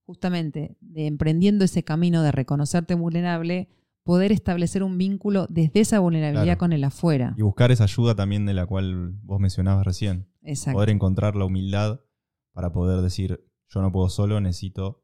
justamente 0.06 0.78
de 0.80 1.08
emprendiendo 1.08 1.65
ese 1.65 1.84
camino 1.84 2.22
de 2.22 2.32
reconocerte 2.32 2.93
vulnerable, 2.93 3.69
poder 4.03 4.31
establecer 4.31 4.83
un 4.83 4.97
vínculo 4.97 5.47
desde 5.49 5.79
esa 5.79 5.99
vulnerabilidad 5.99 6.43
claro. 6.43 6.59
con 6.59 6.73
el 6.73 6.83
afuera. 6.83 7.33
Y 7.37 7.41
buscar 7.41 7.71
esa 7.71 7.85
ayuda 7.85 8.15
también 8.15 8.45
de 8.45 8.53
la 8.53 8.65
cual 8.65 9.13
vos 9.23 9.39
mencionabas 9.39 9.85
recién. 9.85 10.27
Exacto. 10.41 10.77
Poder 10.77 10.89
encontrar 10.89 11.35
la 11.35 11.45
humildad 11.45 12.01
para 12.51 12.71
poder 12.71 13.01
decir, 13.01 13.43
yo 13.69 13.81
no 13.81 13.91
puedo 13.91 14.09
solo, 14.09 14.39
necesito 14.41 15.03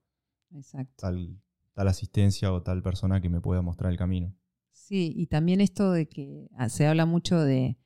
Tal, 0.95 1.39
tal 1.73 1.87
asistencia 1.87 2.51
o 2.51 2.63
tal 2.63 2.81
persona 2.81 3.21
que 3.21 3.29
me 3.29 3.39
pueda 3.39 3.61
mostrar 3.61 3.91
el 3.91 3.97
camino. 3.97 4.35
Sí, 4.71 5.13
y 5.15 5.27
también 5.27 5.61
esto 5.61 5.91
de 5.91 6.07
que 6.07 6.49
ah, 6.55 6.69
se 6.69 6.87
habla 6.87 7.05
mucho 7.05 7.39
de, 7.39 7.77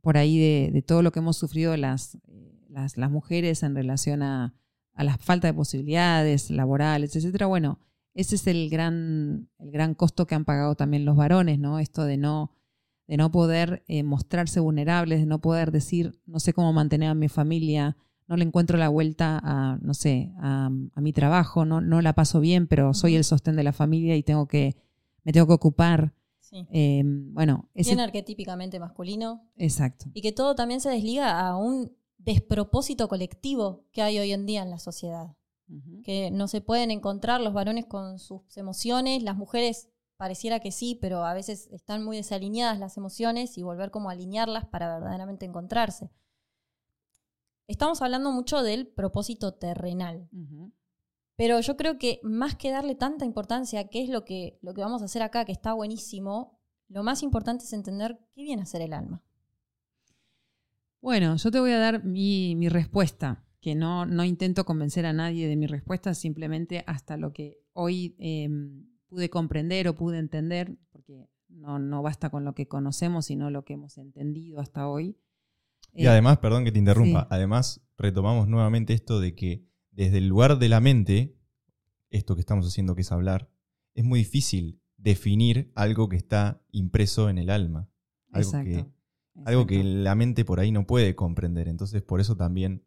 por 0.00 0.16
ahí, 0.16 0.38
de, 0.38 0.70
de 0.72 0.82
todo 0.82 1.02
lo 1.02 1.12
que 1.12 1.20
hemos 1.20 1.36
sufrido 1.36 1.76
las, 1.76 2.16
eh, 2.26 2.58
las, 2.68 2.96
las 2.96 3.10
mujeres 3.10 3.62
en 3.62 3.76
relación 3.76 4.22
a, 4.22 4.54
a 4.94 5.04
la 5.04 5.16
falta 5.16 5.46
de 5.46 5.54
posibilidades 5.54 6.50
laborales, 6.50 7.14
etcétera. 7.14 7.46
Bueno, 7.46 7.78
ese 8.14 8.36
es 8.36 8.46
el 8.46 8.68
gran, 8.68 9.48
el 9.58 9.70
gran 9.70 9.94
costo 9.94 10.26
que 10.26 10.34
han 10.34 10.44
pagado 10.44 10.74
también 10.74 11.04
los 11.04 11.16
varones, 11.16 11.58
¿no? 11.58 11.78
Esto 11.78 12.04
de 12.04 12.16
no, 12.16 12.52
de 13.06 13.16
no 13.16 13.30
poder 13.30 13.84
eh, 13.88 14.02
mostrarse 14.02 14.60
vulnerables, 14.60 15.20
de 15.20 15.26
no 15.26 15.40
poder 15.40 15.72
decir, 15.72 16.20
no 16.26 16.40
sé 16.40 16.52
cómo 16.52 16.72
mantener 16.72 17.08
a 17.08 17.14
mi 17.14 17.28
familia, 17.28 17.96
no 18.28 18.36
le 18.36 18.44
encuentro 18.44 18.78
la 18.78 18.88
vuelta 18.88 19.40
a, 19.42 19.78
no 19.80 19.94
sé, 19.94 20.32
a, 20.38 20.70
a 20.94 21.00
mi 21.00 21.12
trabajo, 21.12 21.64
no, 21.64 21.80
no, 21.80 22.02
la 22.02 22.14
paso 22.14 22.40
bien, 22.40 22.66
pero 22.66 22.94
soy 22.94 23.16
el 23.16 23.24
sostén 23.24 23.56
de 23.56 23.62
la 23.62 23.72
familia 23.72 24.16
y 24.16 24.22
tengo 24.22 24.46
que, 24.46 24.76
me 25.24 25.32
tengo 25.32 25.46
que 25.46 25.54
ocupar. 25.54 26.14
Sí. 26.40 26.66
Eh, 26.70 27.02
bueno, 27.04 27.70
ese, 27.74 27.90
Bien 27.90 28.00
arquetípicamente 28.00 28.78
masculino. 28.78 29.48
Exacto. 29.56 30.06
Y 30.12 30.20
que 30.20 30.32
todo 30.32 30.54
también 30.54 30.80
se 30.80 30.90
desliga 30.90 31.40
a 31.40 31.56
un 31.56 31.92
despropósito 32.18 33.08
colectivo 33.08 33.86
que 33.90 34.02
hay 34.02 34.18
hoy 34.18 34.32
en 34.32 34.44
día 34.44 34.62
en 34.62 34.70
la 34.70 34.78
sociedad 34.78 35.34
que 36.04 36.30
no 36.30 36.48
se 36.48 36.60
pueden 36.60 36.90
encontrar 36.90 37.40
los 37.40 37.52
varones 37.52 37.86
con 37.86 38.18
sus 38.18 38.56
emociones, 38.56 39.22
las 39.22 39.36
mujeres 39.36 39.88
pareciera 40.16 40.60
que 40.60 40.70
sí, 40.70 40.98
pero 41.00 41.24
a 41.24 41.34
veces 41.34 41.68
están 41.72 42.04
muy 42.04 42.16
desalineadas 42.16 42.78
las 42.78 42.96
emociones 42.96 43.58
y 43.58 43.62
volver 43.62 43.90
como 43.90 44.08
a 44.08 44.12
alinearlas 44.12 44.66
para 44.66 44.94
verdaderamente 44.94 45.46
encontrarse. 45.46 46.10
Estamos 47.66 48.02
hablando 48.02 48.30
mucho 48.32 48.62
del 48.62 48.86
propósito 48.86 49.54
terrenal, 49.54 50.28
uh 50.32 50.36
-huh. 50.36 50.72
pero 51.36 51.58
yo 51.60 51.76
creo 51.76 51.98
que 51.98 52.20
más 52.22 52.54
que 52.54 52.70
darle 52.70 52.94
tanta 52.94 53.24
importancia 53.24 53.80
a 53.80 53.88
qué 53.88 54.02
es 54.02 54.10
lo 54.10 54.24
que, 54.24 54.58
lo 54.62 54.74
que 54.74 54.82
vamos 54.82 55.02
a 55.02 55.06
hacer 55.06 55.22
acá, 55.22 55.44
que 55.44 55.52
está 55.52 55.72
buenísimo, 55.72 56.58
lo 56.88 57.02
más 57.02 57.22
importante 57.22 57.64
es 57.64 57.72
entender 57.72 58.18
qué 58.34 58.42
viene 58.42 58.62
a 58.62 58.66
ser 58.66 58.82
el 58.82 58.92
alma. 58.92 59.22
Bueno, 61.00 61.34
yo 61.36 61.50
te 61.50 61.58
voy 61.58 61.72
a 61.72 61.78
dar 61.78 62.04
mi, 62.04 62.54
mi 62.54 62.68
respuesta 62.68 63.42
que 63.62 63.76
no, 63.76 64.04
no, 64.06 64.24
intento 64.24 64.64
convencer 64.64 65.06
a 65.06 65.12
nadie 65.12 65.46
de 65.46 65.56
mi 65.56 65.68
respuesta, 65.68 66.14
simplemente 66.14 66.82
hasta 66.88 67.16
lo 67.16 67.32
que 67.32 67.60
hoy 67.72 68.16
eh, 68.18 68.50
pude 69.06 69.30
comprender 69.30 69.86
o 69.86 69.94
pude 69.94 70.18
entender, 70.18 70.76
porque 70.90 71.30
no, 71.48 71.78
no, 71.78 72.02
basta 72.02 72.28
con 72.28 72.44
lo 72.44 72.54
que 72.54 72.66
conocemos, 72.66 73.26
sino 73.26 73.50
lo 73.50 73.64
que 73.64 73.74
hemos 73.74 73.98
entendido 73.98 74.58
hasta 74.58 74.88
hoy. 74.88 75.16
Y 75.94 76.06
eh, 76.06 76.08
además, 76.08 76.38
perdón 76.38 76.64
que 76.64 76.72
te 76.72 76.80
interrumpa, 76.80 77.20
sí. 77.20 77.26
además 77.30 77.80
retomamos 77.96 78.48
nuevamente 78.48 78.94
esto 78.94 79.20
de 79.20 79.36
que 79.36 79.64
desde 79.92 80.18
el 80.18 80.26
lugar 80.26 80.58
de 80.58 80.68
la 80.68 80.80
mente, 80.80 81.38
esto 82.10 82.34
que 82.34 82.40
estamos 82.40 82.66
haciendo 82.66 82.96
que 82.96 83.02
es 83.02 83.12
hablar, 83.12 83.48
es 83.94 84.02
muy 84.02 84.18
difícil 84.18 84.82
definir 84.96 85.70
algo 85.76 86.08
que 86.08 86.16
está 86.16 86.64
impreso 86.72 87.30
en 87.30 87.38
el 87.38 87.48
alma. 87.48 87.88
Algo, 88.32 88.48
Exacto. 88.48 88.70
Que, 88.70 88.78
Exacto. 88.78 89.42
algo 89.44 89.66
que 89.66 89.84
la 89.84 90.16
mente 90.16 90.44
por 90.44 90.58
ahí 90.58 90.72
no 90.72 90.84
puede 90.84 91.14
comprender. 91.14 91.68
Entonces, 91.68 92.02
por 92.02 92.20
eso 92.20 92.36
también 92.36 92.82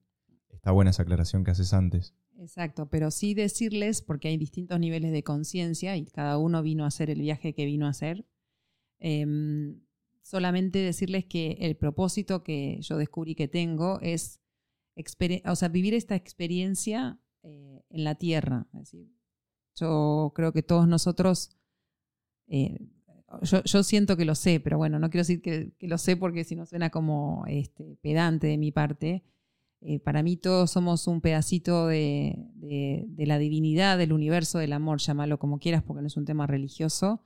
Está 0.65 0.71
buena 0.71 0.89
esa 0.89 1.03
aclaración 1.03 1.43
que 1.43 1.51
haces 1.51 1.73
antes. 1.73 2.15
Exacto, 2.39 2.89
pero 2.89 3.11
sí 3.11 3.35
decirles, 3.35 4.01
porque 4.01 4.29
hay 4.29 4.37
distintos 4.37 4.79
niveles 4.79 5.11
de 5.11 5.21
conciencia 5.21 5.95
y 5.95 6.07
cada 6.07 6.39
uno 6.39 6.63
vino 6.63 6.85
a 6.85 6.87
hacer 6.87 7.11
el 7.11 7.21
viaje 7.21 7.53
que 7.53 7.65
vino 7.65 7.85
a 7.85 7.89
hacer, 7.89 8.25
eh, 8.97 9.27
solamente 10.23 10.79
decirles 10.79 11.25
que 11.25 11.57
el 11.59 11.77
propósito 11.77 12.43
que 12.43 12.79
yo 12.81 12.97
descubrí 12.97 13.35
que 13.35 13.47
tengo 13.47 13.99
es 14.01 14.41
o 15.45 15.55
sea, 15.55 15.69
vivir 15.69 15.93
esta 15.93 16.15
experiencia 16.15 17.19
eh, 17.43 17.83
en 17.91 18.03
la 18.03 18.15
tierra. 18.15 18.67
Es 18.73 18.89
decir, 18.89 19.07
Yo 19.75 20.31
creo 20.33 20.51
que 20.51 20.63
todos 20.63 20.87
nosotros, 20.87 21.59
eh, 22.47 22.89
yo, 23.43 23.83
siento 23.83 24.17
que 24.17 24.25
lo 24.25 24.33
sé, 24.33 24.59
pero 24.59 24.79
bueno, 24.79 24.97
no 24.97 25.11
quiero 25.11 25.21
decir 25.27 25.43
que, 25.43 25.75
lo 25.81 25.99
sé 25.99 26.17
porque 26.17 26.43
si 26.43 26.55
no 26.55 26.65
suena 26.65 26.89
como 26.89 27.45
este, 27.45 27.99
pedante 28.01 28.47
de 28.47 28.57
mi 28.57 28.71
parte. 28.71 29.23
Eh, 29.87 29.99
para 29.99 30.23
mí 30.23 30.35
todos 30.35 30.71
somos 30.71 31.05
un 31.05 31.21
pedacito 31.21 31.87
de, 31.87 32.49
la 33.17 33.37
divinidad, 33.37 33.99
del 33.99 34.13
universo, 34.13 34.57
del 34.57 34.73
amor, 34.73 34.99
llámalo 34.99 35.37
como 35.37 35.59
quieras, 35.59 35.83
porque 35.83 36.01
no 36.01 36.07
es 36.07 36.17
un 36.17 36.25
tema 36.25 36.47
religioso, 36.47 37.21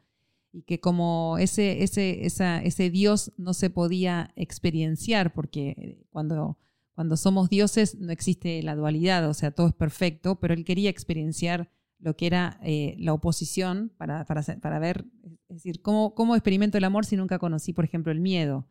y 0.51 0.63
que 0.63 0.81
como 0.81 1.37
ese, 1.39 1.83
ese, 1.83 2.25
esa, 2.25 2.61
ese 2.61 2.89
Dios 2.89 3.31
no 3.37 3.53
se 3.53 3.69
podía 3.69 4.31
experienciar, 4.35 5.31
porque 5.33 6.05
cuando 6.09 6.57
cuando 6.99 7.15
somos 7.15 7.47
dioses 7.47 7.97
no 7.97 8.11
existe 8.11 8.61
la 8.61 8.75
dualidad, 8.75 9.29
o 9.29 9.33
sea, 9.33 9.51
todo 9.51 9.67
es 9.67 9.73
perfecto, 9.73 10.37
pero 10.37 10.53
él 10.53 10.65
quería 10.65 10.89
experienciar 10.89 11.71
lo 11.97 12.17
que 12.17 12.27
era 12.27 12.59
eh, 12.61 12.97
la 12.99 13.13
oposición 13.13 13.93
para, 13.95 14.25
para, 14.25 14.79
ver, 14.79 15.05
es 15.47 15.63
decir, 15.63 15.81
¿cómo, 15.81 16.13
¿cómo, 16.13 16.35
experimento 16.35 16.77
el 16.77 16.83
amor 16.83 17.05
si 17.05 17.15
nunca 17.15 17.39
conocí, 17.39 17.71
por 17.71 17.85
ejemplo, 17.85 18.11
el 18.11 18.19
miedo. 18.19 18.67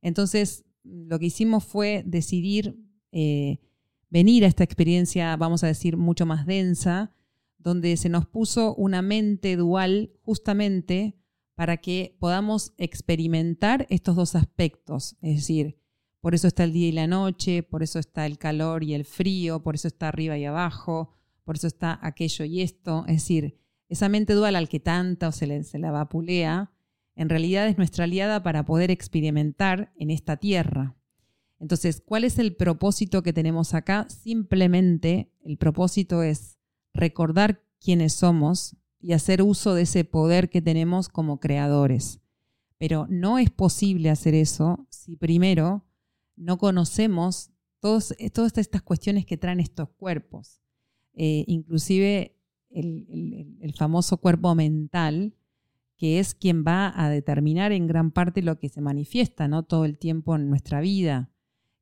Entonces, 0.00 0.64
lo 0.84 1.18
que 1.18 1.26
hicimos 1.26 1.64
fue 1.64 2.04
decidir 2.06 2.78
eh, 3.12 3.60
venir 4.10 4.44
a 4.44 4.48
esta 4.48 4.64
experiencia, 4.64 5.36
vamos 5.36 5.62
a 5.62 5.68
decir, 5.68 5.96
mucho 5.96 6.26
más 6.26 6.46
densa, 6.46 7.14
donde 7.58 7.96
se 7.96 8.08
nos 8.08 8.26
puso 8.26 8.74
una 8.74 9.02
mente 9.02 9.56
dual 9.56 10.12
justamente 10.22 11.16
para 11.54 11.76
que 11.76 12.16
podamos 12.18 12.72
experimentar 12.76 13.86
estos 13.88 14.16
dos 14.16 14.34
aspectos, 14.34 15.16
es 15.20 15.36
decir, 15.36 15.78
por 16.22 16.36
eso 16.36 16.46
está 16.46 16.62
el 16.62 16.72
día 16.72 16.88
y 16.88 16.92
la 16.92 17.08
noche, 17.08 17.64
por 17.64 17.82
eso 17.82 17.98
está 17.98 18.26
el 18.26 18.38
calor 18.38 18.84
y 18.84 18.94
el 18.94 19.04
frío, 19.04 19.60
por 19.62 19.74
eso 19.74 19.88
está 19.88 20.06
arriba 20.06 20.38
y 20.38 20.44
abajo, 20.44 21.10
por 21.42 21.56
eso 21.56 21.66
está 21.66 21.98
aquello 22.00 22.44
y 22.44 22.60
esto. 22.60 23.04
Es 23.08 23.16
decir, 23.16 23.58
esa 23.88 24.08
mente 24.08 24.34
dual 24.34 24.54
al 24.54 24.68
que 24.68 24.78
tanta 24.78 25.32
se, 25.32 25.48
le, 25.48 25.64
se 25.64 25.80
la 25.80 25.90
vapulea, 25.90 26.70
en 27.16 27.28
realidad 27.28 27.66
es 27.66 27.76
nuestra 27.76 28.04
aliada 28.04 28.40
para 28.44 28.64
poder 28.64 28.92
experimentar 28.92 29.92
en 29.96 30.10
esta 30.12 30.36
tierra. 30.36 30.96
Entonces, 31.62 32.02
¿cuál 32.04 32.24
es 32.24 32.40
el 32.40 32.56
propósito 32.56 33.22
que 33.22 33.32
tenemos 33.32 33.72
acá? 33.72 34.08
Simplemente 34.08 35.30
el 35.44 35.58
propósito 35.58 36.24
es 36.24 36.58
recordar 36.92 37.62
quiénes 37.80 38.14
somos 38.14 38.76
y 38.98 39.12
hacer 39.12 39.42
uso 39.42 39.72
de 39.74 39.82
ese 39.82 40.02
poder 40.04 40.50
que 40.50 40.60
tenemos 40.60 41.08
como 41.08 41.38
creadores. 41.38 42.20
Pero 42.78 43.06
no 43.08 43.38
es 43.38 43.48
posible 43.50 44.10
hacer 44.10 44.34
eso 44.34 44.88
si 44.90 45.14
primero 45.14 45.86
no 46.34 46.58
conocemos 46.58 47.50
eh, 48.18 48.30
todas 48.30 48.58
estas 48.58 48.82
cuestiones 48.82 49.24
que 49.24 49.36
traen 49.36 49.60
estos 49.60 49.88
cuerpos. 49.90 50.60
Eh, 51.14 51.44
inclusive 51.46 52.40
el, 52.70 53.72
famoso 53.78 54.16
cuerpo 54.16 54.56
mental, 54.56 55.36
que 55.96 56.18
es 56.18 56.34
quien 56.34 56.64
va 56.66 56.92
a 56.96 57.08
determinar 57.08 57.70
en 57.70 57.86
gran 57.86 58.10
parte 58.10 58.42
lo 58.42 58.58
que 58.58 58.68
se 58.68 58.80
manifiesta 58.80 59.46
¿no? 59.46 59.62
todo 59.62 59.84
el 59.84 59.96
tiempo 59.96 60.34
en 60.34 60.50
nuestra 60.50 60.80
vida, 60.80 61.31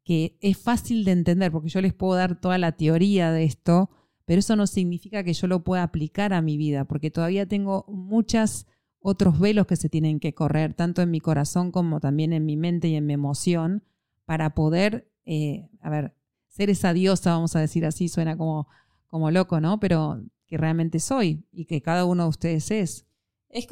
que 0.05 0.37
es 0.41 0.59
fácil 0.59 1.05
de 1.05 1.13
entender, 1.13 1.53
porque 1.53 1.69
yo 1.69 1.81
les 1.81 1.95
puedo 1.95 2.15
dar 2.15 2.41
toda 2.41 2.59
la 2.59 2.73
teoría 2.73 3.33
de 3.33 3.45
esto, 3.45 3.91
pero 4.25 4.41
eso 4.41 4.57
no 4.57 4.67
significa 4.67 5.25
que 5.25 5.33
yo 5.33 5.47
lo 5.47 5.65
pueda 5.65 5.83
aplicar 5.83 6.33
a 6.33 6.43
mi 6.43 6.57
vida, 6.57 6.85
porque 6.85 7.11
todavía 7.11 7.47
tengo 7.47 7.85
muchos 7.89 8.67
otros 9.01 9.39
velos 9.39 9.67
que 9.67 9.77
se 9.77 9.89
tienen 9.89 10.21
que 10.21 10.35
correr, 10.35 10.75
tanto 10.75 11.03
en 11.03 11.11
mi 11.11 11.21
corazón 11.21 11.73
como 11.73 12.01
también 12.01 12.33
en 12.33 12.45
mi 12.45 12.57
mente 12.57 12.89
y 12.89 12.97
en 12.97 13.07
mi 13.07 13.15
emoción, 13.15 13.83
para 14.25 14.55
poder, 14.55 15.11
eh, 15.25 15.69
a 15.81 15.91
ver, 15.91 16.15
ser 16.49 16.71
esa 16.71 16.93
diosa, 16.93 17.33
vamos 17.33 17.57
a 17.57 17.61
decir 17.61 17.87
así, 17.87 18.09
suena 18.09 18.37
como, 18.37 18.69
como 19.07 19.31
loco, 19.31 19.61
¿no? 19.61 19.81
Pero 19.81 20.23
que 20.47 20.57
realmente 20.57 21.01
soy 21.01 21.45
y 21.53 21.65
que 21.65 21.81
cada 21.81 22.05
uno 22.05 22.25
de 22.25 22.29
ustedes 22.29 22.71
es. 22.71 23.07
Es, 23.51 23.67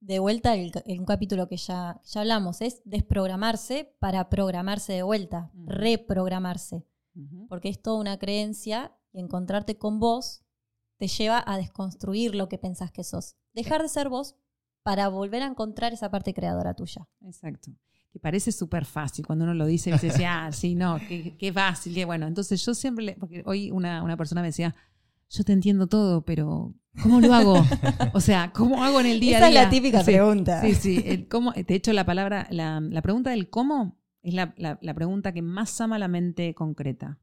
de 0.00 0.18
vuelta 0.18 0.54
en 0.54 1.00
un 1.00 1.06
capítulo 1.06 1.48
que 1.48 1.56
ya, 1.56 2.00
ya 2.04 2.20
hablamos, 2.20 2.60
es 2.60 2.82
desprogramarse 2.84 3.94
para 3.98 4.28
programarse 4.28 4.92
de 4.92 5.02
vuelta, 5.02 5.50
reprogramarse. 5.66 6.86
Porque 7.48 7.68
es 7.68 7.82
toda 7.82 8.00
una 8.00 8.18
creencia 8.18 8.96
y 9.12 9.20
encontrarte 9.20 9.76
con 9.76 10.00
vos 10.00 10.42
te 10.96 11.08
lleva 11.08 11.42
a 11.46 11.58
desconstruir 11.58 12.34
lo 12.34 12.48
que 12.48 12.56
pensás 12.56 12.90
que 12.90 13.04
sos. 13.04 13.36
Dejar 13.52 13.82
de 13.82 13.88
ser 13.88 14.08
vos 14.08 14.36
para 14.82 15.08
volver 15.08 15.42
a 15.42 15.46
encontrar 15.46 15.92
esa 15.92 16.10
parte 16.10 16.32
creadora 16.32 16.74
tuya. 16.74 17.08
Exacto 17.20 17.72
que 18.12 18.18
parece 18.18 18.52
súper 18.52 18.84
fácil 18.84 19.26
cuando 19.26 19.44
uno 19.44 19.54
lo 19.54 19.64
dice 19.64 19.88
y 19.88 19.94
dice, 19.94 20.26
ah, 20.26 20.52
sí, 20.52 20.74
no, 20.74 21.00
qué, 21.08 21.50
fácil, 21.52 21.94
qué 21.94 22.04
bueno. 22.04 22.26
Entonces 22.26 22.64
yo 22.64 22.74
siempre, 22.74 23.16
porque 23.18 23.42
hoy 23.46 23.70
una, 23.70 24.02
una, 24.02 24.18
persona 24.18 24.42
me 24.42 24.48
decía, 24.48 24.74
yo 25.32 25.44
te 25.44 25.52
entiendo 25.52 25.86
todo, 25.86 26.24
pero 26.24 26.74
¿cómo 27.02 27.20
lo 27.20 27.32
hago? 27.32 27.64
O 28.12 28.20
sea, 28.20 28.52
¿cómo 28.52 28.84
hago 28.84 29.00
en 29.00 29.06
el 29.06 29.20
día 29.20 29.38
a 29.38 29.40
día? 29.40 29.48
Esa 29.48 29.48
es 29.48 29.64
la 29.64 29.70
típica 29.70 30.04
pregunta. 30.04 30.60
Sí, 30.60 30.74
sí, 30.74 31.02
el 31.06 31.26
cómo, 31.26 31.52
de 31.52 31.74
hecho 31.74 31.92
la 31.92 32.04
palabra, 32.04 32.46
la, 32.50 32.80
la 32.80 33.02
pregunta 33.02 33.30
del 33.30 33.48
cómo 33.48 33.98
es 34.22 34.34
la, 34.34 34.54
la, 34.56 34.94
pregunta 34.94 35.32
que 35.32 35.42
más 35.42 35.80
ama 35.80 35.98
la 35.98 36.08
mente 36.08 36.54
concreta 36.54 37.18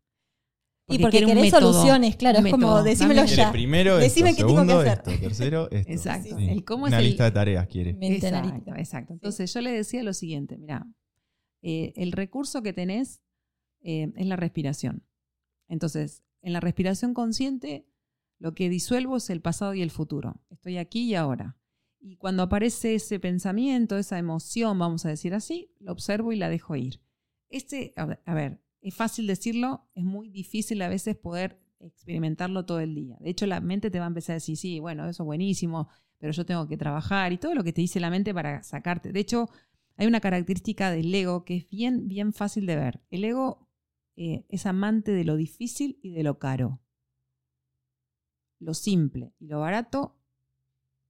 y 0.87 0.99
porque 0.99 1.23
querés 1.23 1.51
soluciones, 1.51 2.15
claro, 2.15 2.39
es 2.39 2.51
como 2.51 2.81
decímelo 2.81 3.23
ya. 3.25 3.51
Primero 3.51 3.97
Decime 3.97 4.35
qué 4.35 4.43
tengo 4.43 4.65
que 4.65 4.73
hacer. 4.73 5.19
tercero 5.19 5.69
esto. 5.69 5.91
Exacto. 5.91 6.37
El 6.37 6.65
cómo 6.65 6.85
Una 6.85 6.99
lista 6.99 7.25
de 7.25 7.31
tareas 7.31 7.67
quiere. 7.67 7.95
Exacto, 8.01 8.73
exacto. 8.75 9.13
Entonces 9.13 9.53
yo 9.53 9.61
le 9.61 9.71
decía 9.71 10.01
lo 10.01 10.13
siguiente, 10.13 10.57
mira, 10.57 10.87
eh, 11.61 11.93
el 11.95 12.11
recurso 12.11 12.63
que 12.63 12.73
tenés 12.73 13.21
eh, 13.81 14.11
es 14.15 14.25
la 14.25 14.35
respiración. 14.35 15.03
Entonces, 15.67 16.23
en 16.41 16.53
la 16.53 16.59
respiración 16.59 17.13
consciente, 17.13 17.85
lo 18.39 18.53
que 18.53 18.69
disuelvo 18.69 19.17
es 19.17 19.29
el 19.29 19.41
pasado 19.41 19.73
y 19.73 19.81
el 19.81 19.91
futuro. 19.91 20.41
Estoy 20.49 20.77
aquí 20.77 21.03
y 21.03 21.15
ahora. 21.15 21.57
Y 21.99 22.15
cuando 22.15 22.43
aparece 22.43 22.95
ese 22.95 23.19
pensamiento, 23.19 23.97
esa 23.97 24.17
emoción, 24.17 24.79
vamos 24.79 25.05
a 25.05 25.09
decir 25.09 25.33
así, 25.33 25.73
lo 25.79 25.91
observo 25.91 26.31
y 26.31 26.37
la 26.37 26.49
dejo 26.49 26.75
ir. 26.75 27.01
Este, 27.49 27.93
a 27.97 28.33
ver, 28.33 28.61
es 28.81 28.95
fácil 28.95 29.27
decirlo, 29.27 29.89
es 29.95 30.03
muy 30.03 30.29
difícil 30.29 30.81
a 30.81 30.87
veces 30.87 31.17
poder 31.17 31.59
experimentarlo 31.79 32.65
todo 32.65 32.79
el 32.79 32.95
día. 32.95 33.17
De 33.19 33.29
hecho, 33.29 33.45
la 33.45 33.59
mente 33.59 33.89
te 33.91 33.99
va 33.99 34.05
a 34.05 34.09
empezar 34.09 34.33
a 34.33 34.35
decir, 34.35 34.57
sí, 34.57 34.79
bueno, 34.79 35.07
eso 35.07 35.23
es 35.23 35.25
buenísimo, 35.25 35.89
pero 36.17 36.33
yo 36.33 36.45
tengo 36.45 36.67
que 36.67 36.77
trabajar 36.77 37.33
y 37.33 37.37
todo 37.37 37.55
lo 37.55 37.63
que 37.63 37.73
te 37.73 37.81
dice 37.81 37.99
la 37.99 38.09
mente 38.09 38.33
para 38.33 38.63
sacarte. 38.63 39.11
De 39.11 39.19
hecho, 39.19 39.49
hay 39.95 40.07
una 40.07 40.19
característica 40.19 40.91
del 40.91 41.13
ego 41.13 41.43
que 41.43 41.57
es 41.57 41.69
bien, 41.69 42.07
bien 42.07 42.33
fácil 42.33 42.65
de 42.65 42.75
ver. 42.75 43.01
El 43.09 43.23
ego 43.25 43.67
eh, 44.15 44.45
es 44.49 44.65
amante 44.65 45.11
de 45.11 45.25
lo 45.25 45.35
difícil 45.35 45.99
y 46.01 46.11
de 46.11 46.23
lo 46.23 46.39
caro. 46.39 46.81
Lo 48.59 48.73
simple 48.73 49.33
y 49.39 49.47
lo 49.47 49.59
barato, 49.59 50.17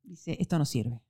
dice, 0.04 0.38
esto 0.40 0.58
no 0.58 0.66
sirve. 0.66 1.02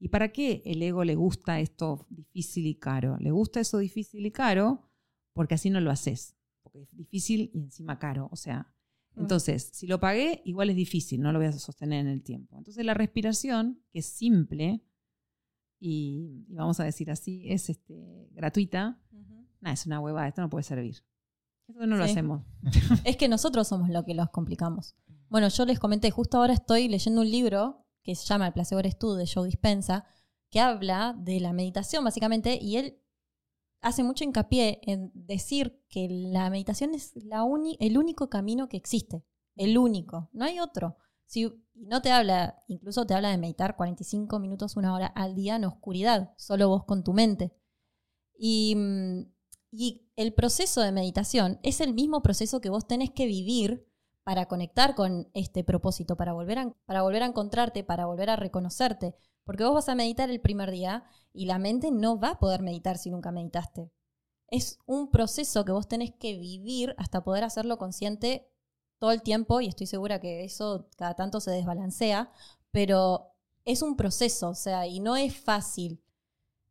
¿Y 0.00 0.08
para 0.08 0.30
qué 0.30 0.62
el 0.64 0.82
ego 0.82 1.04
le 1.04 1.16
gusta 1.16 1.60
esto 1.60 2.06
difícil 2.08 2.66
y 2.66 2.76
caro? 2.76 3.16
Le 3.18 3.30
gusta 3.30 3.60
eso 3.60 3.78
difícil 3.78 4.24
y 4.24 4.30
caro 4.30 4.88
porque 5.32 5.54
así 5.54 5.70
no 5.70 5.80
lo 5.80 5.90
haces, 5.90 6.36
porque 6.62 6.82
es 6.82 6.96
difícil 6.96 7.50
y 7.52 7.60
encima 7.60 7.98
caro. 7.98 8.28
O 8.32 8.36
sea, 8.36 8.72
mm. 9.14 9.20
entonces, 9.20 9.70
si 9.72 9.86
lo 9.86 9.98
pagué, 9.98 10.42
igual 10.44 10.70
es 10.70 10.76
difícil, 10.76 11.20
no 11.20 11.32
lo 11.32 11.38
voy 11.38 11.48
a 11.48 11.52
sostener 11.52 12.00
en 12.00 12.08
el 12.08 12.22
tiempo. 12.22 12.58
Entonces, 12.58 12.84
la 12.84 12.94
respiración, 12.94 13.82
que 13.90 14.00
es 14.00 14.06
simple 14.06 14.82
y, 15.80 16.44
vamos 16.48 16.80
a 16.80 16.84
decir 16.84 17.10
así, 17.10 17.44
es 17.50 17.70
este, 17.70 18.28
gratuita, 18.32 19.00
nada, 19.60 19.74
es 19.74 19.86
una 19.86 20.00
huevada, 20.00 20.28
esto 20.28 20.40
no 20.40 20.50
puede 20.50 20.64
servir. 20.64 21.04
Esto 21.68 21.86
no 21.86 21.96
lo 21.96 22.04
hacemos. 22.04 22.42
es 23.04 23.16
que 23.16 23.28
nosotros 23.28 23.68
somos 23.68 23.90
los 23.90 24.04
que 24.04 24.14
los 24.14 24.30
complicamos. 24.30 24.96
Bueno, 25.28 25.48
yo 25.48 25.66
les 25.66 25.78
comenté, 25.78 26.10
justo 26.10 26.38
ahora 26.38 26.54
estoy 26.54 26.88
leyendo 26.88 27.20
un 27.20 27.30
libro 27.30 27.84
que 28.02 28.14
se 28.14 28.26
llama 28.26 28.46
El 28.46 28.54
Placebo 28.54 28.80
Eres 28.80 28.98
Tú, 28.98 29.12
de 29.12 29.26
Joe 29.26 29.46
Dispensa, 29.46 30.06
que 30.50 30.60
habla 30.60 31.14
de 31.18 31.40
la 31.40 31.52
meditación, 31.52 32.02
básicamente, 32.02 32.58
y 32.60 32.76
él 32.76 33.02
hace 33.82 34.02
mucho 34.02 34.24
hincapié 34.24 34.80
en 34.84 35.12
decir 35.14 35.84
que 35.90 36.08
la 36.08 36.48
meditación 36.48 36.94
es 36.94 37.12
la 37.14 37.44
el 37.78 37.98
único 37.98 38.30
camino 38.30 38.70
que 38.70 38.78
existe, 38.78 39.22
el 39.56 39.76
único, 39.76 40.30
no 40.32 40.46
hay 40.46 40.60
otro. 40.60 40.96
Si 41.26 41.52
no 41.74 42.00
te 42.00 42.10
habla, 42.10 42.62
incluso 42.66 43.04
te 43.04 43.12
habla 43.12 43.28
de 43.28 43.36
meditar 43.36 43.76
45 43.76 44.38
minutos, 44.38 44.76
una 44.76 44.94
hora 44.94 45.08
al 45.08 45.34
día 45.34 45.56
en 45.56 45.66
oscuridad, 45.66 46.32
solo 46.38 46.68
vos 46.70 46.84
con 46.84 47.04
tu 47.04 47.12
mente. 47.12 47.52
Y, 48.38 48.74
y 49.70 50.08
el 50.16 50.32
proceso 50.32 50.80
de 50.80 50.92
meditación 50.92 51.60
es 51.62 51.82
el 51.82 51.92
mismo 51.92 52.22
proceso 52.22 52.62
que 52.62 52.70
vos 52.70 52.86
tenés 52.86 53.10
que 53.10 53.26
vivir 53.26 53.87
para 54.28 54.44
conectar 54.44 54.94
con 54.94 55.30
este 55.32 55.64
propósito, 55.64 56.14
para 56.14 56.34
volver 56.34 56.58
a, 56.58 56.74
para 56.84 57.00
volver 57.00 57.22
a 57.22 57.26
encontrarte, 57.26 57.82
para 57.82 58.04
volver 58.04 58.28
a 58.28 58.36
reconocerte. 58.36 59.14
Porque 59.42 59.64
vos 59.64 59.72
vas 59.72 59.88
a 59.88 59.94
meditar 59.94 60.28
el 60.28 60.38
primer 60.38 60.70
día 60.70 61.04
y 61.32 61.46
la 61.46 61.58
mente 61.58 61.90
no 61.90 62.20
va 62.20 62.32
a 62.32 62.38
poder 62.38 62.60
meditar 62.60 62.98
si 62.98 63.08
nunca 63.08 63.32
meditaste. 63.32 63.90
Es 64.48 64.80
un 64.84 65.10
proceso 65.10 65.64
que 65.64 65.72
vos 65.72 65.88
tenés 65.88 66.12
que 66.12 66.36
vivir 66.36 66.94
hasta 66.98 67.24
poder 67.24 67.42
hacerlo 67.42 67.78
consciente 67.78 68.46
todo 68.98 69.12
el 69.12 69.22
tiempo 69.22 69.62
y 69.62 69.68
estoy 69.68 69.86
segura 69.86 70.20
que 70.20 70.44
eso 70.44 70.90
cada 70.98 71.14
tanto 71.14 71.40
se 71.40 71.50
desbalancea, 71.50 72.30
pero 72.70 73.32
es 73.64 73.80
un 73.80 73.96
proceso, 73.96 74.50
o 74.50 74.54
sea, 74.54 74.86
y 74.86 75.00
no 75.00 75.16
es 75.16 75.34
fácil. 75.34 76.02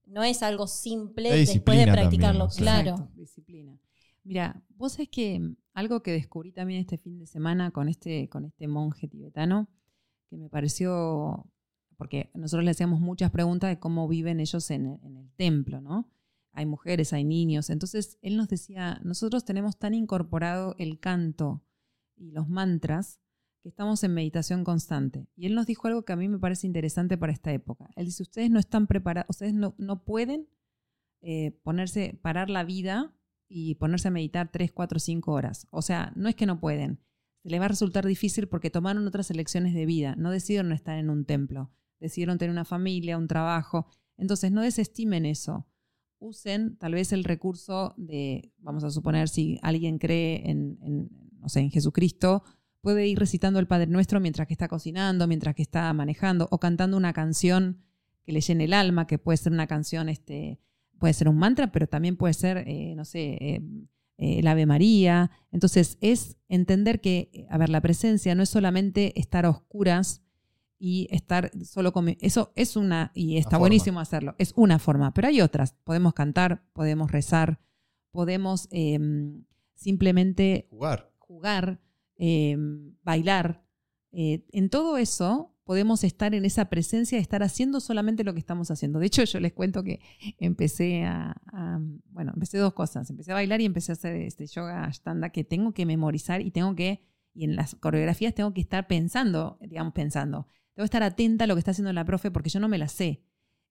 No 0.05 0.23
es 0.23 0.43
algo 0.43 0.67
simple 0.67 1.35
después 1.35 1.83
de 1.83 1.91
practicarlo, 1.91 2.49
claro. 2.49 3.09
disciplina. 3.15 3.79
Mira, 4.23 4.61
vos 4.75 4.99
es 4.99 5.09
que 5.09 5.55
algo 5.77 6.01
que 6.01 6.11
descubrí 6.11 6.51
también 6.51 6.79
este 6.79 6.97
fin 6.97 7.19
de 7.19 7.27
semana 7.27 7.69
con 7.69 7.87
este, 7.87 8.29
con 8.29 8.45
este 8.45 8.67
monje 8.67 9.07
tibetano, 9.07 9.69
que 10.27 10.35
me 10.35 10.49
pareció, 10.49 11.45
porque 11.97 12.31
nosotros 12.33 12.65
le 12.65 12.71
hacíamos 12.71 12.99
muchas 12.99 13.29
preguntas 13.29 13.69
de 13.69 13.77
cómo 13.77 14.07
viven 14.07 14.39
ellos 14.39 14.71
en, 14.71 14.87
el 14.87 15.31
templo, 15.35 15.79
¿no? 15.79 16.09
Hay 16.51 16.65
mujeres, 16.65 17.13
hay 17.13 17.23
niños. 17.23 17.69
Entonces, 17.69 18.17
él 18.23 18.37
nos 18.37 18.47
decía, 18.47 18.99
nosotros 19.03 19.45
tenemos 19.45 19.77
tan 19.77 19.93
incorporado 19.93 20.73
el 20.79 20.99
canto 20.99 21.63
y 22.15 22.31
los 22.31 22.49
mantras 22.49 23.19
que 23.61 23.69
estamos 23.69 24.03
en 24.03 24.15
meditación 24.15 24.63
constante. 24.63 25.27
Y 25.35 25.45
él 25.45 25.53
nos 25.53 25.67
dijo 25.67 25.87
algo 25.87 26.05
que 26.05 26.13
a 26.13 26.15
mí 26.15 26.27
me 26.27 26.39
parece 26.39 26.65
interesante 26.65 27.19
para 27.19 27.33
esta 27.33 27.53
época. 27.53 27.91
Él 27.95 28.07
dice, 28.07 28.23
ustedes 28.23 28.49
no 28.49 28.57
están 28.57 28.87
preparados, 28.87 29.29
ustedes 29.29 29.53
no, 29.53 29.75
no 29.77 30.03
pueden 30.03 30.49
eh, 31.21 31.51
ponerse, 31.61 32.17
parar 32.23 32.49
la 32.49 32.63
vida 32.63 33.13
y 33.47 33.75
ponerse 33.75 34.07
a 34.07 34.11
meditar 34.11 34.49
3, 34.51 34.71
4, 34.71 34.99
5 34.99 35.31
horas. 35.31 35.67
O 35.71 35.81
sea, 35.81 36.11
no 36.15 36.29
es 36.29 36.35
que 36.35 36.45
no 36.45 36.59
pueden, 36.59 36.99
se 37.43 37.49
les 37.49 37.59
va 37.59 37.65
a 37.65 37.69
resultar 37.69 38.05
difícil 38.05 38.47
porque 38.47 38.69
tomaron 38.69 39.07
otras 39.07 39.31
elecciones 39.31 39.73
de 39.73 39.85
vida, 39.85 40.15
no 40.17 40.31
decidieron 40.31 40.71
estar 40.71 40.97
en 40.97 41.09
un 41.09 41.25
templo, 41.25 41.71
decidieron 41.99 42.37
tener 42.37 42.51
una 42.51 42.65
familia, 42.65 43.17
un 43.17 43.27
trabajo. 43.27 43.87
Entonces, 44.17 44.51
no 44.51 44.61
desestimen 44.61 45.25
eso. 45.25 45.67
Usen 46.19 46.77
tal 46.77 46.93
vez 46.93 47.13
el 47.13 47.23
recurso 47.23 47.93
de, 47.97 48.51
vamos 48.57 48.83
a 48.83 48.89
suponer, 48.89 49.29
si 49.29 49.59
alguien 49.61 49.99
cree 49.99 50.49
en, 50.49 50.79
en 50.81 51.09
no 51.39 51.47
sé, 51.49 51.59
en 51.61 51.71
Jesucristo, 51.71 52.43
puede 52.81 53.07
ir 53.07 53.19
recitando 53.19 53.59
el 53.59 53.67
Padre 53.67 53.87
Nuestro 53.87 54.19
mientras 54.19 54.47
que 54.47 54.53
está 54.53 54.67
cocinando, 54.67 55.27
mientras 55.27 55.55
que 55.55 55.61
está 55.61 55.91
manejando, 55.93 56.47
o 56.51 56.59
cantando 56.59 56.97
una 56.97 57.13
canción 57.13 57.83
que 58.23 58.33
le 58.33 58.41
llene 58.41 58.65
el 58.65 58.73
alma, 58.73 59.07
que 59.07 59.19
puede 59.19 59.37
ser 59.37 59.53
una 59.53 59.67
canción 59.67 60.09
este, 60.09 60.59
puede 60.97 61.13
ser 61.13 61.29
un 61.29 61.37
mantra, 61.37 61.71
pero 61.71 61.87
también 61.87 62.17
puede 62.17 62.33
ser, 62.33 62.63
eh, 62.67 62.93
no 62.95 63.05
sé, 63.05 63.37
eh, 63.39 63.61
eh, 64.17 64.39
el 64.39 64.47
Ave 64.47 64.65
María. 64.65 65.31
Entonces 65.51 65.97
es 66.01 66.37
entender 66.49 67.01
que, 67.01 67.47
a 67.49 67.57
ver, 67.57 67.69
la 67.69 67.81
presencia 67.81 68.35
no 68.35 68.43
es 68.43 68.49
solamente 68.49 69.19
estar 69.19 69.45
a 69.45 69.49
oscuras 69.49 70.21
y 70.79 71.07
estar 71.11 71.51
solo 71.63 71.91
con... 71.91 72.15
Eso 72.19 72.51
es 72.55 72.75
una, 72.75 73.11
y 73.15 73.37
está 73.37 73.57
buenísimo 73.57 73.99
hacerlo, 73.99 74.35
es 74.37 74.53
una 74.55 74.79
forma, 74.79 75.13
pero 75.13 75.27
hay 75.27 75.41
otras. 75.41 75.73
Podemos 75.83 76.13
cantar, 76.13 76.63
podemos 76.73 77.11
rezar, 77.11 77.59
podemos 78.11 78.67
em, 78.71 79.43
simplemente 79.73 80.67
jugar, 80.69 81.11
jugar 81.17 81.79
em, 82.15 82.95
bailar. 83.03 83.63
en 84.11 84.69
todo 84.69 84.97
eso 84.97 85.56
podemos 85.67 86.05
estar 86.05 86.33
en 86.33 86.45
esa 86.45 86.69
presencia, 86.69 87.19
estar 87.19 87.43
haciendo 87.43 87.81
solamente 87.81 88.23
lo 88.23 88.33
que 88.33 88.39
estamos 88.39 88.71
haciendo. 88.71 88.99
De 88.99 89.07
hecho, 89.07 89.25
yo 89.25 89.41
les 89.41 89.51
cuento 89.51 89.83
que 89.83 89.99
empecé 90.39 91.03
a, 91.03 91.35
bueno, 92.05 92.31
empecé 92.33 92.57
dos 92.57 92.73
cosas. 92.73 93.09
Empecé 93.09 93.31
a 93.31 93.33
bailar 93.33 93.59
y 93.59 93.65
empecé 93.65 93.91
a 93.91 93.93
hacer 93.93 94.15
este 94.15 94.47
yoga 94.47 94.85
ashtanga 94.85 95.29
que 95.29 95.43
tengo 95.43 95.73
que 95.73 95.85
memorizar 95.85 96.39
y 96.39 96.51
tengo 96.51 96.73
que, 96.73 97.03
y 97.33 97.43
en 97.43 97.57
las 97.57 97.75
coreografías 97.75 98.33
tengo 98.33 98.53
que 98.53 98.61
estar 98.61 98.87
pensando, 98.87 99.57
digamos, 99.59 99.91
pensando. 99.91 100.47
Tengo 100.73 100.85
que 100.85 100.85
estar 100.85 101.03
atenta 101.03 101.43
a 101.43 101.47
lo 101.47 101.55
que 101.55 101.59
está 101.59 101.71
haciendo 101.71 101.91
la 101.91 102.05
profe 102.05 102.31
porque 102.31 102.49
yo 102.49 102.61
no 102.61 102.69
me 102.69 102.77
la 102.77 102.87
sé. 102.87 103.25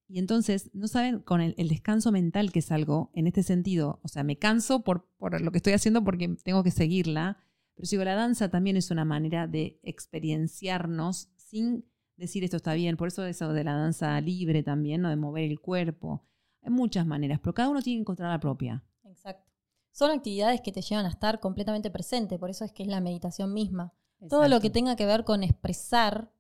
Y 0.07 0.19
entonces, 0.19 0.69
no 0.75 0.89
saben, 0.89 1.21
con 1.21 1.41
el, 1.41 1.55
descanso 1.57 2.13
mental 2.13 2.53
que 2.53 2.59
es 2.59 2.71
algo 2.73 3.11
en 3.15 3.27
este 3.27 3.43
sentido, 3.43 4.01
o 4.03 4.09
sea, 4.09 4.23
me 4.23 4.37
canso 4.37 4.85
por, 4.85 5.09
por 5.17 5.41
lo 5.41 5.51
que 5.51 5.57
estoy 5.57 5.73
haciendo 5.73 6.05
porque 6.05 6.37
tengo 6.45 6.63
que 6.63 6.71
seguirla, 6.73 7.39
pero 7.75 7.87
sigo 7.87 8.05
la 8.05 8.15
danza 8.15 8.51
también 8.51 8.77
es 8.77 8.91
una 8.91 9.07
manera 9.07 9.47
de 9.47 9.81
experienciarnos 9.83 11.31
sin 11.47 11.85
decir 12.17 12.45
esto 12.45 12.57
está 12.57 12.75
bien. 12.75 12.97
Por 12.97 13.09
eso 13.09 13.25
eso 13.25 13.53
de 13.53 13.65
la 13.65 13.75
danza 13.75 14.21
libre 14.21 14.63
también, 14.63 15.03
¿no? 15.03 15.09
de 15.09 15.17
mover 15.17 15.45
el 15.45 15.61
cuerpo. 15.61 16.25
Hay 16.63 16.71
muchas 16.71 17.07
maneras, 17.07 17.39
pero 17.41 17.55
cada 17.55 17.69
uno 17.69 17.81
tiene 17.81 17.99
que 17.99 18.03
encontrar 18.03 18.31
la 18.31 18.41
propia. 18.41 18.85
Exacto. 19.05 19.51
Son 19.93 20.11
actividades 20.11 20.61
que 20.61 20.73
te 20.73 20.83
llevan 20.83 21.07
a 21.07 21.11
estar 21.11 21.41
completamente 21.41 21.91
presente, 21.91 22.39
por 22.39 22.51
eso 22.51 22.65
es 22.65 22.73
que 22.73 22.83
es 22.83 22.89
la 22.89 23.01
meditación 23.01 23.55
misma. 23.55 23.95
Todo 24.29 24.49
lo 24.49 24.61
que 24.61 24.71
tenga 24.71 24.97
que 24.97 25.07
ver 25.07 25.25
con 25.25 25.43
expresar, 25.43 26.33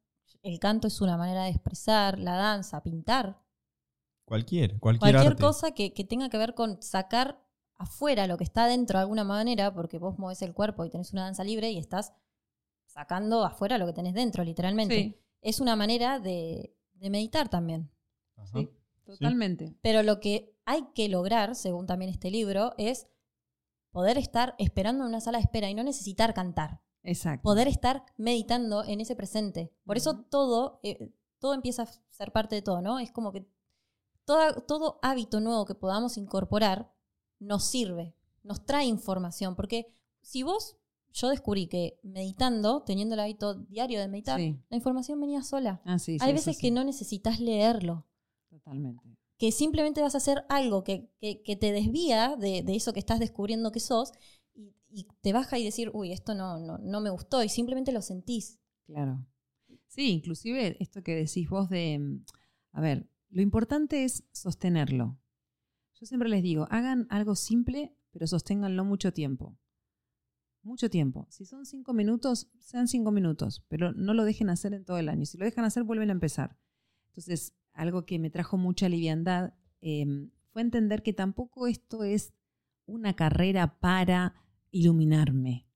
el 0.42 0.58
canto 0.58 0.88
es 0.88 1.00
una 1.00 1.16
manera 1.16 1.44
de 1.44 1.50
expresar, 1.50 2.18
la 2.18 2.34
danza, 2.34 2.82
pintar. 2.82 3.40
Cualquier, 4.24 4.78
cualquier, 4.80 5.14
cualquier 5.14 5.36
cosa 5.36 5.70
que, 5.70 5.92
que 5.92 6.04
tenga 6.04 6.28
que 6.28 6.38
ver 6.38 6.54
con 6.54 6.82
sacar 6.82 7.40
afuera 7.76 8.26
lo 8.26 8.36
que 8.36 8.44
está 8.44 8.66
dentro 8.66 8.98
de 8.98 9.02
alguna 9.02 9.24
manera, 9.24 9.72
porque 9.72 9.98
vos 9.98 10.18
mueves 10.18 10.42
el 10.42 10.52
cuerpo 10.52 10.84
y 10.84 10.90
tenés 10.90 11.12
una 11.12 11.24
danza 11.24 11.44
libre 11.44 11.70
y 11.70 11.78
estás 11.78 12.12
sacando 12.96 13.44
afuera 13.44 13.76
lo 13.76 13.84
que 13.84 13.92
tenés 13.92 14.14
dentro, 14.14 14.42
literalmente. 14.42 15.20
Es 15.42 15.60
una 15.60 15.76
manera 15.76 16.18
de, 16.18 16.74
meditar 16.94 17.50
también. 17.50 17.90
Sí, 18.54 18.70
totalmente. 19.04 19.76
Pero 19.82 20.02
lo 20.02 20.18
que 20.18 20.56
hay 20.64 20.86
que 20.94 21.10
lograr, 21.10 21.54
según 21.54 21.86
también 21.86 22.10
este 22.10 22.30
libro, 22.30 22.72
es 22.78 23.06
poder 23.90 24.16
estar 24.16 24.54
esperando 24.58 25.04
en 25.04 25.10
una 25.10 25.20
sala 25.20 25.36
de 25.36 25.42
espera 25.42 25.68
y 25.68 25.74
no 25.74 25.84
necesitar 25.84 26.32
cantar. 26.32 26.80
Exacto. 27.02 27.42
Poder 27.42 27.68
estar 27.68 28.02
meditando 28.16 28.82
en 28.82 29.02
ese 29.02 29.14
presente. 29.14 29.70
Por 29.84 29.98
eso 29.98 30.24
todo, 30.30 30.80
eh, 30.82 31.12
todo 31.38 31.52
empieza 31.52 31.82
a 31.82 31.86
ser 32.10 32.32
parte 32.32 32.54
de 32.54 32.62
todo, 32.62 32.80
¿no? 32.80 32.98
Es 32.98 33.12
como 33.12 33.30
que 33.30 33.46
todo, 34.24 34.62
todo 34.62 34.98
hábito 35.02 35.40
nuevo 35.40 35.66
que 35.66 35.74
podamos 35.74 36.16
incorporar 36.16 36.90
nos 37.38 37.66
sirve, 37.66 38.16
nos 38.42 38.64
trae 38.64 38.86
información. 38.86 39.54
Porque 39.54 39.94
si 40.22 40.42
vos 40.42 40.78
yo 41.16 41.30
descubrí 41.30 41.66
que 41.66 41.98
meditando, 42.02 42.82
teniendo 42.82 43.14
el 43.14 43.20
hábito 43.20 43.54
diario 43.54 43.98
de 44.00 44.08
meditar, 44.08 44.38
la 44.38 44.76
información 44.76 45.18
venía 45.18 45.42
sola. 45.42 45.80
Ah, 45.86 45.96
Hay 46.20 46.32
veces 46.34 46.58
que 46.58 46.70
no 46.70 46.84
necesitas 46.84 47.40
leerlo. 47.40 48.06
Totalmente. 48.50 49.16
Que 49.38 49.50
simplemente 49.50 50.02
vas 50.02 50.14
a 50.14 50.18
hacer 50.18 50.44
algo 50.50 50.84
que, 50.84 51.08
te 51.20 51.72
desvía 51.72 52.36
de, 52.36 52.62
eso 52.68 52.92
que 52.92 53.00
estás 53.00 53.18
descubriendo 53.18 53.72
que 53.72 53.80
sos 53.80 54.12
y, 54.54 55.06
te 55.22 55.32
baja 55.32 55.58
y 55.58 55.64
decir, 55.64 55.90
uy, 55.94 56.12
esto 56.12 56.34
no, 56.34 56.58
no, 56.58 56.76
no 56.78 57.00
me 57.00 57.08
gustó 57.08 57.42
y 57.42 57.48
simplemente 57.48 57.92
lo 57.92 58.02
sentís. 58.02 58.58
Claro. 58.84 59.26
Sí, 59.86 60.10
inclusive 60.10 60.76
esto 60.80 61.02
que 61.02 61.14
decís 61.14 61.48
vos 61.48 61.70
de, 61.70 62.20
a 62.72 62.80
ver, 62.82 63.08
lo 63.30 63.40
importante 63.40 64.04
es 64.04 64.24
sostenerlo. 64.32 65.18
Yo 65.94 66.04
siempre 66.04 66.28
les 66.28 66.42
digo, 66.42 66.66
hagan 66.70 67.06
algo 67.08 67.36
simple, 67.36 67.96
pero 68.10 68.26
sosténganlo 68.26 68.84
mucho 68.84 69.14
tiempo 69.14 69.56
mucho 70.66 70.90
tiempo. 70.90 71.26
Si 71.30 71.46
son 71.46 71.64
cinco 71.64 71.94
minutos, 71.94 72.50
sean 72.58 72.88
cinco 72.88 73.10
minutos, 73.10 73.64
pero 73.68 73.92
no 73.92 74.12
lo 74.12 74.24
dejen 74.24 74.50
hacer 74.50 74.74
en 74.74 74.84
todo 74.84 74.98
el 74.98 75.08
año. 75.08 75.24
Si 75.24 75.38
lo 75.38 75.44
dejan 75.44 75.64
hacer, 75.64 75.84
vuelven 75.84 76.10
a 76.10 76.12
empezar. 76.12 76.58
Entonces, 77.08 77.54
algo 77.72 78.04
que 78.04 78.18
me 78.18 78.30
trajo 78.30 78.58
mucha 78.58 78.88
liviandad 78.88 79.54
em, 79.80 80.30
fue 80.50 80.62
entender 80.62 81.02
que 81.02 81.12
tampoco 81.12 81.66
esto 81.66 82.04
es 82.04 82.34
una 82.84 83.14
carrera 83.14 83.78
para 83.78 84.34
iluminarme. 84.70 85.66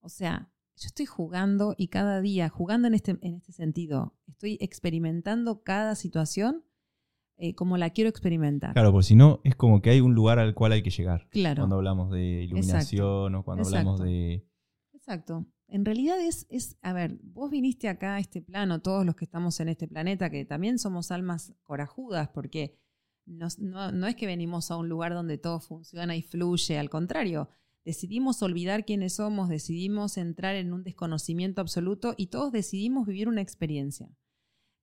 O 0.00 0.08
sea, 0.08 0.52
yo 0.76 0.86
estoy 0.86 1.06
jugando 1.06 1.74
y 1.76 1.88
cada 1.88 2.20
día, 2.20 2.48
jugando 2.48 2.88
en 2.88 2.94
este, 2.94 3.18
en 3.20 3.34
este 3.34 3.52
sentido, 3.52 4.14
estoy 4.26 4.58
experimentando 4.60 5.62
cada 5.62 5.94
situación 5.94 6.64
eh, 7.36 7.54
como 7.54 7.76
la 7.76 7.90
quiero 7.90 8.10
experimentar. 8.10 8.72
Claro, 8.74 8.92
porque 8.92 9.06
si 9.06 9.16
no, 9.16 9.40
es 9.44 9.56
como 9.56 9.82
que 9.82 9.90
hay 9.90 10.00
un 10.00 10.14
lugar 10.14 10.38
al 10.38 10.54
cual 10.54 10.72
hay 10.72 10.82
que 10.82 10.90
llegar. 10.90 11.28
Claro. 11.30 11.62
Cuando 11.62 11.76
hablamos 11.76 12.10
de 12.10 12.44
iluminación 12.44 13.34
o 13.34 13.44
cuando 13.44 13.64
hablamos 13.64 14.00
de... 14.00 14.46
Exacto. 14.92 15.46
En 15.66 15.84
realidad 15.84 16.20
es, 16.20 16.46
es, 16.50 16.76
a 16.82 16.92
ver, 16.92 17.18
vos 17.22 17.50
viniste 17.50 17.88
acá 17.88 18.16
a 18.16 18.18
este 18.20 18.42
plano, 18.42 18.80
todos 18.80 19.04
los 19.04 19.16
que 19.16 19.24
estamos 19.24 19.58
en 19.60 19.68
este 19.68 19.88
planeta, 19.88 20.30
que 20.30 20.44
también 20.44 20.78
somos 20.78 21.10
almas 21.10 21.54
corajudas, 21.62 22.28
porque 22.28 22.78
no, 23.26 23.48
no 23.58 24.06
es 24.06 24.14
que 24.14 24.26
venimos 24.26 24.70
a 24.70 24.76
un 24.76 24.88
lugar 24.88 25.14
donde 25.14 25.38
todo 25.38 25.60
funciona 25.60 26.14
y 26.16 26.22
fluye, 26.22 26.78
al 26.78 26.90
contrario, 26.90 27.48
decidimos 27.84 28.42
olvidar 28.42 28.84
quiénes 28.84 29.14
somos, 29.14 29.48
decidimos 29.48 30.16
entrar 30.16 30.54
en 30.56 30.72
un 30.72 30.84
desconocimiento 30.84 31.60
absoluto 31.60 32.14
y 32.16 32.28
todos 32.28 32.52
decidimos 32.52 33.06
vivir 33.06 33.28
una 33.28 33.40
experiencia. 33.40 34.08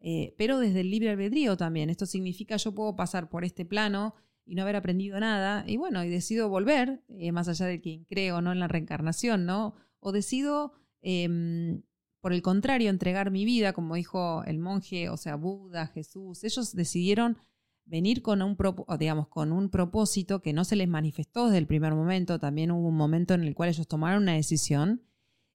Eh, 0.01 0.33
pero 0.37 0.57
desde 0.57 0.81
el 0.81 0.89
libre 0.89 1.11
albedrío 1.11 1.55
también. 1.57 1.89
Esto 1.89 2.05
significa 2.05 2.57
yo 2.57 2.73
puedo 2.73 2.95
pasar 2.95 3.29
por 3.29 3.45
este 3.45 3.65
plano 3.65 4.15
y 4.45 4.55
no 4.55 4.63
haber 4.63 4.75
aprendido 4.75 5.19
nada, 5.19 5.63
y 5.67 5.77
bueno, 5.77 6.03
y 6.03 6.09
decido 6.09 6.49
volver, 6.49 7.03
eh, 7.09 7.31
más 7.31 7.47
allá 7.47 7.67
de 7.67 7.79
quien 7.79 8.05
cree 8.05 8.31
o 8.31 8.41
no 8.41 8.51
en 8.51 8.59
la 8.59 8.67
reencarnación, 8.67 9.45
¿no? 9.45 9.75
O 9.99 10.11
decido, 10.11 10.73
em, 11.01 11.83
por 12.21 12.33
el 12.33 12.41
contrario, 12.41 12.89
entregar 12.89 13.29
mi 13.31 13.45
vida, 13.45 13.73
como 13.73 13.95
dijo 13.95 14.43
el 14.45 14.57
monje, 14.57 15.09
o 15.09 15.17
sea, 15.17 15.35
Buda, 15.35 15.87
Jesús, 15.87 16.43
ellos 16.43 16.75
decidieron 16.75 17.37
venir 17.85 18.21
con 18.21 18.41
un, 18.41 18.57
digamos, 18.99 19.27
con 19.27 19.51
un 19.51 19.69
propósito 19.69 20.41
que 20.41 20.53
no 20.53 20.63
se 20.65 20.75
les 20.75 20.87
manifestó 20.87 21.45
desde 21.45 21.59
el 21.59 21.67
primer 21.67 21.93
momento, 21.93 22.39
también 22.39 22.71
hubo 22.71 22.87
un 22.87 22.97
momento 22.97 23.33
en 23.35 23.43
el 23.43 23.53
cual 23.53 23.69
ellos 23.69 23.87
tomaron 23.87 24.23
una 24.23 24.33
decisión 24.33 25.01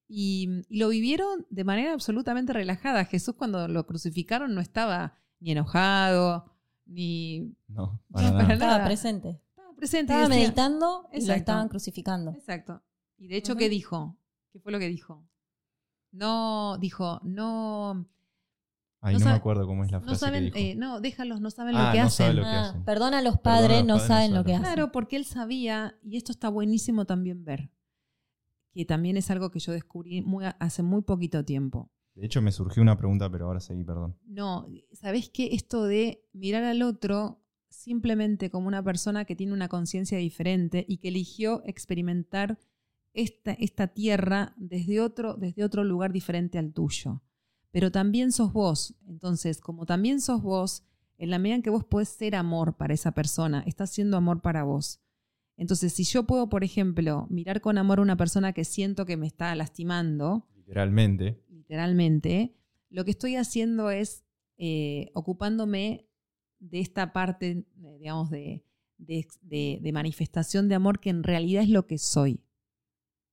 y, 0.08 0.64
lo 0.68 0.88
vivieron 0.88 1.46
de 1.50 1.64
manera 1.64 1.92
absolutamente 1.92 2.52
relajada. 2.52 3.04
Jesús 3.04 3.34
cuando 3.34 3.68
lo 3.68 3.86
crucificaron 3.86 4.54
no 4.54 4.60
estaba 4.60 5.18
ni 5.40 5.52
enojado, 5.52 6.52
ni... 6.86 7.54
No, 7.68 8.00
Estaba 8.14 8.84
presente. 8.84 9.40
Estaba 9.50 9.74
presente. 9.74 10.12
Estaba 10.12 10.28
meditando 10.28 11.08
y 11.12 11.26
lo 11.26 11.34
estaban 11.34 11.68
crucificando. 11.68 12.30
Exacto. 12.32 12.82
Y 13.18 13.28
de 13.28 13.36
hecho, 13.36 13.56
¿qué 13.56 13.68
dijo? 13.68 14.16
¿Qué 14.52 14.60
fue 14.60 14.72
lo 14.72 14.78
que 14.78 14.88
dijo? 14.88 15.26
No, 16.12 16.78
dijo, 16.78 17.20
no... 17.24 18.08
Ahí 19.02 19.18
no, 19.18 19.26
me 19.26 19.30
acuerdo 19.32 19.66
cómo 19.66 19.84
es 19.84 19.92
la 19.92 20.00
frase 20.00 20.12
no 20.12 20.18
saben, 20.18 20.50
que 20.50 20.58
dijo. 20.58 20.72
Eh, 20.72 20.74
no, 20.74 21.00
déjalos, 21.00 21.40
no 21.40 21.50
saben 21.50 21.76
ah, 21.76 21.86
lo 21.86 21.92
que 21.92 22.00
hacen. 22.00 22.34
Lo 22.34 22.42
que 22.42 22.48
ah, 22.48 22.82
Perdona 22.84 23.18
a 23.18 23.22
los 23.22 23.38
padres, 23.38 23.84
no 23.84 23.98
saben 24.00 24.34
lo 24.34 24.42
que 24.42 24.54
hacen. 24.54 24.64
Claro, 24.64 24.90
porque 24.90 25.16
él 25.16 25.24
sabía, 25.24 25.96
y 26.02 26.16
esto 26.16 26.32
está 26.32 26.48
buenísimo 26.48 27.04
también 27.04 27.44
ver, 27.44 27.70
que 28.76 28.84
también 28.84 29.16
es 29.16 29.30
algo 29.30 29.50
que 29.50 29.58
yo 29.58 29.72
descubrí 29.72 30.20
muy, 30.20 30.44
hace 30.58 30.82
muy 30.82 31.00
poquito 31.00 31.42
tiempo. 31.42 31.90
De 32.14 32.26
hecho, 32.26 32.42
me 32.42 32.52
surgió 32.52 32.82
una 32.82 32.98
pregunta, 32.98 33.30
pero 33.30 33.46
ahora 33.46 33.58
seguí, 33.58 33.84
perdón. 33.84 34.18
No, 34.26 34.68
¿sabés 34.92 35.30
qué? 35.30 35.54
Esto 35.54 35.84
de 35.84 36.26
mirar 36.34 36.62
al 36.62 36.82
otro 36.82 37.42
simplemente 37.70 38.50
como 38.50 38.68
una 38.68 38.82
persona 38.82 39.24
que 39.24 39.34
tiene 39.34 39.54
una 39.54 39.68
conciencia 39.68 40.18
diferente 40.18 40.84
y 40.86 40.98
que 40.98 41.08
eligió 41.08 41.62
experimentar 41.64 42.58
esta, 43.14 43.52
esta 43.52 43.88
tierra 43.88 44.52
desde 44.58 45.00
otro, 45.00 45.34
desde 45.34 45.64
otro 45.64 45.82
lugar 45.82 46.12
diferente 46.12 46.58
al 46.58 46.74
tuyo. 46.74 47.22
Pero 47.70 47.90
también 47.90 48.30
sos 48.30 48.52
vos. 48.52 48.94
Entonces, 49.08 49.58
como 49.62 49.86
también 49.86 50.20
sos 50.20 50.42
vos, 50.42 50.82
en 51.16 51.30
la 51.30 51.38
medida 51.38 51.56
en 51.56 51.62
que 51.62 51.70
vos 51.70 51.84
podés 51.84 52.10
ser 52.10 52.36
amor 52.36 52.76
para 52.76 52.92
esa 52.92 53.12
persona, 53.12 53.62
estás 53.66 53.88
siendo 53.88 54.18
amor 54.18 54.42
para 54.42 54.64
vos. 54.64 55.00
Entonces, 55.56 55.92
si 55.94 56.04
yo 56.04 56.24
puedo, 56.24 56.48
por 56.48 56.64
ejemplo, 56.64 57.26
mirar 57.30 57.60
con 57.60 57.78
amor 57.78 57.98
a 57.98 58.02
una 58.02 58.16
persona 58.16 58.52
que 58.52 58.64
siento 58.64 59.06
que 59.06 59.16
me 59.16 59.26
está 59.26 59.54
lastimando, 59.54 60.46
Literalmente. 60.56 61.40
literalmente, 61.48 62.54
lo 62.90 63.04
que 63.04 63.10
estoy 63.12 63.36
haciendo 63.36 63.90
es 63.90 64.24
eh, 64.58 65.10
ocupándome 65.14 66.06
de 66.58 66.80
esta 66.80 67.12
parte, 67.12 67.64
eh, 67.82 67.96
digamos, 67.98 68.30
de, 68.30 68.64
de- 68.98 69.26
de- 69.42 69.78
de 69.82 69.92
manifestación 69.92 70.68
de 70.68 70.74
amor 70.74 70.98
que 71.00 71.10
en 71.10 71.22
realidad 71.22 71.62
es 71.62 71.68
lo 71.68 71.86
que 71.86 71.98
soy. 71.98 72.40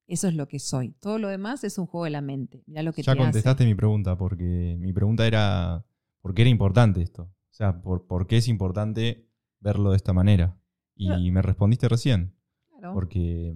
Eso 0.07 0.27
es 0.27 0.35
lo 0.35 0.47
que 0.49 0.59
soy. 0.59 0.91
Todo 0.99 1.17
lo 1.17 1.29
demás 1.29 1.63
es 1.63 1.77
un 1.77 1.85
juego 1.85 2.03
de 2.05 2.11
la 2.11 2.21
mente. 2.21 2.61
Mira 2.67 2.83
lo 2.83 2.91
que 2.93 3.01
Ya 3.03 3.13
te 3.13 3.19
hace. 3.19 3.25
contestaste 3.25 3.65
mi 3.65 3.73
pregunta, 3.73 4.17
porque 4.17 4.75
mi 4.79 4.91
pregunta 4.91 5.25
era, 5.25 5.85
¿por 6.21 6.33
qué 6.33 6.41
era 6.41 6.49
importante 6.49 7.01
esto? 7.01 7.23
O 7.23 7.53
sea, 7.53 7.81
¿por, 7.81 8.05
por 8.05 8.27
qué 8.27 8.37
es 8.37 8.47
importante 8.49 9.29
verlo 9.61 9.91
de 9.91 9.97
esta 9.97 10.11
manera? 10.11 10.57
Y 10.95 11.07
Claro. 11.07 11.21
me 11.31 11.41
respondiste 11.41 11.89
recién, 11.89 12.35
Claro. 12.77 12.93
porque 12.93 13.55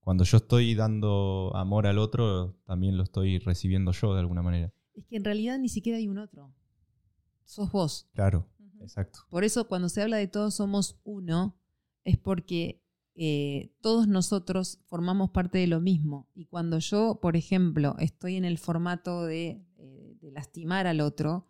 cuando 0.00 0.24
yo 0.24 0.36
estoy 0.38 0.74
dando 0.74 1.52
amor 1.54 1.86
al 1.86 1.98
otro, 1.98 2.56
también 2.64 2.96
lo 2.96 3.02
estoy 3.04 3.38
recibiendo 3.38 3.92
yo 3.92 4.14
de 4.14 4.20
alguna 4.20 4.42
manera. 4.42 4.72
Es 4.94 5.06
que 5.06 5.16
en 5.16 5.24
realidad 5.24 5.58
ni 5.58 5.68
siquiera 5.68 5.98
hay 5.98 6.08
un 6.08 6.18
otro. 6.18 6.52
Sos 7.44 7.70
vos. 7.70 8.08
Claro, 8.14 8.48
exacto. 8.80 9.20
Por 9.30 9.44
eso 9.44 9.68
cuando 9.68 9.88
se 9.88 10.02
habla 10.02 10.16
de 10.16 10.26
todos 10.28 10.54
somos 10.54 10.98
uno, 11.04 11.56
es 12.04 12.18
porque 12.18 12.82
eh, 13.14 13.74
todos 13.82 14.08
nosotros 14.08 14.80
formamos 14.86 15.30
parte 15.30 15.58
de 15.58 15.66
lo 15.66 15.80
mismo. 15.80 16.28
Y 16.34 16.46
cuando 16.46 16.78
yo, 16.78 17.18
por 17.20 17.36
ejemplo, 17.36 17.94
estoy 17.98 18.36
en 18.36 18.44
el 18.46 18.56
formato 18.58 19.24
de, 19.24 19.62
eh, 19.76 20.16
de 20.20 20.30
lastimar 20.32 20.86
al 20.86 21.00
otro, 21.02 21.46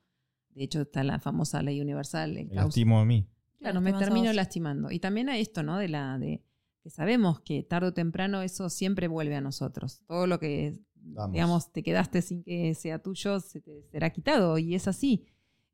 de 0.50 0.64
hecho 0.64 0.82
está 0.82 1.04
la 1.04 1.20
famosa 1.20 1.62
ley 1.62 1.80
universal. 1.80 2.34
causa- 2.48 2.54
lastimo 2.64 2.98
a 3.00 3.04
mí. 3.04 3.28
Claro, 3.62 3.80
me 3.80 3.90
a 3.90 3.98
termino 3.98 4.32
lastimando. 4.32 4.90
Y 4.90 4.98
también 4.98 5.28
hay 5.28 5.40
esto, 5.40 5.62
¿no? 5.62 5.78
De 5.78 5.88
la 5.88 6.18
de 6.18 6.42
que 6.82 6.90
sabemos 6.90 7.40
que 7.40 7.62
tarde 7.62 7.88
o 7.88 7.94
temprano 7.94 8.42
eso 8.42 8.68
siempre 8.68 9.08
vuelve 9.08 9.36
a 9.36 9.40
nosotros. 9.40 10.02
Todo 10.06 10.26
lo 10.26 10.38
que, 10.38 10.80
Vamos. 10.94 11.32
digamos, 11.32 11.72
te 11.72 11.82
quedaste 11.82 12.22
sin 12.22 12.42
que 12.42 12.74
sea 12.74 12.98
tuyo, 12.98 13.40
se 13.40 13.60
te 13.60 13.82
será 13.90 14.10
quitado. 14.10 14.58
Y 14.58 14.74
es 14.74 14.88
así. 14.88 15.24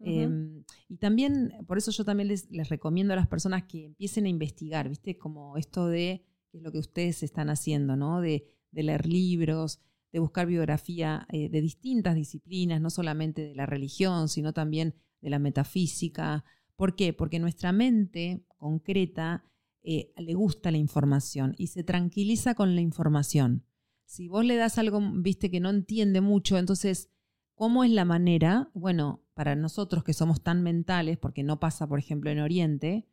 Eh, 0.00 0.28
y 0.88 0.98
también, 0.98 1.52
por 1.66 1.78
eso 1.78 1.90
yo 1.90 2.04
también 2.04 2.28
les, 2.28 2.50
les 2.50 2.68
recomiendo 2.68 3.14
a 3.14 3.16
las 3.16 3.26
personas 3.26 3.64
que 3.64 3.86
empiecen 3.86 4.26
a 4.26 4.28
investigar, 4.28 4.88
¿viste? 4.88 5.18
Como 5.18 5.56
esto 5.56 5.88
de, 5.88 6.24
que 6.52 6.58
es 6.58 6.62
lo 6.62 6.70
que 6.70 6.78
ustedes 6.78 7.22
están 7.22 7.50
haciendo, 7.50 7.96
¿no? 7.96 8.20
De, 8.20 8.46
de 8.70 8.82
leer 8.82 9.06
libros, 9.06 9.80
de 10.12 10.20
buscar 10.20 10.46
biografía 10.46 11.26
eh, 11.30 11.48
de 11.48 11.60
distintas 11.60 12.14
disciplinas, 12.14 12.80
no 12.80 12.90
solamente 12.90 13.42
de 13.42 13.54
la 13.54 13.66
religión, 13.66 14.28
sino 14.28 14.52
también 14.52 14.94
de 15.20 15.30
la 15.30 15.38
metafísica. 15.38 16.44
¿Por 16.78 16.94
qué? 16.94 17.12
Porque 17.12 17.40
nuestra 17.40 17.72
mente 17.72 18.46
concreta 18.56 19.44
eh, 19.82 20.12
le 20.16 20.34
gusta 20.34 20.70
la 20.70 20.78
información 20.78 21.56
y 21.58 21.66
se 21.66 21.82
tranquiliza 21.82 22.54
con 22.54 22.76
la 22.76 22.80
información. 22.80 23.64
Si 24.04 24.28
vos 24.28 24.44
le 24.44 24.54
das 24.54 24.78
algo, 24.78 25.00
viste, 25.16 25.50
que 25.50 25.58
no 25.58 25.70
entiende 25.70 26.20
mucho, 26.20 26.56
entonces, 26.56 27.10
¿cómo 27.56 27.82
es 27.82 27.90
la 27.90 28.04
manera? 28.04 28.70
Bueno, 28.74 29.24
para 29.34 29.56
nosotros 29.56 30.04
que 30.04 30.12
somos 30.12 30.40
tan 30.40 30.62
mentales, 30.62 31.18
porque 31.18 31.42
no 31.42 31.58
pasa, 31.58 31.88
por 31.88 31.98
ejemplo, 31.98 32.30
en 32.30 32.38
Oriente, 32.38 33.08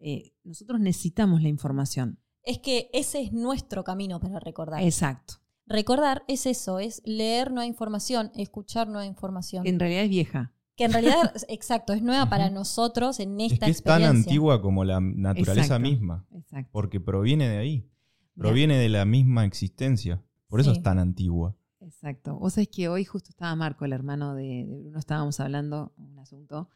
eh, 0.00 0.34
nosotros 0.42 0.80
necesitamos 0.80 1.40
la 1.40 1.48
información. 1.48 2.18
Es 2.42 2.58
que 2.58 2.90
ese 2.92 3.22
es 3.22 3.32
nuestro 3.32 3.84
camino 3.84 4.18
para 4.18 4.40
recordar. 4.40 4.82
Exacto. 4.82 5.34
Recordar 5.66 6.24
es 6.26 6.46
eso, 6.46 6.80
es 6.80 7.00
leer 7.04 7.52
nueva 7.52 7.66
información, 7.66 8.32
escuchar 8.34 8.88
nueva 8.88 9.06
información. 9.06 9.62
Que 9.62 9.70
en 9.70 9.78
realidad 9.78 10.02
es 10.02 10.10
vieja. 10.10 10.53
Que 10.76 10.84
en 10.84 10.92
realidad, 10.92 11.32
exacto, 11.48 11.92
es 11.92 12.02
nueva 12.02 12.28
para 12.28 12.50
nosotros 12.50 13.20
en 13.20 13.40
Es 13.40 13.52
esta 13.52 13.66
que 13.66 13.72
es 13.72 13.82
tan 13.82 14.02
antigua 14.02 14.60
como 14.60 14.84
la 14.84 15.00
naturaleza 15.00 15.76
Exacto. 15.76 15.82
misma, 15.88 16.26
Exacto. 16.32 16.70
porque 16.72 17.00
proviene 17.00 17.48
de 17.48 17.58
ahí, 17.58 17.88
proviene 18.36 18.76
de 18.76 18.88
la 18.88 19.04
misma 19.04 19.44
existencia. 19.44 20.22
Por 20.48 20.60
eso 20.60 20.72
Sí. 20.72 20.78
es 20.78 20.82
tan 20.82 20.98
antigua. 20.98 21.56
Exacto. 21.80 22.36
Vos 22.38 22.54
sabés 22.54 22.68
que 22.68 22.88
hoy 22.88 23.04
justo 23.04 23.30
estaba 23.30 23.54
Marco, 23.56 23.84
el 23.84 23.92
hermano 23.92 24.34
de, 24.34 24.64
de 24.66 24.78
Bruno, 24.80 24.98
estábamos 24.98 25.38
hablando 25.40 25.92
un 25.96 26.18
asunto 26.18 26.68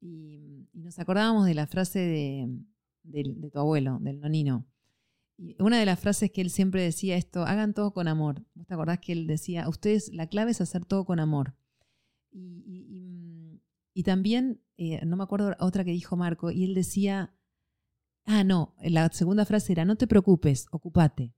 y, 0.00 0.68
y 0.72 0.80
nos 0.82 0.98
acordábamos 0.98 1.46
de 1.46 1.54
la 1.54 1.66
frase 1.66 1.98
de, 2.00 2.48
de 3.04 3.50
tu 3.50 3.58
abuelo, 3.58 3.98
del 4.00 4.20
nonino. 4.20 4.66
Y 5.38 5.54
una 5.62 5.78
de 5.78 5.84
las 5.86 6.00
frases 6.00 6.30
que 6.30 6.40
él 6.40 6.48
siempre 6.50 6.82
decía 6.82 7.16
esto, 7.16 7.42
hagan 7.44 7.74
todo 7.74 7.92
con 7.92 8.08
amor. 8.08 8.42
¿Vos 8.54 8.66
te 8.66 8.72
acordás 8.74 8.98
que 9.00 9.12
él 9.12 9.26
decía, 9.26 9.68
ustedes, 9.68 10.10
la 10.12 10.26
clave 10.28 10.52
es 10.52 10.60
hacer 10.62 10.84
todo 10.86 11.04
con 11.04 11.20
amor? 11.20 11.54
Y, 12.32 12.62
y- 12.66 12.86
y, 13.98 14.02
también, 14.02 14.60
eh, 14.76 15.00
no 15.06 15.16
me 15.16 15.22
acuerdo 15.24 15.54
otra 15.60 15.84
que 15.84 15.90
dijo 15.92 16.16
Marco, 16.16 16.50
y 16.50 16.64
él 16.64 16.74
decía, 16.74 17.34
ah, 18.26 18.44
no, 18.44 18.74
la 18.82 19.08
segunda 19.12 19.44
frase 19.44 19.72
era, 19.72 19.84
no 19.84 19.96
te 19.96 20.06
preocupes, 20.06 20.66
ocupate. 20.70 21.32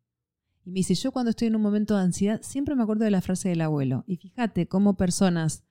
Y 0.65 0.71
me 0.71 0.77
dice, 0.81 0.95
yo 0.95 1.13
cuando 1.13 1.31
estoy 1.31 1.49
en 1.49 1.57
un 1.57 1.63
momento 1.63 1.97
de 1.97 2.03
ansiedad, 2.03 2.41
siempre 2.43 2.75
me 2.75 2.83
acuerdo 2.83 3.05
de 3.05 3.11
la 3.11 3.21
frase 3.23 3.49
del 3.49 3.61
abuelo. 3.61 4.05
Y 4.07 4.17
fíjate 4.17 4.67
cómo 4.69 4.97
personas 4.97 5.65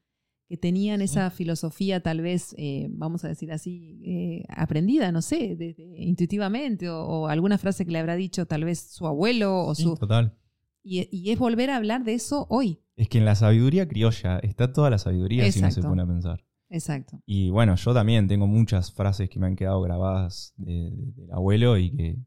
que 0.50 0.56
tenían 0.58 1.00
Sí. 1.00 1.06
esa 1.06 1.30
filosofía 1.30 2.02
tal 2.02 2.22
vez, 2.22 2.56
eh, 2.58 2.88
vamos 2.90 3.26
a 3.26 3.28
decir 3.28 3.52
así, 3.52 4.02
eh, 4.06 4.46
aprendida, 4.48 5.12
no 5.12 5.22
sé, 5.22 5.56
de- 5.58 5.74
de- 5.74 5.96
intuitivamente, 5.98 6.90
o, 6.90 7.00
o 7.04 7.28
alguna 7.28 7.58
frase 7.58 7.86
que 7.86 7.92
le 7.92 8.00
habrá 8.00 8.16
dicho 8.16 8.46
tal 8.46 8.64
vez 8.64 8.80
su 8.80 9.06
abuelo 9.06 9.66
o 9.66 9.76
Sí, 9.76 9.84
su... 9.84 9.96
total. 9.96 10.38
Y, 10.84 11.10
y 11.12 11.32
es 11.32 11.38
volver 11.38 11.70
a 11.70 11.76
hablar 11.76 12.06
de 12.06 12.14
eso 12.14 12.48
hoy. 12.50 12.80
Es 12.96 13.10
que 13.10 13.18
en 13.18 13.26
la 13.26 13.36
sabiduría 13.36 13.88
criolla 13.90 14.40
está 14.40 14.72
toda 14.72 14.90
la 14.90 14.98
sabiduría 14.98 15.52
si 15.52 15.60
uno 15.60 15.70
se 15.70 15.82
pone 15.82 16.02
a 16.02 16.08
pensar. 16.08 16.46
Exacto. 16.70 17.22
Y 17.26 17.50
bueno, 17.50 17.76
yo 17.76 17.94
también 17.94 18.28
tengo 18.28 18.46
muchas 18.48 18.92
frases 18.92 19.30
que 19.30 19.40
me 19.40 19.48
han 19.48 19.56
quedado 19.56 19.82
grabadas 19.82 20.54
de- 20.58 20.92
de- 20.92 21.12
del 21.14 21.32
abuelo 21.32 21.78
y 21.78 21.92
que 21.92 22.18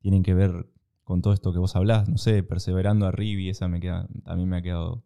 tienen 0.00 0.22
que 0.22 0.34
ver 0.34 0.70
con 1.02 1.22
todo 1.22 1.32
esto 1.32 1.52
que 1.52 1.58
vos 1.58 1.74
hablás. 1.76 2.08
No 2.08 2.16
sé, 2.18 2.42
perseverando 2.42 3.06
arriba 3.06 3.40
y 3.40 3.48
esa 3.48 3.66
me 3.68 3.80
queda, 3.80 4.08
también 4.24 4.48
me 4.48 4.58
ha 4.58 4.62
quedado 4.62 5.04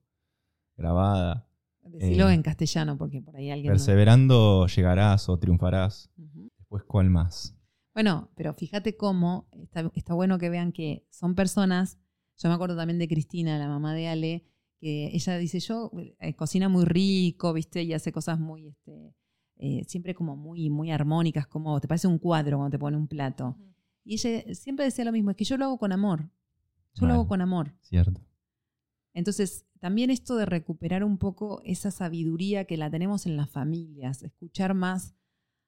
grabada. 0.76 1.48
Decirlo 1.82 2.28
Eh, 2.30 2.34
en 2.34 2.42
castellano, 2.42 2.96
porque 2.98 3.20
por 3.22 3.36
ahí 3.36 3.50
alguien... 3.50 3.70
no- 3.72 3.74
Perseverando 3.74 4.66
llegarás 4.66 5.28
o 5.28 5.38
triunfarás. 5.38 6.10
Después, 6.58 6.82
¿cuál 6.84 7.10
más? 7.10 7.56
Bueno, 7.94 8.30
pero 8.36 8.54
fíjate 8.54 8.96
cómo 8.96 9.48
está, 9.52 9.90
está 9.94 10.14
bueno 10.14 10.38
que 10.38 10.50
vean 10.50 10.72
que 10.72 11.06
son 11.10 11.34
personas. 11.34 11.98
Yo 12.38 12.48
me 12.48 12.54
acuerdo 12.54 12.76
también 12.76 12.98
de 12.98 13.06
Cristina, 13.06 13.58
la 13.58 13.68
mamá 13.68 13.94
de 13.94 14.08
Ale, 14.08 14.44
que 14.84 15.06
ella 15.14 15.38
dice: 15.38 15.60
Yo 15.60 15.90
eh, 16.20 16.34
cocina 16.36 16.68
muy 16.68 16.84
rico, 16.84 17.52
¿viste? 17.54 17.82
Y 17.82 17.94
hace 17.94 18.12
cosas 18.12 18.38
muy, 18.38 18.68
este, 18.68 19.14
eh, 19.56 19.82
siempre 19.88 20.14
como 20.14 20.36
muy, 20.36 20.68
muy 20.68 20.90
armónicas, 20.90 21.46
como 21.46 21.80
te 21.80 21.88
parece 21.88 22.06
un 22.06 22.18
cuadro 22.18 22.58
cuando 22.58 22.72
te 22.72 22.78
pone 22.78 22.96
un 22.96 23.08
plato. 23.08 23.56
Y 24.04 24.14
ella 24.14 24.54
siempre 24.54 24.84
decía 24.84 25.04
lo 25.06 25.12
mismo: 25.12 25.30
es 25.30 25.36
que 25.36 25.44
yo 25.44 25.56
lo 25.56 25.64
hago 25.64 25.78
con 25.78 25.92
amor. 25.92 26.28
Yo 26.94 27.06
lo 27.06 27.14
hago 27.14 27.26
con 27.26 27.40
amor. 27.40 27.74
Cierto. 27.80 28.20
Entonces, 29.14 29.66
también 29.80 30.10
esto 30.10 30.36
de 30.36 30.44
recuperar 30.46 31.02
un 31.02 31.18
poco 31.18 31.60
esa 31.64 31.90
sabiduría 31.90 32.66
que 32.66 32.76
la 32.76 32.90
tenemos 32.90 33.26
en 33.26 33.36
las 33.36 33.50
familias, 33.50 34.22
escuchar 34.22 34.74
más 34.74 35.14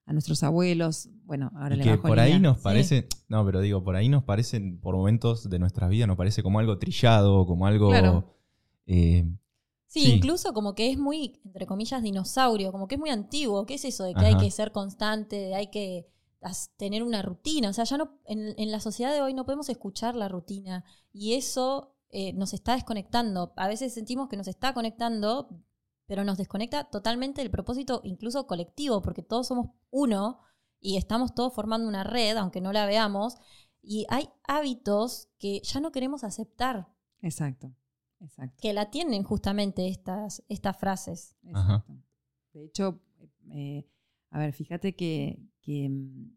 a 0.05 0.13
nuestros 0.13 0.43
abuelos. 0.43 1.09
Bueno, 1.25 1.51
ahora 1.57 1.75
Y 1.75 1.79
le 1.79 1.85
que 1.85 1.91
bajo 1.91 2.03
por 2.09 2.21
ahí 2.21 2.39
nos 2.39 2.59
Sí. 2.59 2.63
parece, 2.63 3.09
no, 3.29 3.45
pero 3.45 3.61
digo, 3.61 3.83
por 3.83 3.97
ahí 3.97 4.09
nos 4.09 4.23
parecen, 4.25 4.79
por 4.79 4.95
momentos 4.95 5.49
de 5.51 5.59
nuestras 5.59 5.91
vidas, 5.91 6.07
nos 6.07 6.17
parece 6.17 6.43
como 6.43 6.59
algo 6.61 6.79
trillado, 6.79 7.47
como 7.47 7.67
algo... 7.67 7.89
Claro. 7.89 8.36
Eh, 8.87 9.25
Sí, 9.89 10.01
Sí. 10.05 10.13
incluso 10.15 10.53
como 10.53 10.75
que 10.75 10.91
es 10.91 10.99
muy, 10.99 11.41
entre 11.45 11.65
comillas, 11.67 12.03
dinosaurio, 12.03 12.73
como 12.73 12.87
que 12.89 12.97
es 12.97 12.99
muy 13.01 13.11
antiguo. 13.11 13.65
¿Qué 13.67 13.75
es 13.75 13.85
eso 13.85 14.05
de 14.05 14.15
que 14.15 14.25
hay 14.27 14.37
que 14.37 14.51
ser 14.51 14.73
constante, 14.73 15.37
de 15.37 15.55
hay 15.55 15.69
que 15.71 16.07
tener 16.77 17.03
una 17.03 17.23
rutina? 17.23 17.71
O 17.71 17.73
sea, 17.73 17.85
ya 17.85 17.97
no, 17.97 18.19
en, 18.27 18.55
en 18.59 18.71
la 18.73 18.81
sociedad 18.81 19.13
de 19.13 19.23
hoy 19.23 19.33
no 19.33 19.45
podemos 19.45 19.69
escuchar 19.69 20.15
la 20.17 20.29
rutina 20.29 20.85
y 21.13 21.35
eso 21.35 21.95
eh, 22.11 22.33
nos 22.35 22.53
está 22.53 22.75
desconectando. 22.75 23.53
A 23.57 23.69
veces 23.69 23.95
sentimos 23.95 24.29
que 24.29 24.37
nos 24.37 24.49
está 24.49 24.75
conectando, 24.75 25.49
pero 26.07 26.25
nos 26.25 26.37
desconecta 26.37 26.85
totalmente 26.91 27.41
del 27.41 27.51
propósito, 27.51 28.01
incluso 28.05 28.47
colectivo, 28.47 29.03
porque 29.03 29.23
todos 29.23 29.47
somos 29.47 29.69
uno 29.91 30.41
y 30.81 30.97
estamos 30.99 31.35
todos 31.35 31.55
formando 31.55 31.89
una 31.89 32.05
red, 32.05 32.37
aunque 32.37 32.61
no 32.61 32.73
la 32.73 32.87
veamos, 32.87 33.37
y 33.83 34.05
hay 34.11 34.29
hábitos 34.47 35.29
que 35.39 35.61
ya 35.63 35.81
no 35.81 35.91
queremos 35.93 36.23
aceptar, 36.25 36.89
Exacto, 37.23 37.73
exacto. 38.21 38.57
que 38.61 38.73
la 38.73 38.91
tienen 38.91 39.23
justamente 39.23 39.89
estas, 39.89 40.43
estas 40.49 40.79
frases. 40.79 41.37
Ajá. 41.53 41.77
exacto. 41.77 42.03
De 42.53 42.65
hecho, 42.65 43.03
eh, 43.53 43.87
a 44.31 44.39
ver, 44.39 44.53
fíjate 44.53 44.95
que, 44.95 45.43
que, 45.61 45.89
mm, 45.89 46.37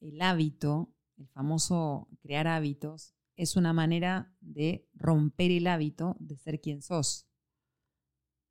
el 0.00 0.22
hábito, 0.22 0.94
el 1.16 1.28
famoso 1.28 2.08
crear 2.20 2.46
hábitos, 2.46 3.14
es 3.36 3.56
una 3.56 3.72
manera 3.72 4.34
de 4.40 4.88
romper 4.94 5.50
el 5.50 5.66
hábito 5.66 6.16
de 6.20 6.36
ser 6.36 6.60
quien 6.60 6.82
sos. 6.82 7.26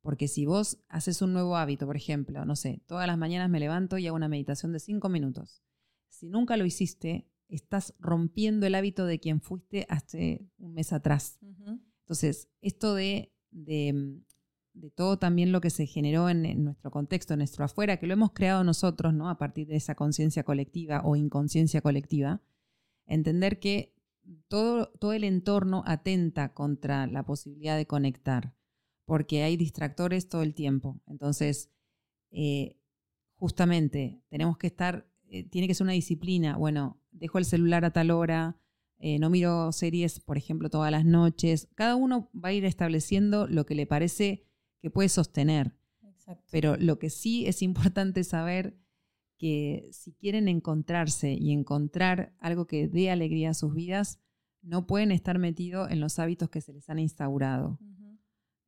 Porque 0.02 0.28
si 0.28 0.46
vos 0.46 0.82
haces 0.88 1.22
un 1.22 1.32
nuevo 1.32 1.56
hábito, 1.56 1.86
por 1.86 1.96
ejemplo, 1.96 2.44
no 2.44 2.56
sé, 2.56 2.82
todas 2.86 3.06
las 3.06 3.18
mañanas 3.18 3.50
me 3.50 3.60
levanto 3.60 3.98
y 3.98 4.06
hago 4.06 4.16
una 4.16 4.28
meditación 4.28 4.72
de 4.72 4.80
cinco 4.80 5.08
minutos. 5.08 5.62
Si 6.08 6.28
nunca 6.28 6.56
lo 6.56 6.64
hiciste, 6.64 7.28
estás 7.48 7.94
rompiendo 7.98 8.66
el 8.66 8.74
hábito 8.74 9.04
de 9.06 9.20
quien 9.20 9.40
fuiste 9.40 9.86
hace 9.88 10.48
un 10.58 10.74
mes 10.74 10.92
atrás. 10.92 11.38
Entonces, 12.10 12.48
esto 12.60 12.96
de, 12.96 13.32
de, 13.52 14.24
todo 14.96 15.16
también 15.20 15.52
lo 15.52 15.60
que 15.60 15.70
se 15.70 15.86
generó 15.86 16.28
en, 16.28 16.64
nuestro 16.64 16.90
contexto, 16.90 17.34
en 17.34 17.38
nuestro 17.38 17.64
afuera, 17.64 17.98
que 17.98 18.08
lo 18.08 18.14
hemos 18.14 18.32
creado 18.32 18.64
nosotros, 18.64 19.14
¿no? 19.14 19.30
A 19.30 19.38
partir 19.38 19.68
de 19.68 19.76
esa 19.76 19.94
conciencia 19.94 20.42
colectiva 20.42 21.02
o 21.04 21.14
inconsciencia 21.14 21.82
colectiva, 21.82 22.42
entender 23.06 23.60
que 23.60 23.94
todo, 24.48 24.86
todo 24.98 25.12
el 25.12 25.22
entorno 25.22 25.84
atenta 25.86 26.52
contra 26.52 27.06
la 27.06 27.24
posibilidad 27.24 27.76
de 27.76 27.86
conectar 27.86 28.56
porque 29.04 29.44
hay 29.44 29.56
distractores 29.56 30.28
todo 30.28 30.42
el 30.42 30.52
tiempo. 30.52 31.00
Entonces, 31.06 31.70
eh, 32.32 32.76
justamente, 33.36 34.20
tenemos 34.30 34.58
que 34.58 34.66
estar, 34.66 35.08
eh, 35.28 35.44
tiene 35.44 35.68
que 35.68 35.74
ser 35.74 35.84
una 35.84 35.92
disciplina. 35.92 36.56
Bueno, 36.56 37.00
dejo 37.12 37.38
el 37.38 37.44
celular 37.44 37.84
a 37.84 37.92
tal 37.92 38.10
hora, 38.10 38.56
eh, 39.00 39.18
no 39.18 39.30
miro 39.30 39.72
series, 39.72 40.20
por 40.20 40.36
ejemplo, 40.36 40.70
todas 40.70 40.92
las 40.92 41.04
noches. 41.04 41.68
Cada 41.74 41.96
uno 41.96 42.30
va 42.32 42.50
a 42.50 42.52
ir 42.52 42.64
estableciendo 42.64 43.46
lo 43.46 43.66
que 43.66 43.74
le 43.74 43.86
parece 43.86 44.46
que 44.80 44.90
puede 44.90 45.08
sostener. 45.08 45.74
Pero 46.52 46.76
lo 46.76 47.00
que 47.00 47.10
sí 47.10 47.46
es 47.46 47.60
importante 47.60 48.22
saber 48.22 48.78
que 49.36 49.88
si 49.92 50.12
quieren 50.12 50.46
encontrarse 50.46 51.32
y 51.32 51.50
encontrar 51.50 52.36
algo 52.38 52.66
que 52.66 52.86
dé 52.86 53.10
alegría 53.10 53.50
a 53.50 53.54
sus 53.54 53.74
vidas, 53.74 54.20
no 54.62 54.86
pueden 54.86 55.10
estar 55.10 55.38
metidos 55.38 55.90
en 55.90 55.98
los 55.98 56.20
hábitos 56.20 56.50
que 56.50 56.60
se 56.60 56.72
les 56.72 56.88
han 56.88 57.00
instaurado 57.00 57.80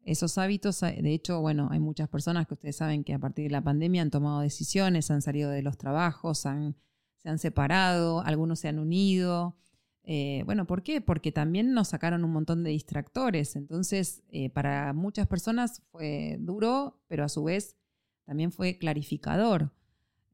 esos 0.05 0.39
hábitos, 0.39 0.83
eh, 0.83 0.99
de 1.01 1.15
hecho, 1.15 1.41
bueno, 1.41 1.69
hay 1.71 1.81
muchas 1.81 2.09
personas 2.09 2.47
que 2.47 2.55
ustedes 2.55 2.77
saben 2.77 3.05
que 3.05 3.15
a 3.15 3.19
partir 3.19 3.45
de 3.45 3.51
la 3.51 3.63
pandemia 3.63 4.03
han 4.03 4.11
tomado 4.11 4.41
decisiones, 4.41 5.11
han 5.11 5.23
salido 5.23 5.51
de 5.51 5.63
los 5.63 5.79
trabajos, 5.79 6.39
se 6.39 6.49
han 7.29 7.39
separado, 7.39 8.21
algunos 8.23 8.59
se 8.59 8.69
han 8.69 8.79
unido. 8.79 9.57
Eh, 10.05 10.43
bueno, 10.45 10.67
¿por 10.67 10.83
qué? 10.83 11.01
Porque 11.01 11.33
también 11.33 11.73
nos 11.75 11.89
sacaron 11.89 12.25
un 12.25 12.33
montón 12.33 12.65
de 12.65 12.71
distractores. 12.71 13.57
Entonces, 13.57 14.23
eh, 14.31 14.51
para 14.51 14.93
muchas 14.93 15.27
personas 15.27 15.83
fue 15.91 16.37
duro, 16.41 17.01
pero 17.09 17.25
a 17.25 17.29
su 17.29 17.45
vez 17.45 17.77
también 18.25 18.53
fue 18.53 18.79
clarificador. 18.79 19.73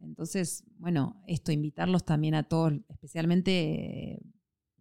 Entonces, 0.00 0.64
bueno, 0.78 1.22
esto, 1.26 1.52
invitarlos 1.52 2.04
también 2.04 2.34
a 2.34 2.44
todos, 2.44 2.72
especialmente 2.88 4.22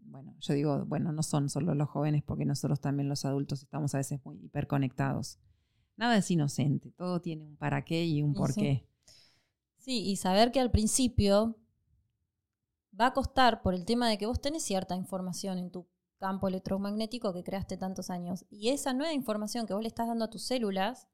bueno, 0.10 0.36
yo 0.40 0.54
digo, 0.54 0.86
bueno, 0.86 1.12
no 1.12 1.22
son 1.22 1.50
solo 1.50 1.76
los 1.76 1.90
jóvenes 1.90 2.24
porque 2.24 2.46
nosotros 2.46 2.80
también 2.80 3.10
los 3.10 3.26
adultos 3.26 3.62
estamos 3.62 3.94
a 3.94 4.00
veces 4.00 4.20
muy 4.24 4.38
hiperconectados. 4.44 5.40
Nada 5.96 6.18
es 6.18 6.30
inocente, 6.32 6.92
todo 6.92 7.22
tiene 7.22 7.46
un 7.46 7.58
para 7.58 7.84
qué 7.84 8.06
y 8.06 8.22
un 8.22 8.34
por 8.34 8.54
qué. 8.54 8.88
Sí, 9.78 10.04
y 10.06 10.16
saber 10.18 10.52
que 10.52 10.60
al 10.60 10.72
principio 10.72 11.58
va 13.00 13.08
a 13.08 13.14
costar 13.14 13.62
por 13.62 13.74
el 13.74 13.86
tema 13.86 14.10
de 14.10 14.18
que 14.18 14.26
vos 14.26 14.42
tenés 14.42 14.64
cierta 14.64 14.96
información 14.96 15.58
en 15.58 15.72
tu 15.72 15.88
campo 16.18 16.48
electromagnético 16.48 17.34
que 17.34 17.44
creaste 17.44 17.78
tantos 17.78 18.10
años. 18.10 18.46
Y 18.50 18.70
esa 18.70 18.94
nueva 18.94 19.14
información 19.14 19.68
que 19.68 19.74
vos 19.74 19.84
le 19.84 19.88
estás 19.88 20.08
dando 20.08 20.26
a 20.26 20.30
tus 20.30 20.44
células 20.44 21.08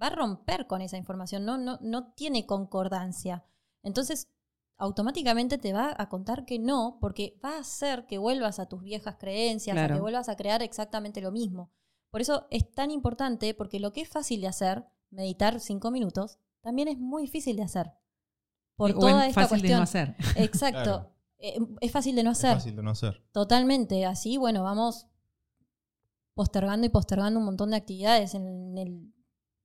va 0.00 0.08
a 0.08 0.10
romper 0.10 0.66
con 0.66 0.82
esa 0.82 0.96
información, 0.96 1.44
no, 1.44 1.58
no, 1.58 1.78
no 1.80 2.12
tiene 2.12 2.46
concordancia. 2.46 3.44
Entonces 3.82 4.28
automáticamente 4.76 5.58
te 5.58 5.74
va 5.74 5.94
a 5.96 6.08
contar 6.08 6.46
que 6.46 6.58
no, 6.58 6.98
porque 7.00 7.38
va 7.44 7.56
a 7.56 7.60
hacer 7.60 8.06
que 8.06 8.16
vuelvas 8.16 8.58
a 8.58 8.66
tus 8.66 8.82
viejas 8.82 9.16
creencias, 9.18 9.76
a 9.76 9.88
que 9.88 10.00
vuelvas 10.00 10.30
a 10.30 10.36
crear 10.36 10.62
exactamente 10.62 11.20
lo 11.20 11.30
mismo. 11.30 11.70
Por 12.10 12.22
eso 12.22 12.46
es 12.50 12.70
tan 12.72 12.90
importante, 12.90 13.52
porque 13.54 13.78
lo 13.78 13.92
que 13.92 14.00
es 14.00 14.08
fácil 14.08 14.40
de 14.40 14.48
hacer, 14.48 14.86
meditar 15.10 15.60
cinco 15.60 15.90
minutos, 15.90 16.38
también 16.62 16.88
es 16.88 16.98
muy 16.98 17.22
difícil 17.22 17.56
de 17.56 17.62
hacer. 17.62 17.92
Por 18.74 18.94
toda 18.94 19.26
esta 19.26 19.42
fácil 19.42 19.62
de 19.62 19.68
no 19.68 19.82
hacer. 19.82 20.16
Exacto. 20.36 21.12
Eh, 21.40 21.58
es 21.80 21.90
fácil 21.90 22.14
de 22.14 22.22
no 22.22 22.30
hacer. 22.30 22.54
fácil 22.54 22.76
de 22.76 22.82
no 22.82 22.90
hacer. 22.90 23.22
Totalmente. 23.32 24.04
Así, 24.06 24.36
bueno, 24.36 24.62
vamos 24.62 25.06
postergando 26.34 26.86
y 26.86 26.90
postergando 26.90 27.40
un 27.40 27.46
montón 27.46 27.70
de 27.70 27.76
actividades 27.76 28.34
en 28.34 28.78
el, 28.78 29.12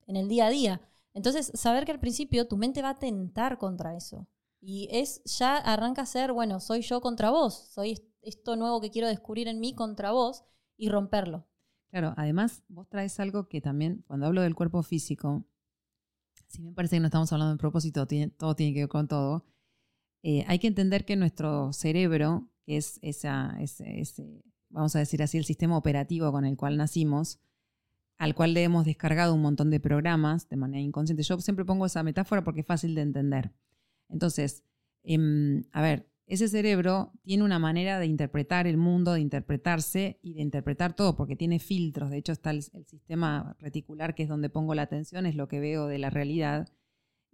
en 0.07 0.15
el 0.15 0.28
día 0.28 0.47
a 0.47 0.49
día. 0.49 0.82
Entonces, 1.13 1.51
saber 1.53 1.86
que 1.86 1.91
al 1.91 1.99
principio 1.99 2.47
tu 2.47 2.57
mente 2.57 2.82
va 2.82 2.89
a 2.91 2.99
tentar 2.99 3.57
contra 3.57 3.95
eso. 3.95 4.28
Y 4.59 4.88
es, 4.91 5.21
ya 5.26 5.57
arranca 5.57 6.01
a 6.01 6.05
ser, 6.05 6.34
bueno, 6.34 6.59
soy 6.59 6.82
yo 6.82 6.99
contra 6.99 7.30
vos, 7.30 7.67
soy 7.69 8.01
esto 8.21 8.55
nuevo 8.55 8.82
que 8.82 8.89
quiero 8.89 9.07
descubrir 9.07 9.47
en 9.47 9.59
mí 9.59 9.76
contra 9.76 10.11
vos 10.11 10.43
y 10.76 10.89
romperlo. 10.89 11.47
Claro, 11.91 12.13
además 12.17 12.63
vos 12.67 12.89
traes 12.89 13.19
algo 13.19 13.47
que 13.47 13.61
también, 13.61 14.03
cuando 14.07 14.26
hablo 14.26 14.41
del 14.41 14.55
cuerpo 14.55 14.82
físico, 14.82 15.45
si 16.47 16.61
me 16.61 16.73
parece 16.73 16.95
que 16.95 16.99
no 16.99 17.05
estamos 17.05 17.32
hablando 17.32 17.53
de 17.53 17.59
propósito, 17.59 18.07
todo 18.38 18.55
tiene 18.55 18.73
que 18.73 18.82
ver 18.82 18.89
con 18.89 19.07
todo, 19.07 19.45
eh, 20.28 20.43
hay 20.47 20.57
que 20.57 20.65
entender 20.65 21.05
que 21.05 21.15
nuestro 21.15 21.71
cerebro, 21.71 22.49
que 22.65 22.78
es 22.78 22.97
ese, 23.03 23.30
vamos 24.69 24.95
a 24.95 24.99
decir 24.99 25.21
así, 25.21 25.38
el 25.38 25.45
sistema 25.45 25.78
operativo 25.78 26.32
con 26.32 26.45
el 26.45 26.57
cual 26.57 26.78
nacimos, 26.78 27.39
al 28.17 28.34
cual 28.34 28.55
le 28.55 28.63
hemos 28.63 28.86
descargado 28.86 29.36
un 29.36 29.43
montón 29.43 29.69
de 29.69 29.80
programas 29.80 30.49
de 30.49 30.55
manera 30.55 30.82
inconsciente. 30.82 31.21
Yo 31.21 31.39
siempre 31.41 31.63
pongo 31.63 31.86
esa 31.86 32.01
metáfora 32.01 32.43
porque 32.43 32.61
es 32.61 32.65
fácil 32.65 32.95
de 32.95 33.01
entender. 33.01 33.51
Entonces, 34.09 34.63
em, 35.03 35.65
a 35.71 35.84
ver, 35.84 36.09
ese 36.26 36.47
cerebro 36.47 37.13
tiene 37.21 37.43
una 37.43 37.59
manera 37.59 37.99
de 37.99 38.07
interpretar 38.07 38.65
el 38.65 38.78
mundo, 38.78 39.13
de 39.13 39.21
interpretarse 39.21 40.17
y 40.23 40.34
de 40.34 40.41
interpretar 40.41 40.95
todo, 40.95 41.15
porque 41.15 41.36
tiene 41.36 41.59
filtros. 41.59 42.09
De 42.09 42.17
hecho, 42.17 42.32
está 42.32 42.49
el, 42.49 42.63
sistema 42.63 43.55
reticular, 43.59 44.15
que 44.15 44.23
es 44.23 44.30
donde 44.30 44.49
pongo 44.49 44.73
la 44.73 44.82
atención, 44.82 45.28
es 45.28 45.36
lo 45.36 45.47
que 45.47 45.59
veo 45.59 45.86
de 45.86 45.99
la 45.99 46.09
realidad. 46.09 46.67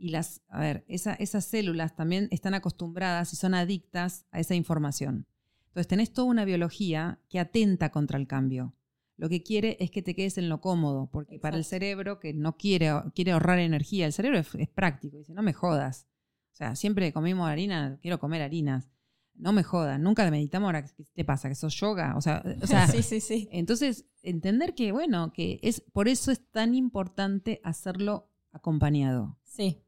Y 0.01 0.09
las, 0.09 0.41
a 0.47 0.59
ver, 0.59 0.83
esas 0.87 1.45
células 1.45 1.95
también 1.95 2.27
están 2.31 2.53
acostumbradas 2.53 3.33
y 3.33 3.35
son 3.35 3.53
adictas 3.53 4.25
a 4.31 4.39
esa 4.39 4.55
información. 4.55 5.27
Entonces, 5.67 5.87
tenés 5.87 6.11
toda 6.11 6.27
una 6.27 6.43
biología 6.43 7.19
que 7.29 7.39
atenta 7.39 7.91
contra 7.91 8.17
el 8.17 8.27
cambio. 8.27 8.73
Lo 9.17 9.29
que 9.29 9.43
quiere 9.43 9.77
es 9.79 9.91
que 9.91 10.01
te 10.01 10.15
quedes 10.15 10.37
en 10.37 10.49
lo 10.49 10.59
cómodo, 10.59 11.09
porque 11.11 11.39
para 11.39 11.55
el 11.55 11.63
cerebro 11.63 12.19
que 12.19 12.33
no 12.33 12.57
quiere, 12.57 12.91
quiere 13.13 13.31
ahorrar 13.31 13.59
energía, 13.59 14.07
el 14.07 14.13
cerebro 14.13 14.39
es, 14.39 14.53
es 14.55 14.69
práctico, 14.69 15.17
dice, 15.17 15.33
no 15.33 15.43
me 15.43 15.53
jodas 15.53 16.07
o 16.51 16.55
sea, 16.55 16.75
siempre 16.75 17.13
comimos 17.13 17.49
harina, 17.49 17.97
quiero 18.01 18.19
comer 18.19 18.41
harinas. 18.41 18.89
No 19.33 19.53
me 19.53 19.63
jodan, 19.63 20.03
nunca 20.03 20.29
meditamos 20.29 20.67
ahora, 20.67 20.85
¿qué 20.85 21.05
te 21.13 21.23
pasa? 21.23 21.49
¿Que 21.49 21.55
sos 21.55 21.73
yoga? 21.75 22.15
O 22.17 22.21
sea, 22.21 22.43
o 22.61 22.67
sea 22.67 22.87
sí, 22.87 23.01
sí, 23.01 23.21
sí. 23.21 23.47
entonces 23.51 24.05
entender 24.21 24.75
que, 24.75 24.91
bueno, 24.91 25.31
que 25.33 25.59
es 25.63 25.81
por 25.81 26.07
eso 26.07 26.31
es 26.31 26.45
tan 26.51 26.75
importante 26.75 27.61
hacerlo 27.63 28.29
acompañado. 28.51 29.39
Sí. 29.43 29.81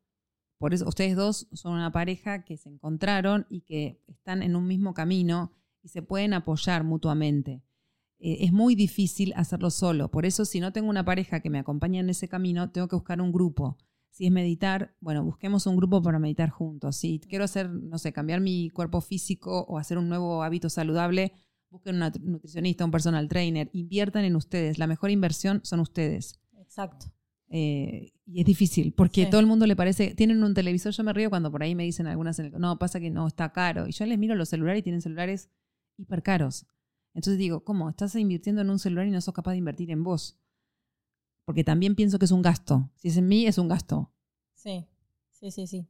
Por 0.63 0.73
eso 0.73 0.87
ustedes 0.87 1.17
dos 1.17 1.49
son 1.51 1.73
una 1.73 1.91
pareja 1.91 2.45
que 2.45 2.55
se 2.55 2.69
encontraron 2.69 3.45
y 3.49 3.63
que 3.63 4.01
están 4.07 4.41
en 4.41 4.55
un 4.55 4.65
mismo 4.65 4.93
camino 4.93 5.51
y 5.81 5.89
se 5.89 6.01
pueden 6.01 6.33
apoyar 6.33 6.85
mutuamente. 6.85 7.61
Eh, 8.17 8.37
es 8.45 8.53
muy 8.53 8.73
difícil 8.73 9.33
hacerlo 9.35 9.69
solo. 9.69 10.09
Por 10.09 10.25
eso, 10.25 10.45
si 10.45 10.61
no 10.61 10.71
tengo 10.71 10.89
una 10.89 11.03
pareja 11.03 11.41
que 11.41 11.49
me 11.49 11.59
acompañe 11.59 11.99
en 11.99 12.09
ese 12.09 12.29
camino, 12.29 12.71
tengo 12.71 12.87
que 12.87 12.95
buscar 12.95 13.19
un 13.19 13.33
grupo. 13.33 13.77
Si 14.09 14.25
es 14.25 14.31
meditar, 14.31 14.95
bueno, 15.01 15.25
busquemos 15.25 15.67
un 15.67 15.75
grupo 15.75 16.01
para 16.01 16.17
meditar 16.17 16.49
juntos. 16.49 16.95
Si 16.95 17.19
quiero 17.19 17.43
hacer, 17.43 17.69
no 17.69 17.97
sé, 17.97 18.13
cambiar 18.13 18.39
mi 18.39 18.69
cuerpo 18.69 19.01
físico 19.01 19.65
o 19.67 19.77
hacer 19.77 19.97
un 19.97 20.07
nuevo 20.07 20.43
hábito 20.43 20.69
saludable, 20.69 21.33
busquen 21.71 22.01
un 22.01 22.09
nutricionista, 22.21 22.85
un 22.85 22.91
personal 22.91 23.27
trainer, 23.27 23.69
inviertan 23.73 24.23
en 24.23 24.37
ustedes. 24.37 24.77
La 24.77 24.87
mejor 24.87 25.11
inversión 25.11 25.59
son 25.65 25.81
ustedes. 25.81 26.39
Exacto. 26.61 27.07
Eh, 27.55 28.13
y 28.25 28.39
es 28.39 28.45
difícil, 28.45 28.93
porque 28.93 29.27
todo 29.27 29.39
el 29.39 29.45
mundo 29.45 29.67
le 29.67 29.75
parece, 29.75 30.15
tienen 30.15 30.43
un 30.43 30.55
televisor, 30.55 30.91
yo 30.91 31.03
me 31.03 31.13
río 31.13 31.29
cuando 31.29 31.51
por 31.51 31.61
ahí 31.61 31.75
me 31.75 31.83
dicen 31.83 32.07
algunas, 32.07 32.39
no, 32.39 32.79
pasa 32.79 32.99
que 32.99 33.11
no, 33.11 33.27
está 33.27 33.51
caro. 33.51 33.87
Y 33.87 33.91
yo 33.91 34.05
les 34.07 34.17
miro 34.17 34.33
los 34.33 34.49
celulares 34.49 34.79
y 34.79 34.83
tienen 34.83 35.01
celulares 35.01 35.49
hiper 35.97 36.23
caros. 36.23 36.65
Entonces 37.13 37.37
digo, 37.37 37.63
¿cómo? 37.63 37.89
Estás 37.89 38.15
invirtiendo 38.15 38.61
en 38.61 38.71
un 38.71 38.79
celular 38.79 39.05
y 39.05 39.11
no 39.11 39.21
sos 39.21 39.35
capaz 39.35 39.51
de 39.51 39.57
invertir 39.57 39.91
en 39.91 40.03
vos 40.03 40.39
porque 41.45 41.63
también 41.63 41.95
pienso 41.95 42.19
que 42.19 42.25
es 42.25 42.31
un 42.31 42.41
gasto. 42.41 42.89
Si 42.95 43.09
es 43.09 43.17
en 43.17 43.27
mí, 43.27 43.45
es 43.45 43.57
un 43.57 43.67
gasto. 43.67 44.11
Sí, 44.53 44.87
sí, 45.31 45.51
sí, 45.51 45.67
sí. 45.67 45.87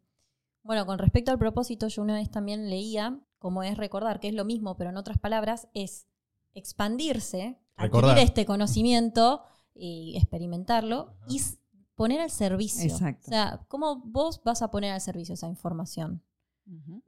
Bueno, 0.64 0.86
con 0.86 0.98
respecto 0.98 1.32
al 1.32 1.38
propósito, 1.38 1.88
yo 1.88 2.02
una 2.02 2.16
vez 2.16 2.32
también 2.32 2.70
leía, 2.70 3.20
como 3.38 3.64
es 3.64 3.78
recordar, 3.78 4.20
que 4.20 4.30
es 4.30 4.34
lo 4.34 4.46
mismo, 4.46 4.78
pero 4.78 4.90
en 4.90 4.98
otras 4.98 5.20
palabras, 5.20 5.68
es 5.74 6.08
expandirse, 6.54 7.60
adquirir 7.76 8.18
este 8.18 8.46
conocimiento 8.46 9.44
y 9.76 10.16
experimentarlo 10.18 11.16
y 11.28 11.42
poner 11.96 12.22
al 12.22 12.30
servicio. 12.30 12.92
Exacto. 12.92 13.28
O 13.28 13.30
sea, 13.30 13.66
¿cómo 13.68 14.02
vos 14.06 14.42
vas 14.44 14.62
a 14.62 14.72
poner 14.72 14.92
al 14.92 15.02
servicio 15.02 15.34
esa 15.34 15.48
información? 15.48 16.24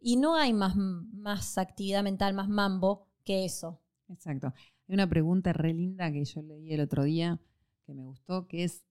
Y 0.01 0.17
no 0.17 0.35
hay 0.35 0.53
más, 0.53 0.75
más 0.75 1.57
actividad 1.57 2.03
mental, 2.03 2.33
más 2.33 2.49
mambo 2.49 3.07
que 3.23 3.45
eso. 3.45 3.81
Exacto. 4.09 4.53
Hay 4.87 4.93
una 4.93 5.07
pregunta 5.07 5.53
re 5.53 5.73
linda 5.73 6.11
que 6.11 6.25
yo 6.25 6.41
leí 6.41 6.73
el 6.73 6.81
otro 6.81 7.03
día 7.03 7.39
que 7.85 7.93
me 7.93 8.03
gustó, 8.03 8.47
que 8.47 8.65
es 8.65 8.85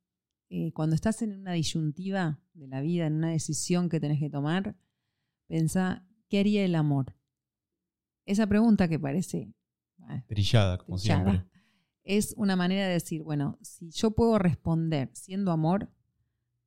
eh, 0.48 0.72
cuando 0.72 0.94
estás 0.94 1.20
en 1.22 1.38
una 1.38 1.52
disyuntiva 1.52 2.40
de 2.54 2.66
la 2.66 2.80
vida, 2.80 3.06
en 3.06 3.14
una 3.16 3.30
decisión 3.30 3.88
que 3.88 4.00
tenés 4.00 4.20
que 4.20 4.30
tomar, 4.30 4.76
pensá, 5.48 6.06
¿qué 6.28 6.40
haría 6.40 6.64
el 6.64 6.74
amor? 6.74 7.14
Esa 8.24 8.46
pregunta 8.46 8.88
que 8.88 8.98
parece... 8.98 9.52
trillada, 10.26 10.78
como 10.78 10.96
siempre. 10.96 11.44
Es 12.04 12.34
una 12.36 12.54
manera 12.56 12.86
de 12.86 12.92
decir, 12.92 13.22
bueno, 13.22 13.58
si 13.62 13.90
yo 13.90 14.10
puedo 14.12 14.38
responder 14.38 15.10
siendo 15.14 15.50
amor, 15.52 15.90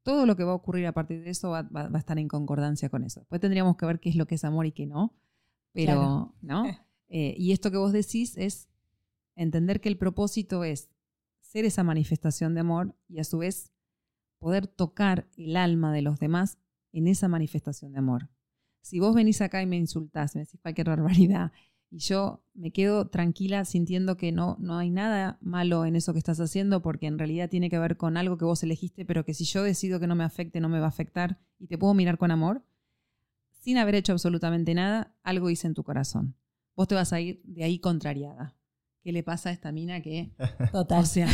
todo 0.04 0.26
lo 0.26 0.36
que 0.36 0.44
va 0.44 0.52
a 0.52 0.56
ocurrir 0.56 0.88
a 0.88 0.94
partir 0.94 1.24
de 1.24 1.30
eso 1.30 1.50
va, 1.52 1.64
va- 1.64 1.90
va 1.90 1.98
a 1.98 2.00
estar 2.00 2.18
en 2.18 2.28
concordancia 2.28 2.90
con 2.90 3.04
eso. 3.04 3.20
Después 3.22 3.42
tendríamos 3.42 3.76
que 3.78 3.86
ver 3.86 4.00
qué 4.00 4.10
es 4.10 4.16
lo 4.16 4.26
que 4.26 4.36
es 4.36 4.44
amor 4.44 4.66
y 4.66 4.72
qué 4.72 4.86
no. 4.88 5.14
Pero, 5.74 5.94
Claro. 5.94 6.36
¿no? 6.42 6.64
Eh, 7.10 7.36
y 7.38 7.54
esto 7.54 7.72
que 7.72 7.78
vos 7.78 7.94
decís 7.94 8.36
es 8.36 8.68
entender 9.36 9.80
que 9.80 9.88
el 9.88 9.98
propósito 9.98 10.66
es 10.66 10.90
ser 11.40 11.64
esa 11.64 11.82
manifestación 11.82 12.54
de 12.54 12.60
amor 12.60 12.96
y 13.08 13.20
a 13.20 13.24
su 13.24 13.38
vez 13.38 13.72
poder 14.40 14.68
tocar 14.68 15.26
el 15.38 15.56
alma 15.56 15.94
de 15.94 16.02
los 16.02 16.20
demás 16.20 16.58
en 16.92 17.08
esa 17.08 17.30
manifestación 17.30 17.94
de 17.94 18.00
amor. 18.00 18.28
Si 18.82 19.00
vos 19.00 19.16
venís 19.16 19.40
acá 19.40 19.62
y 19.62 19.66
me 19.66 19.78
insultás, 19.78 20.36
me 20.36 20.42
decís 20.42 20.60
cualquier 20.62 20.88
barbaridad, 20.90 21.54
y 21.90 22.00
yo 22.00 22.44
me 22.54 22.72
quedo 22.72 23.08
tranquila 23.08 23.64
sintiendo 23.66 24.18
que 24.18 24.32
no, 24.32 24.58
no 24.60 24.78
hay 24.78 24.90
nada 24.90 25.38
malo 25.42 25.86
en 25.86 25.96
eso 25.96 26.12
que 26.14 26.20
estás 26.20 26.40
haciendo, 26.40 26.82
porque 26.82 27.08
en 27.08 27.18
realidad 27.18 27.50
tiene 27.50 27.70
que 27.70 27.80
ver 27.80 27.96
con 27.98 28.18
algo 28.18 28.38
que 28.38 28.46
vos 28.46 28.62
elegiste, 28.64 29.06
pero 29.06 29.24
que 29.24 29.34
si 29.34 29.46
yo 29.46 29.64
decido 29.64 30.00
que 30.00 30.08
no 30.08 30.16
me 30.16 30.24
afecte, 30.24 30.60
no 30.60 30.70
me 30.70 30.80
va 30.80 30.86
a 30.86 30.90
afectar, 30.90 31.40
y 31.60 31.68
te 31.68 31.78
puedo 31.78 31.94
mirar 31.94 32.18
con 32.18 32.32
amor, 32.32 32.64
sin 33.62 33.78
haber 33.78 33.96
hecho 33.96 34.12
absolutamente 34.14 34.74
nada, 34.74 35.14
algo 35.24 35.50
hice 35.50 35.68
en 35.68 35.74
tu 35.74 35.84
corazón. 35.84 36.36
Vos 36.76 36.88
te 36.88 36.96
vas 36.96 37.12
a 37.14 37.20
ir 37.22 37.42
de 37.44 37.64
ahí 37.64 37.80
contrariada. 37.80 38.54
¿Qué 39.02 39.14
le 39.14 39.24
pasa 39.24 39.50
a 39.50 39.52
esta 39.54 39.72
mina 39.72 40.02
que, 40.02 40.32
Total. 40.74 41.02
o 41.02 41.06
sea, 41.06 41.30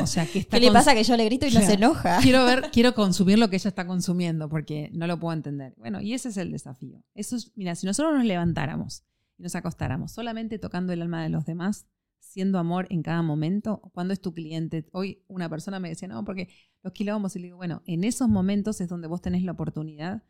o 0.00 0.06
sea, 0.06 0.26
que 0.26 0.40
está 0.40 0.58
¿Qué 0.58 0.66
le 0.66 0.72
pasa 0.72 0.94
que 0.94 1.04
yo 1.04 1.16
le 1.16 1.24
grito 1.26 1.46
y 1.46 1.50
no 1.50 1.60
Claro. 1.60 1.66
se 1.66 1.74
enoja? 1.74 2.18
quiero 2.22 2.44
ver, 2.44 2.70
quiero 2.72 2.94
consumir 2.94 3.38
lo 3.38 3.48
que 3.48 3.56
ella 3.56 3.68
está 3.68 3.86
consumiendo 3.86 4.48
porque 4.48 4.90
no 4.92 5.06
lo 5.06 5.20
puedo 5.20 5.32
entender. 5.32 5.74
Bueno, 5.76 6.00
y 6.00 6.14
ese 6.14 6.30
es 6.30 6.36
el 6.36 6.50
desafío. 6.50 7.02
Eso 7.14 7.36
es, 7.36 7.52
mira, 7.54 7.74
si 7.76 7.86
nosotros 7.86 8.14
nos 8.14 8.24
levantáramos 8.24 9.04
y 9.42 9.44
nos 9.44 9.56
acostáramos 9.56 10.12
solamente 10.12 10.60
tocando 10.60 10.92
el 10.92 11.02
alma 11.02 11.24
de 11.24 11.28
los 11.28 11.44
demás, 11.44 11.88
siendo 12.20 12.60
amor 12.60 12.86
en 12.90 13.02
cada 13.02 13.22
momento, 13.22 13.80
cuando 13.92 14.12
es 14.12 14.20
tu 14.20 14.32
cliente, 14.32 14.86
hoy 14.92 15.24
una 15.26 15.48
persona 15.48 15.80
me 15.80 15.88
decía, 15.88 16.06
no, 16.06 16.24
porque 16.24 16.48
los 16.84 16.92
quilombos, 16.92 17.34
y 17.34 17.40
le 17.40 17.46
digo, 17.46 17.56
bueno, 17.56 17.82
en 17.86 18.04
esos 18.04 18.28
momentos 18.28 18.80
es 18.80 18.88
donde 18.88 19.08
vos 19.08 19.20
tenés 19.20 19.42
la 19.42 19.50
oportunidad 19.50 20.22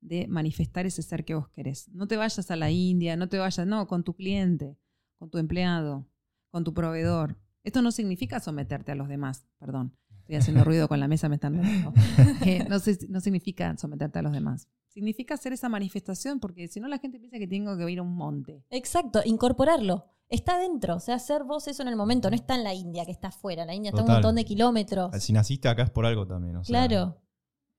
de 0.00 0.26
manifestar 0.26 0.84
ese 0.84 1.02
ser 1.02 1.24
que 1.24 1.36
vos 1.36 1.48
querés. 1.48 1.88
No 1.90 2.08
te 2.08 2.16
vayas 2.16 2.50
a 2.50 2.56
la 2.56 2.72
India, 2.72 3.16
no 3.16 3.28
te 3.28 3.38
vayas, 3.38 3.64
no, 3.68 3.86
con 3.86 4.02
tu 4.02 4.14
cliente, 4.14 4.76
con 5.20 5.30
tu 5.30 5.38
empleado, 5.38 6.04
con 6.50 6.64
tu 6.64 6.74
proveedor. 6.74 7.38
Esto 7.62 7.82
no 7.82 7.92
significa 7.92 8.40
someterte 8.40 8.90
a 8.90 8.96
los 8.96 9.06
demás, 9.06 9.46
perdón. 9.60 9.96
Estoy 10.22 10.34
haciendo 10.34 10.64
ruido 10.64 10.88
con 10.88 10.98
la 10.98 11.06
mesa, 11.06 11.28
me 11.28 11.36
están. 11.36 11.62
Eh, 12.44 12.66
no, 12.68 12.78
no 13.10 13.20
significa 13.20 13.76
someterte 13.76 14.18
a 14.18 14.22
los 14.22 14.32
demás. 14.32 14.68
Significa 14.96 15.34
hacer 15.34 15.52
esa 15.52 15.68
manifestación, 15.68 16.40
porque 16.40 16.68
si 16.68 16.80
no 16.80 16.88
la 16.88 16.96
gente 16.96 17.18
piensa 17.18 17.38
que 17.38 17.46
tengo 17.46 17.76
que 17.76 17.90
ir 17.90 17.98
a 17.98 18.02
un 18.02 18.14
monte. 18.16 18.64
Exacto, 18.70 19.20
incorporarlo. 19.26 20.06
Está 20.30 20.58
dentro, 20.58 20.96
o 20.96 21.00
sea, 21.00 21.16
hacer 21.16 21.44
vos 21.44 21.68
eso 21.68 21.82
en 21.82 21.88
el 21.88 21.96
momento, 21.96 22.30
no 22.30 22.34
está 22.34 22.54
en 22.54 22.64
la 22.64 22.72
India, 22.72 23.04
que 23.04 23.10
está 23.12 23.28
afuera. 23.28 23.66
La 23.66 23.74
India 23.74 23.90
está 23.90 24.00
a 24.00 24.04
un 24.04 24.06
Total. 24.06 24.22
montón 24.22 24.36
de 24.36 24.46
kilómetros. 24.46 25.22
Si 25.22 25.34
naciste 25.34 25.68
acá 25.68 25.82
es 25.82 25.90
por 25.90 26.06
algo 26.06 26.26
también. 26.26 26.56
o 26.56 26.64
sea, 26.64 26.88
Claro. 26.88 27.20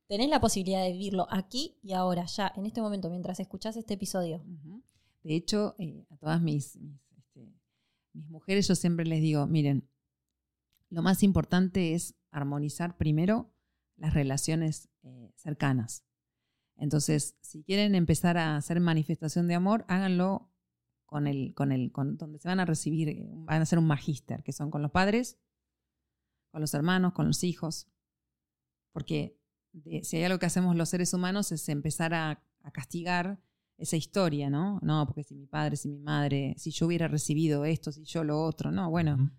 Tenés 0.08 0.30
la 0.30 0.40
posibilidad 0.40 0.84
de 0.84 0.92
vivirlo 0.92 1.26
aquí 1.32 1.80
y 1.82 1.94
ahora, 1.94 2.26
ya, 2.28 2.54
en 2.56 2.68
este 2.68 2.82
momento, 2.82 3.10
mientras 3.10 3.40
escuchás 3.40 3.76
este 3.78 3.96
episodio. 3.96 4.38
Ujú. 4.38 4.84
De 5.24 5.36
hecho, 5.36 5.74
eh, 5.80 6.06
a 6.12 6.18
todas 6.18 6.40
mis, 6.40 6.76
mis, 6.78 7.02
este, 7.18 7.52
mis 8.14 8.30
mujeres 8.30 8.68
yo 8.68 8.76
siempre 8.76 9.06
les 9.08 9.22
digo, 9.22 9.48
miren, 9.48 9.90
lo 10.90 11.02
más 11.02 11.24
importante 11.24 11.96
es 11.96 12.14
armonizar 12.30 12.96
primero 12.96 13.52
las 13.96 14.14
relaciones 14.14 14.88
eh, 15.02 15.34
cercanas. 15.36 16.04
Entonces, 16.78 17.36
si 17.42 17.64
quieren 17.64 17.96
empezar 17.96 18.38
a 18.38 18.56
hacer 18.58 18.80
manifestación 18.80 19.48
de 19.48 19.56
amor, 19.56 19.86
háganlo 19.88 20.52
con 21.06 21.28
el, 21.28 21.54
con 21.54 21.72
el, 21.72 21.92
con 21.92 22.18
donde 22.18 22.40
se 22.40 22.48
van 22.48 22.60
a 22.60 22.66
recibir, 22.66 23.10
eh, 23.10 23.26
van 23.30 23.60
a 23.60 23.64
hacer 23.64 23.80
un 23.80 23.88
magíster, 23.88 24.44
que 24.44 24.52
son 24.54 24.70
con 24.70 24.82
los 24.82 24.92
padres, 24.92 25.38
con 26.52 26.62
los 26.62 26.74
hermanos, 26.74 27.14
con 27.14 27.28
los 27.28 27.44
hijos. 27.44 27.88
Porque 28.92 29.38
de- 29.74 30.04
si 30.04 30.18
hay 30.18 30.24
algo 30.24 30.40
que 30.40 30.46
hacemos 30.46 30.76
los 30.76 30.90
seres 30.90 31.14
humanos 31.14 31.52
es 31.52 31.68
empezar 31.70 32.14
a, 32.14 32.44
a 32.64 32.72
castigar 32.72 33.40
esa 33.78 33.96
historia, 33.96 34.50
¿no? 34.50 34.80
No, 34.82 35.06
porque 35.06 35.24
si 35.24 35.36
mi 35.36 35.46
padre, 35.46 35.78
si 35.78 35.88
mi 35.88 36.00
madre, 36.00 36.56
si 36.58 36.72
yo 36.72 36.88
hubiera 36.88 37.08
recibido 37.08 37.64
esto, 37.66 37.92
si 37.92 38.04
yo 38.04 38.24
lo 38.24 38.42
otro, 38.44 38.72
no, 38.72 38.90
bueno, 38.90 39.16
Ujú. 39.16 39.30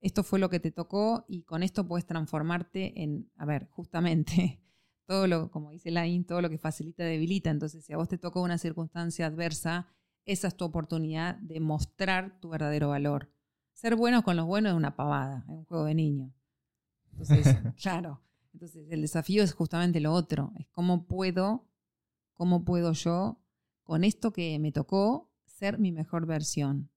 esto 0.00 0.24
fue 0.24 0.38
lo 0.40 0.50
que 0.50 0.58
te 0.60 0.72
tocó 0.72 1.24
y 1.28 1.42
con 1.44 1.62
esto 1.62 1.86
puedes 1.86 2.04
transformarte 2.06 3.00
en, 3.02 3.30
a 3.36 3.46
ver, 3.46 3.68
justamente, 3.70 4.60
todo 5.06 5.26
lo, 5.26 5.50
como 5.50 5.70
dice 5.70 5.90
Lain, 5.90 6.24
todo 6.24 6.40
lo 6.40 6.50
que 6.50 6.58
facilita 6.58 7.04
debilita. 7.04 7.50
Entonces, 7.50 7.84
si 7.84 7.92
a 7.92 7.96
vos 7.96 8.08
te 8.08 8.18
tocó 8.18 8.42
una 8.42 8.58
circunstancia 8.58 9.26
adversa, 9.26 9.88
esa 10.24 10.48
es 10.48 10.56
tu 10.56 10.64
oportunidad 10.64 11.36
de 11.36 11.60
mostrar 11.60 12.40
tu 12.40 12.50
verdadero 12.50 12.88
valor. 12.88 13.30
Ser 13.72 13.96
bueno 13.96 14.22
con 14.22 14.36
los 14.36 14.46
buenos 14.46 14.70
es 14.72 14.76
una 14.76 14.96
pavada, 14.96 15.44
es 15.46 15.48
un 15.48 15.64
juego 15.64 15.84
de 15.84 15.94
niño. 15.94 16.32
Entonces, 17.12 17.46
claro. 17.82 18.20
Entonces, 18.52 18.86
el 18.90 19.02
desafío 19.02 19.42
es 19.42 19.52
justamente 19.52 20.00
lo 20.00 20.12
otro, 20.12 20.52
es 20.58 20.68
cómo 20.68 21.06
puedo, 21.06 21.66
cómo 22.34 22.64
puedo 22.64 22.92
yo, 22.92 23.40
con 23.82 24.04
esto 24.04 24.32
que 24.32 24.58
me 24.60 24.70
tocó, 24.70 25.30
ser 25.44 25.78
mi 25.78 25.92
mejor 25.92 26.24
versión. 26.24 26.90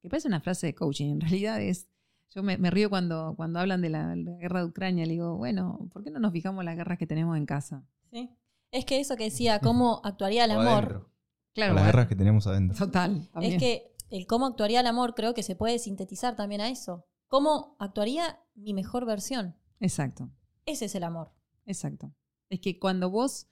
Que 0.00 0.10
parece 0.10 0.28
una 0.28 0.40
frase 0.40 0.66
de 0.66 0.74
coaching, 0.74 1.12
en 1.12 1.20
realidad 1.20 1.60
es, 1.60 1.88
yo 2.30 2.42
me, 2.42 2.58
me 2.58 2.70
río 2.70 2.90
cuando, 2.90 3.34
cuando 3.36 3.60
hablan 3.60 3.80
de 3.80 3.90
la, 3.90 4.14
la 4.16 4.32
guerra 4.38 4.60
de 4.60 4.66
Ucrania, 4.66 5.06
le 5.06 5.12
digo, 5.12 5.36
bueno, 5.36 5.88
¿por 5.92 6.02
qué 6.02 6.10
no 6.10 6.18
nos 6.18 6.32
fijamos 6.32 6.60
en 6.62 6.66
las 6.66 6.76
guerras 6.76 6.98
que 6.98 7.06
tenemos 7.06 7.36
en 7.36 7.46
casa? 7.46 7.84
¿Sí? 8.10 8.30
Es 8.70 8.84
que 8.84 8.98
eso 9.00 9.16
que 9.16 9.24
decía, 9.24 9.60
cómo 9.60 10.00
actuaría 10.04 10.44
el 10.44 10.50
O 10.56 10.60
amor, 10.60 10.84
adentro, 10.84 11.10
Claro, 11.54 11.72
o 11.72 11.74
las 11.74 11.82
bueno, 11.84 11.86
guerras 11.86 12.08
que 12.08 12.16
tenemos 12.16 12.46
adentro. 12.46 12.76
total. 12.76 13.28
también. 13.32 13.52
es 13.54 13.58
que 13.60 13.92
el 14.10 14.26
cómo 14.26 14.46
actuaría 14.46 14.80
el 14.80 14.86
amor 14.86 15.14
creo 15.14 15.34
que 15.34 15.42
se 15.42 15.54
puede 15.56 15.78
sintetizar 15.78 16.34
también 16.36 16.60
a 16.60 16.68
eso. 16.68 17.06
¿Cómo 17.28 17.76
actuaría 17.78 18.40
mi 18.54 18.74
mejor 18.74 19.06
versión? 19.06 19.56
Exacto. 19.80 20.30
Ese 20.66 20.86
es 20.86 20.94
el 20.94 21.04
amor. 21.04 21.32
Exacto. 21.66 22.12
Es 22.50 22.60
que 22.60 22.78
cuando 22.78 23.10
vos 23.10 23.48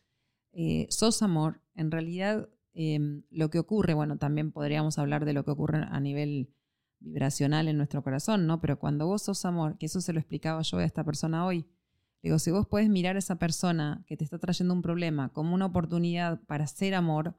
eh, 0.53 0.87
sos 0.91 1.23
amor, 1.23 1.63
en 1.75 1.91
realidad 1.91 2.49
eh, 2.75 2.99
lo 3.31 3.51
que 3.51 3.59
ocurre, 3.59 3.95
bueno, 3.95 4.19
también 4.19 4.53
podríamos 4.53 4.99
hablar 4.99 5.25
de 5.25 5.33
lo 5.33 5.45
que 5.45 5.51
ocurre 5.51 5.85
a 5.89 6.01
nivel 6.01 6.55
vibracional 7.03 7.69
en 7.69 7.77
nuestro 7.77 8.03
corazón, 8.03 8.47
¿no? 8.47 8.61
Pero 8.61 8.79
cuando 8.79 9.07
vos 9.07 9.23
sos 9.23 9.45
amor, 9.45 9.77
que 9.79 9.87
eso 9.87 10.01
se 10.01 10.13
lo 10.13 10.21
explicaba 10.21 10.63
yo 10.63 10.79
a 10.79 10.85
esta 10.85 11.05
persona 11.05 11.45
hoy, 11.45 11.67
digo, 12.23 12.39
si 12.39 12.51
vos 12.51 12.67
puedes 12.67 12.89
mirar 12.89 13.17
a 13.17 13.19
esa 13.19 13.37
persona 13.37 14.05
que 14.07 14.17
te 14.17 14.25
está 14.25 14.39
trayendo 14.39 14.75
un 14.75 14.83
problema 14.83 15.31
como 15.31 15.55
una 15.55 15.67
oportunidad 15.67 16.41
para 16.45 16.67
ser 16.67 16.95
amor, 16.95 17.37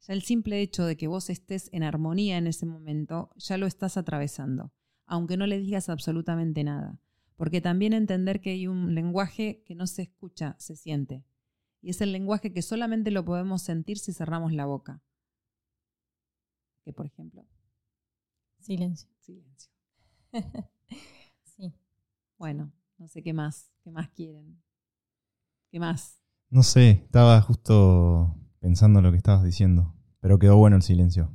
ya 0.00 0.12
el 0.12 0.22
simple 0.22 0.60
hecho 0.60 0.84
de 0.84 0.96
que 0.96 1.06
vos 1.06 1.30
estés 1.30 1.70
en 1.72 1.82
armonía 1.82 2.36
en 2.36 2.46
ese 2.46 2.66
momento, 2.66 3.30
ya 3.36 3.56
lo 3.56 3.66
estás 3.66 3.96
atravesando, 3.96 4.72
aunque 5.06 5.36
no 5.36 5.46
le 5.46 5.58
digas 5.58 5.88
absolutamente 5.88 6.62
nada. 6.62 6.98
Porque 7.36 7.60
también 7.60 7.92
entender 7.92 8.40
que 8.40 8.50
hay 8.50 8.66
un 8.66 8.94
lenguaje 8.94 9.62
que 9.64 9.74
no 9.74 9.86
se 9.86 10.02
escucha, 10.02 10.56
se 10.58 10.76
siente. 10.76 11.24
Y 11.80 11.90
es 11.90 12.00
el 12.00 12.12
lenguaje 12.12 12.52
que 12.52 12.62
solamente 12.62 13.10
lo 13.10 13.24
podemos 13.24 13.62
sentir 13.62 13.98
si 13.98 14.12
cerramos 14.12 14.52
la 14.52 14.66
boca. 14.66 15.02
Que, 16.84 16.92
por 16.92 17.06
ejemplo, 17.06 17.46
Silencio. 18.64 19.08
silencio. 19.20 19.70
Sí. 21.56 21.72
Bueno, 22.36 22.72
no 22.98 23.06
sé 23.06 23.22
qué 23.22 23.32
más, 23.32 23.70
qué 23.84 23.90
más 23.92 24.08
quieren. 24.10 24.60
¿Qué 25.70 25.78
más? 25.78 26.20
No 26.50 26.64
sé, 26.64 26.90
estaba 26.90 27.40
justo 27.42 28.34
pensando 28.58 29.00
lo 29.00 29.12
que 29.12 29.18
estabas 29.18 29.44
diciendo, 29.44 29.94
pero 30.18 30.38
quedó 30.40 30.56
bueno 30.56 30.74
el 30.76 30.82
silencio. 30.82 31.32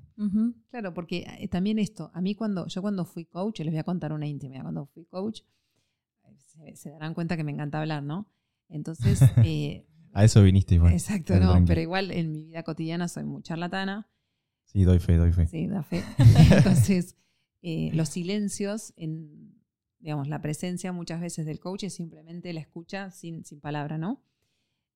Claro, 0.69 0.93
porque 0.93 1.25
eh, 1.39 1.47
también 1.47 1.79
esto, 1.79 2.11
a 2.13 2.19
mí 2.19 2.35
cuando, 2.35 2.67
yo 2.67 2.81
cuando 2.81 3.05
fui 3.05 3.23
coach, 3.25 3.59
les 3.61 3.69
voy 3.71 3.77
a 3.79 3.83
contar 3.85 4.11
una 4.11 4.27
intimidad, 4.27 4.63
cuando 4.63 4.85
fui 4.87 5.05
coach, 5.05 5.41
se, 6.37 6.75
se 6.75 6.89
darán 6.89 7.13
cuenta 7.13 7.37
que 7.37 7.45
me 7.45 7.53
encanta 7.53 7.79
hablar, 7.79 8.03
¿no? 8.03 8.27
Entonces, 8.67 9.21
eh, 9.45 9.87
A 10.11 10.25
eso 10.25 10.43
viniste 10.43 10.75
igual. 10.75 10.91
exacto, 10.91 11.33
no, 11.35 11.51
tranquilo. 11.51 11.65
pero 11.67 11.79
igual 11.81 12.11
en 12.11 12.31
mi 12.33 12.43
vida 12.43 12.63
cotidiana 12.63 13.07
soy 13.07 13.23
muy 13.23 13.41
charlatana, 13.41 14.09
Sí, 14.71 14.83
doy 14.83 14.99
fe, 14.99 15.17
doy 15.17 15.31
fe. 15.33 15.47
Sí, 15.47 15.67
da 15.67 15.81
fe. 15.83 16.03
Entonces, 16.51 17.15
eh, 17.61 17.89
los 17.93 18.09
silencios, 18.09 18.93
en, 18.97 19.55
digamos, 19.99 20.27
la 20.27 20.41
presencia 20.41 20.91
muchas 20.91 21.19
veces 21.21 21.45
del 21.45 21.59
coach 21.59 21.83
es 21.85 21.93
simplemente 21.95 22.53
la 22.53 22.59
escucha 22.59 23.09
sin, 23.11 23.43
sin 23.45 23.59
palabra, 23.59 23.97
¿no? 23.97 24.23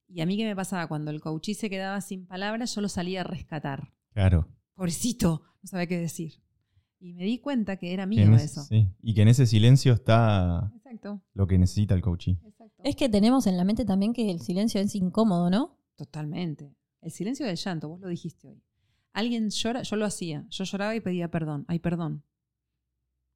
Y 0.07 0.21
a 0.21 0.26
mí 0.28 0.38
qué 0.38 0.45
me 0.45 0.55
pasaba 0.55 0.88
cuando 0.88 1.09
el 1.11 1.21
coachí 1.21 1.55
se 1.55 1.69
quedaba 1.69 1.99
sin 2.01 2.28
palabras, 2.28 2.76
yo 2.76 2.82
lo 2.82 2.89
salía 2.89 3.21
a 3.21 3.24
rescatar. 3.24 3.93
Claro. 4.13 4.47
Pobrecito, 4.76 5.41
no 5.63 5.67
sabía 5.67 5.88
qué 5.88 5.97
decir. 5.97 6.34
Y 6.99 7.13
me 7.13 7.24
di 7.24 7.39
cuenta 7.39 7.78
que 7.78 7.93
era 7.93 8.05
mío 8.05 8.32
ese- 8.36 8.45
eso. 8.45 8.63
sí, 8.63 8.88
Y 9.01 9.13
que 9.15 9.24
en 9.24 9.28
ese 9.30 9.45
silencio 9.47 9.93
está 9.93 10.71
Exacto, 10.76 11.21
lo 11.34 11.47
que 11.47 11.57
necesita 11.57 11.95
el 11.95 12.01
coaching. 12.01 12.36
exacto. 12.45 12.82
Es 12.84 12.95
que 12.95 13.09
tenemos 13.09 13.47
en 13.47 13.57
la 13.57 13.63
mente 13.63 13.86
también 13.86 14.13
que 14.13 14.30
el 14.30 14.39
silencio 14.39 14.80
es 14.80 14.93
incómodo, 14.95 15.49
¿no? 15.49 15.80
Totalmente. 15.95 16.76
El 17.01 17.11
silencio 17.11 17.45
del 17.45 17.57
llanto, 17.57 17.89
vos 17.89 17.99
lo 17.99 18.07
dijiste 18.07 18.47
hoy. 18.49 18.61
Alguien 19.14 19.49
llora, 19.49 19.84
yo 19.84 19.95
lo 19.95 20.05
hacía. 20.05 20.45
Yo 20.49 20.64
lloraba 20.64 20.95
y 20.95 20.99
pedía 20.99 21.30
perdón. 21.30 21.66
Ay, 21.68 21.80
perdón. 21.80 22.24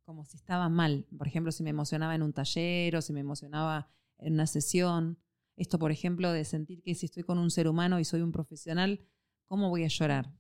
Como 0.06 0.26
si 0.26 0.38
estaba 0.38 0.70
mal. 0.70 1.06
Por 1.18 1.28
ejemplo, 1.28 1.52
si 1.52 1.64
me 1.64 1.70
emocionaba 1.70 2.16
en 2.16 2.24
un 2.24 2.34
taller 2.34 2.96
o 2.96 3.02
si 3.02 3.14
me 3.14 3.20
emocionaba 3.20 3.90
en 4.18 4.34
una 4.34 4.48
sesión. 4.48 5.20
Esto, 5.56 5.80
por 5.80 5.92
ejemplo, 5.92 6.32
de 6.32 6.46
sentir 6.46 6.82
que 6.82 6.96
si 6.96 7.06
estoy 7.06 7.24
con 7.24 7.38
un 7.38 7.52
ser 7.52 7.68
humano 7.68 8.00
y 8.00 8.06
soy 8.06 8.22
un 8.22 8.32
profesional, 8.32 9.02
¿cómo 9.46 9.70
voy 9.70 9.84
a 9.84 9.88
llorar? 9.88 10.34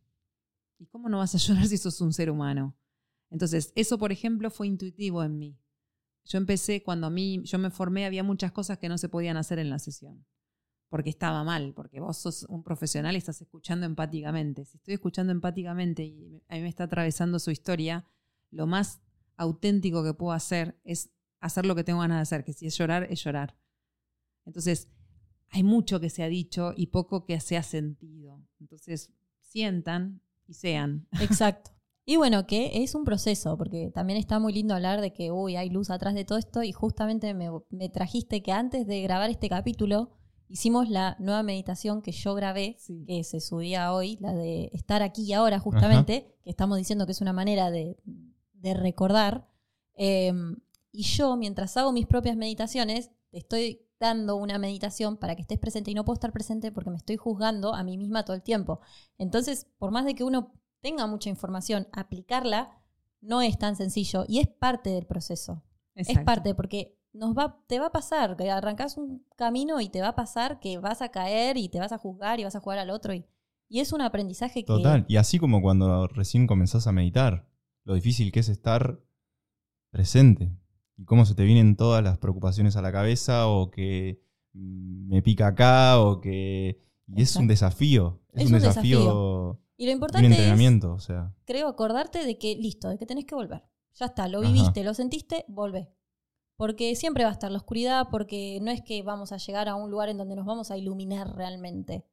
¿Y 0.79 0.87
cómo 0.87 1.09
no 1.09 1.19
vas 1.19 1.35
a 1.35 1.37
llorar 1.39 1.67
si 1.67 1.77
sos 1.77 2.01
un 2.01 2.13
ser 2.13 2.29
humano? 2.29 2.75
Entonces, 3.29 3.73
eso, 3.75 3.97
por 3.97 4.11
ejemplo, 4.11 4.49
fue 4.49 4.67
intuitivo 4.67 5.23
en 5.23 5.37
mí. 5.37 5.59
yo 6.23 6.37
empecé 6.37 6.83
cuando 6.83 7.07
a 7.07 7.09
mí, 7.09 7.41
yo 7.43 7.57
me 7.57 7.69
formé, 7.69 8.05
había 8.05 8.23
muchas 8.23 8.51
cosas 8.51 8.77
que 8.77 8.89
no 8.89 8.97
se 8.97 9.09
podían 9.09 9.37
hacer 9.37 9.59
en 9.59 9.69
la 9.69 9.79
sesión, 9.79 10.25
porque 10.89 11.09
estaba 11.09 11.43
mal, 11.43 11.73
porque 11.73 11.99
vos 11.99 12.17
sos 12.17 12.43
un 12.49 12.63
profesional 12.63 13.15
y 13.15 13.17
estás 13.17 13.41
escuchando 13.41 13.85
empáticamente. 13.85 14.65
Si 14.65 14.77
estoy 14.77 14.93
escuchando 14.93 15.31
empáticamente 15.31 16.03
y 16.03 16.41
a 16.47 16.55
mí 16.55 16.61
me 16.61 16.69
está 16.69 16.85
atravesando 16.85 17.39
su 17.39 17.51
historia, 17.51 18.05
lo 18.51 18.67
más 18.67 19.01
auténtico 19.35 20.03
que 20.03 20.13
puedo 20.13 20.31
hacer 20.31 20.79
es 20.83 21.11
hacer 21.39 21.65
lo 21.65 21.75
que 21.75 21.83
tengo 21.83 21.99
ganas 21.99 22.17
de 22.17 22.21
hacer, 22.21 22.43
que 22.43 22.53
si 22.53 22.67
es 22.67 22.77
llorar, 22.77 23.07
es 23.09 23.23
llorar. 23.23 23.57
Entonces, 24.45 24.89
hay 25.49 25.63
mucho 25.63 25.99
que 25.99 26.09
se 26.09 26.23
ha 26.23 26.27
dicho 26.27 26.73
y 26.75 26.87
poco 26.87 27.25
que 27.25 27.39
se 27.39 27.57
ha 27.57 27.63
sentido. 27.63 28.41
Entonces, 28.59 29.11
sientan 29.41 30.21
y 30.47 30.53
sean. 30.53 31.07
Exacto. 31.21 31.71
Y 32.09 32.15
bueno, 32.15 32.47
que 32.47 32.83
es 32.83 32.95
un 32.95 33.03
proceso, 33.03 33.57
porque 33.57 33.91
también 33.93 34.17
está 34.17 34.39
muy 34.39 34.53
lindo 34.53 34.73
hablar 34.73 35.01
de 35.01 35.11
que, 35.11 35.29
uy, 35.29 35.57
hay 35.57 35.69
luz 35.69 35.89
atrás 35.89 36.15
de 36.15 36.23
todo 36.23 36.37
esto 36.37 36.63
y 36.63 36.71
justamente 36.71 37.33
me, 37.33 37.89
trajiste 37.89 38.41
que 38.41 38.53
antes 38.53 38.87
de 38.87 39.01
grabar 39.01 39.29
este 39.29 39.49
capítulo 39.49 40.16
hicimos 40.49 40.89
la 40.89 41.15
nueva 41.19 41.43
meditación 41.43 42.01
que 42.01 42.11
yo 42.11 42.33
grabé, 42.35 42.77
que 43.05 43.23
se 43.23 43.39
subía 43.39 43.93
hoy, 43.93 44.17
la 44.19 44.33
de 44.33 44.69
estar 44.73 45.03
aquí 45.03 45.23
y 45.23 45.33
ahora 45.33 45.59
justamente, 45.59 46.35
que 46.43 46.49
estamos 46.49 46.77
diciendo 46.77 47.05
que 47.05 47.11
es 47.11 47.21
una 47.21 47.33
manera 47.33 47.71
de, 47.71 47.97
recordar. 48.73 49.47
Em, 49.93 50.57
y 50.91 51.03
yo, 51.03 51.37
mientras 51.37 51.77
hago 51.77 51.91
mis 51.91 52.05
propias 52.05 52.35
meditaciones, 52.35 53.11
te 53.29 53.37
estoy 53.37 53.87
dando 53.99 54.35
una 54.35 54.59
meditación 54.59 55.17
para 55.17 55.35
que 55.35 55.41
estés 55.41 55.57
presente 55.57 55.91
y 55.91 55.93
no 55.93 56.05
puedo 56.05 56.15
estar 56.15 56.31
presente 56.31 56.71
porque 56.71 56.89
me 56.89 56.97
estoy 56.97 57.17
juzgando 57.17 57.73
a 57.73 57.83
mí 57.83 57.97
misma 57.97 58.25
todo 58.25 58.35
el 58.35 58.43
tiempo. 58.43 58.81
Entonces, 59.17 59.67
por 59.77 59.91
más 59.91 60.05
de 60.05 60.15
que 60.15 60.23
uno 60.23 60.53
tenga 60.81 61.07
mucha 61.07 61.29
información, 61.29 61.87
aplicarla 61.91 62.77
no 63.21 63.41
es 63.41 63.57
tan 63.57 63.75
sencillo 63.75 64.25
y 64.27 64.39
es 64.39 64.47
parte 64.47 64.89
del 64.89 65.05
proceso. 65.05 65.63
Es 65.95 66.19
parte, 66.19 66.53
porque 66.53 66.96
nos 67.17 67.37
va, 67.37 67.59
te 67.67 67.79
va 67.79 67.87
a 67.87 67.91
pasar, 67.91 68.37
que 68.37 68.49
arrancas 68.49 68.97
un 68.97 69.25
camino 69.35 69.81
y 69.81 69.89
te 69.89 70.01
va 70.01 70.09
a 70.09 70.15
pasar 70.15 70.59
que 70.59 70.77
vas 70.77 71.01
a 71.01 71.09
caer 71.09 71.57
y 71.57 71.69
te 71.69 71.79
vas 71.79 71.91
a 71.91 71.97
juzgar 71.97 72.39
y 72.39 72.43
vas 72.43 72.55
a 72.55 72.59
jugar 72.59 72.79
al 72.79 72.89
otro. 72.89 73.13
Y, 73.13 73.25
y 73.69 73.79
es 73.79 73.91
un 73.91 74.01
aprendizaje 74.01 74.61
que. 74.61 74.67
Total. 74.67 75.05
Y 75.07 75.17
así 75.17 75.39
como 75.39 75.61
cuando 75.61 76.07
recién 76.07 76.47
comenzás 76.47 76.87
a 76.87 76.91
meditar, 76.91 77.47
lo 77.83 77.93
difícil 77.93 78.31
que 78.31 78.39
es 78.39 78.49
estar 78.49 78.99
presente. 79.91 80.51
Y 80.95 81.05
cómo 81.05 81.25
se 81.25 81.35
te 81.35 81.43
vienen 81.43 81.75
todas 81.75 82.03
las 82.03 82.17
preocupaciones 82.17 82.75
a 82.75 82.81
la 82.81 82.91
cabeza, 82.91 83.47
o 83.47 83.69
que 83.69 84.23
me 84.53 85.21
pica 85.21 85.47
acá, 85.47 85.99
o 85.99 86.21
que. 86.21 86.81
Y 87.07 87.21
es 87.21 87.35
un 87.35 87.47
desafío. 87.47 88.21
Es, 88.33 88.47
un, 88.47 88.53
desafío 88.53 89.59
y 89.77 89.85
lo 89.85 89.91
importante 89.91 90.27
entrenamiento, 90.27 90.91
o 90.93 90.99
sea. 90.99 91.33
creo, 91.45 91.67
acordarte 91.67 92.25
de 92.25 92.37
que, 92.39 92.55
listo, 92.55 92.89
de 92.89 92.97
que 92.97 93.05
tenés 93.05 93.25
que 93.25 93.35
volver. 93.35 93.63
Ya 93.93 94.07
está, 94.07 94.27
lo 94.27 94.41
viviste, 94.41 94.83
lo 94.83 94.93
sentiste, 94.93 95.45
volvé. 95.47 95.89
Porque 96.57 96.95
siempre 96.95 97.23
va 97.23 97.29
a 97.29 97.33
estar 97.33 97.51
la 97.51 97.59
oscuridad, 97.59 98.07
porque 98.11 98.59
no 98.61 98.71
es 98.71 98.81
que 98.81 99.03
vamos 99.03 99.31
a 99.31 99.37
llegar 99.37 99.69
a 99.69 99.75
un 99.75 99.89
lugar 99.89 100.09
en 100.09 100.17
donde 100.17 100.35
nos 100.35 100.45
vamos 100.45 100.71
a 100.71 100.77
iluminar 100.77 101.35
realmente. 101.35 102.03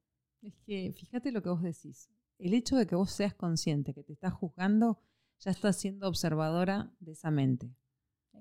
Es 0.43 0.55
que 0.67 0.93
fíjate 0.97 1.33
lo 1.33 1.43
que 1.43 1.49
vos 1.49 1.63
decís. 1.63 2.11
El 2.39 2.55
hecho 2.55 2.77
de 2.77 2.87
que 2.87 2.95
vos 2.95 3.11
seas 3.11 3.35
consciente, 3.35 3.95
que 3.95 4.05
te 4.05 4.13
estás 4.13 4.35
juzgando, 4.35 5.01
ya 5.41 5.51
estás 5.51 5.77
siendo 5.77 6.07
observadora 6.07 6.93
de 7.01 7.13
esa 7.13 7.31
mente. 7.31 7.75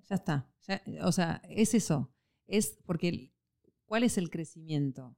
Ya 0.09 0.15
está. 0.15 0.49
o 1.01 1.11
sea, 1.11 1.41
es 1.49 1.73
eso. 1.73 2.11
Es 2.45 2.77
porque, 2.85 3.33
¿cuál 3.85 4.03
es 4.03 4.17
el 4.17 4.29
crecimiento? 4.29 5.15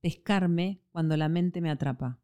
Pescarme 0.00 0.80
cuando 0.92 1.16
la 1.16 1.28
mente 1.28 1.60
me 1.60 1.70
atrapa 1.70 2.20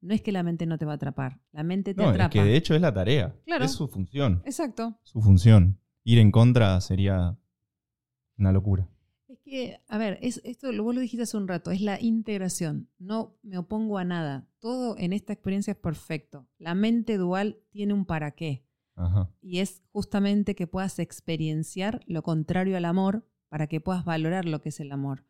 no 0.00 0.14
es 0.14 0.22
que 0.22 0.32
la 0.32 0.42
mente 0.42 0.66
no 0.66 0.78
te 0.78 0.84
va 0.84 0.92
a 0.92 0.96
atrapar, 0.96 1.40
la 1.52 1.62
mente 1.62 1.94
te 1.94 2.02
atrapa. 2.02 2.26
Es 2.26 2.30
que 2.30 2.48
de 2.48 2.56
hecho 2.56 2.74
es 2.74 2.80
la 2.80 2.92
tarea, 2.92 3.34
es 3.46 3.72
su 3.72 3.88
función. 3.88 4.42
Exacto. 4.44 4.98
Su 5.02 5.20
función. 5.20 5.80
Ir 6.04 6.18
en 6.18 6.30
contra 6.30 6.80
sería 6.80 7.38
una 8.38 8.52
locura. 8.52 8.88
Es 9.28 9.38
que, 9.40 9.80
a 9.88 9.98
ver, 9.98 10.18
es, 10.22 10.40
esto 10.44 10.68
vos 10.82 10.94
lo 10.94 11.00
dijiste 11.00 11.24
hace 11.24 11.36
un 11.36 11.48
rato, 11.48 11.70
es 11.70 11.80
la 11.80 12.00
integración. 12.00 12.88
No 12.98 13.36
me 13.42 13.58
opongo 13.58 13.98
a 13.98 14.04
nada. 14.04 14.48
Todo 14.58 14.96
en 14.98 15.12
esta 15.12 15.32
experiencia 15.32 15.72
es 15.72 15.78
perfecto. 15.78 16.46
La 16.58 16.74
mente 16.74 17.16
dual 17.16 17.58
tiene 17.70 17.94
un 17.94 18.04
para 18.04 18.32
qué. 18.32 18.64
Y 19.40 19.60
es 19.60 19.82
justamente 19.92 20.56
que 20.56 20.66
puedas 20.66 20.98
experienciar 20.98 22.00
lo 22.06 22.24
contrario 22.24 22.76
al 22.76 22.84
amor 22.84 23.24
para 23.48 23.68
que 23.68 23.80
puedas 23.80 24.04
valorar 24.04 24.44
lo 24.44 24.60
que 24.60 24.70
es 24.70 24.80
el 24.80 24.90
amor 24.90 25.24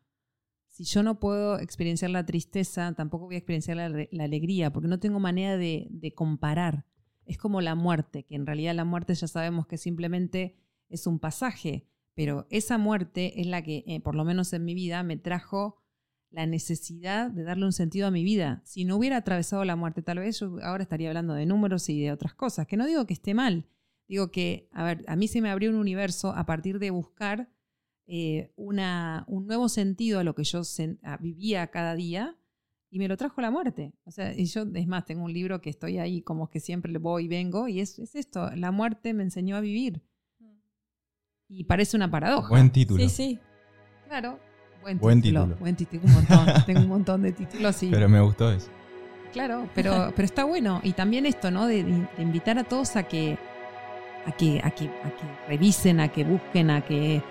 si 0.69 0.85
yo 0.85 1.03
no 1.03 1.19
puedo 1.19 1.59
experienciar 1.59 2.11
la 2.11 2.25
tristeza, 2.25 2.93
tampoco 2.93 3.25
voy 3.25 3.35
a 3.35 3.39
experienciar 3.39 3.75
la, 3.77 4.23
alegría, 4.23 4.71
porque 4.71 4.87
no 4.87 4.97
tengo 4.97 5.19
manera 5.19 5.57
de, 5.57 6.13
comparar. 6.15 6.85
Es 7.25 7.37
como 7.37 7.59
la 7.59 7.75
muerte, 7.75 8.23
que 8.23 8.35
en 8.35 8.45
realidad 8.45 8.73
la 8.73 8.85
muerte 8.85 9.13
ya 9.13 9.27
sabemos 9.27 9.67
que 9.67 9.77
simplemente 9.77 10.57
es 10.87 11.05
un 11.05 11.19
pasaje, 11.19 11.88
pero 12.15 12.47
esa 12.49 12.77
muerte 12.77 13.39
es 13.39 13.47
la 13.47 13.61
que, 13.61 13.83
eh, 13.87 13.99
por 14.01 14.15
lo 14.15 14.25
menos 14.25 14.51
en 14.53 14.65
mi 14.65 14.73
vida, 14.73 15.03
me 15.03 15.17
trajo 15.17 15.81
la 16.31 16.45
necesidad 16.45 17.31
de 17.31 17.43
darle 17.43 17.65
un 17.65 17.73
sentido 17.73 18.07
a 18.07 18.11
mi 18.11 18.23
vida. 18.23 18.61
Si 18.65 18.85
no 18.85 18.97
hubiera 18.97 19.17
atravesado 19.17 19.65
la 19.65 19.75
muerte, 19.75 20.01
tal 20.01 20.19
vez 20.19 20.39
yo 20.39 20.57
ahora 20.61 20.83
estaría 20.83 21.09
hablando 21.09 21.33
de 21.33 21.45
números 21.45 21.89
y 21.89 22.01
de 22.01 22.11
otras 22.11 22.35
cosas, 22.35 22.67
que 22.67 22.77
no 22.77 22.85
digo 22.85 23.07
que 23.07 23.13
esté 23.13 23.33
mal, 23.33 23.65
digo 24.07 24.31
que, 24.31 24.69
a 24.73 24.83
ver, 24.83 25.03
a 25.07 25.15
mí 25.15 25.27
se 25.27 25.41
me 25.41 25.49
abrió 25.49 25.69
un 25.69 25.77
universo 25.77 26.31
a 26.31 26.45
partir 26.45 26.79
de 26.79 26.91
buscar 26.91 27.49
eh, 28.05 28.51
una, 28.55 29.23
un 29.27 29.47
nuevo 29.47 29.69
sentido 29.69 30.19
a 30.19 30.23
lo 30.23 30.35
que 30.35 30.43
yo 30.43 30.61
vivía 31.19 31.67
cada 31.67 31.95
día 31.95 32.35
y 32.89 32.99
me 32.99 33.07
lo 33.07 33.17
trajo 33.17 33.41
la 33.41 33.51
muerte. 33.51 33.93
O 34.03 34.11
sea, 34.11 34.33
y 34.35 34.45
yo, 34.45 34.63
es 34.73 34.87
más, 34.87 35.05
tengo 35.05 35.23
un 35.23 35.33
libro 35.33 35.61
que 35.61 35.69
estoy 35.69 35.99
ahí 35.99 36.21
como 36.21 36.49
que 36.49 36.59
siempre 36.59 36.97
voy 36.97 37.25
y 37.25 37.27
vengo 37.27 37.67
y 37.67 37.79
es, 37.79 37.99
esto, 38.15 38.49
la 38.55 38.71
muerte 38.71 39.13
me 39.13 39.23
enseñó 39.23 39.55
a 39.55 39.61
vivir. 39.61 40.01
Y 41.49 41.63
parece 41.63 41.97
una 41.97 42.09
paradoja. 42.09 42.49
Buen 42.49 42.69
título. 42.69 43.01
Sí, 43.03 43.09
sí. 43.09 43.39
Claro, 44.07 44.39
buen, 44.81 45.21
título. 45.21 45.47
Buen 45.59 45.75
título, 45.75 46.03
un 46.05 46.13
montón. 46.13 46.45
tengo 46.65 46.81
un 46.81 46.87
montón 46.87 47.21
de 47.23 47.31
títulos 47.31 47.81
y... 47.83 47.89
Pero 47.89 48.07
me 48.07 48.21
gustó 48.21 48.51
eso. 48.51 48.69
Claro, 49.33 49.67
pero, 49.75 50.11
pero 50.15 50.25
está 50.25 50.43
bueno. 50.43 50.79
Y 50.83 50.93
también 50.93 51.25
esto, 51.25 51.51
¿no? 51.51 51.67
De, 51.67 51.83
de, 51.83 52.07
invitar 52.17 52.57
a 52.57 52.63
todos 52.63 52.95
a 52.95 53.03
que, 53.03 53.37
a 54.25 54.31
que, 54.31 54.61
a 54.63 54.71
que, 54.71 54.85
a 54.85 55.09
que 55.09 55.47
revisen, 55.47 55.99
a 55.99 56.07
que 56.07 56.23
busquen, 56.23 56.71
a 56.71 56.81
que 56.81 57.21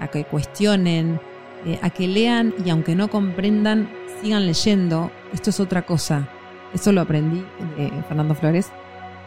a 0.00 0.08
que 0.08 0.24
cuestionen, 0.24 1.20
eh, 1.66 1.78
a 1.82 1.90
que 1.90 2.08
lean 2.08 2.54
y 2.64 2.70
aunque 2.70 2.94
no 2.94 3.08
comprendan, 3.08 3.90
sigan 4.20 4.46
leyendo. 4.46 5.10
Esto 5.32 5.50
es 5.50 5.60
otra 5.60 5.82
cosa. 5.82 6.28
Eso 6.72 6.92
lo 6.92 7.02
aprendí 7.02 7.44
de 7.76 7.90
Fernando 8.08 8.34
Flores. 8.34 8.70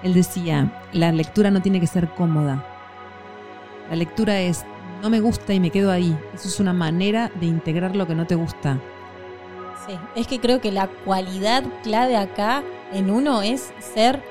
Él 0.01 0.13
decía, 0.13 0.81
la 0.91 1.11
lectura 1.11 1.51
no 1.51 1.61
tiene 1.61 1.79
que 1.79 1.87
ser 1.87 2.09
cómoda. 2.09 2.72
La 3.93 3.97
lectura 3.97 4.41
es, 4.41 4.65
no 5.03 5.11
me 5.11 5.19
gusta 5.19 5.53
y 5.53 5.59
me 5.59 5.69
quedo 5.69 5.91
ahí. 5.91 6.17
Eso 6.33 6.47
es 6.47 6.59
una 6.59 6.73
manera 6.73 7.29
de 7.39 7.45
integrar 7.45 7.95
lo 7.95 8.07
que 8.07 8.15
no 8.15 8.25
te 8.25 8.33
gusta. 8.33 8.81
Sí, 9.85 9.93
es 10.15 10.25
que 10.25 10.39
creo 10.39 10.59
que 10.61 10.71
la 10.71 10.87
cualidad 10.87 11.63
clave 11.83 12.17
acá 12.17 12.63
en 12.91 13.11
uno 13.11 13.43
es 13.43 13.71
ser 13.77 14.23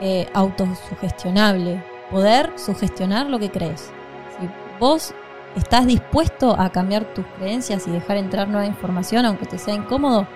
eh, 0.00 0.26
autosugestionable, 0.32 1.84
poder 2.10 2.50
sugestionar 2.56 3.26
lo 3.28 3.38
que 3.38 3.50
crees. 3.50 3.92
Si 4.38 4.48
vos 4.78 5.12
¿Estás 5.54 5.84
dispuesto 5.84 6.54
a 6.58 6.70
cambiar 6.70 7.12
tus 7.12 7.26
creencias 7.36 7.86
y 7.88 7.90
dejar 7.90 8.16
entrar 8.16 8.48
nueva 8.48 8.66
información 8.66 9.26
aunque 9.26 9.46
te 9.46 9.58
sea 9.58 9.74
incómodo? 9.74 10.26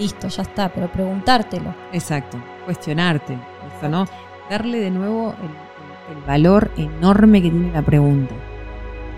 Listo, 0.00 0.26
ya 0.28 0.42
está, 0.42 0.68
pero 0.70 0.90
preguntártelo. 0.90 1.74
Exacto, 1.92 2.42
cuestionarte, 2.64 3.38
¿no? 3.88 4.06
Darle 4.50 4.80
de 4.80 4.90
nuevo 4.90 5.34
el, 5.42 5.71
valor 6.26 6.70
enorme 6.76 7.42
que 7.42 7.50
tiene 7.50 7.72
la 7.72 7.82
pregunta. 7.82 8.34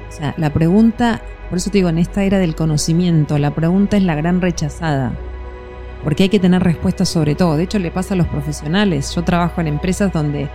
O 0.09 0.13
sea, 0.13 0.35
la 0.37 0.53
pregunta, 0.53 1.23
por 1.49 1.59
eso 1.59 1.71
te 1.71 1.79
digo, 1.79 1.89
en 1.89 1.99
esta 1.99 2.25
era 2.25 2.39
del 2.39 2.55
conocimiento, 2.55 3.39
la 3.39 3.53
pregunta 3.53 3.97
es 3.97 4.03
la 4.03 4.15
gran 4.15 4.41
rechazada. 4.41 5.13
Porque 6.03 6.25
hay 6.25 6.29
que 6.29 6.39
tener 6.39 6.63
respuestas 6.63 7.09
sobre 7.09 7.35
todo. 7.35 7.57
De 7.57 7.65
hecho, 7.65 7.79
le 7.79 7.91
pasa 7.91 8.15
a 8.15 8.17
los 8.17 8.29
profesionales. 8.29 9.15
Yo 9.15 9.25
trabajo 9.25 9.61
en 9.61 9.69
empresas 9.69 10.13
donde 10.13 10.51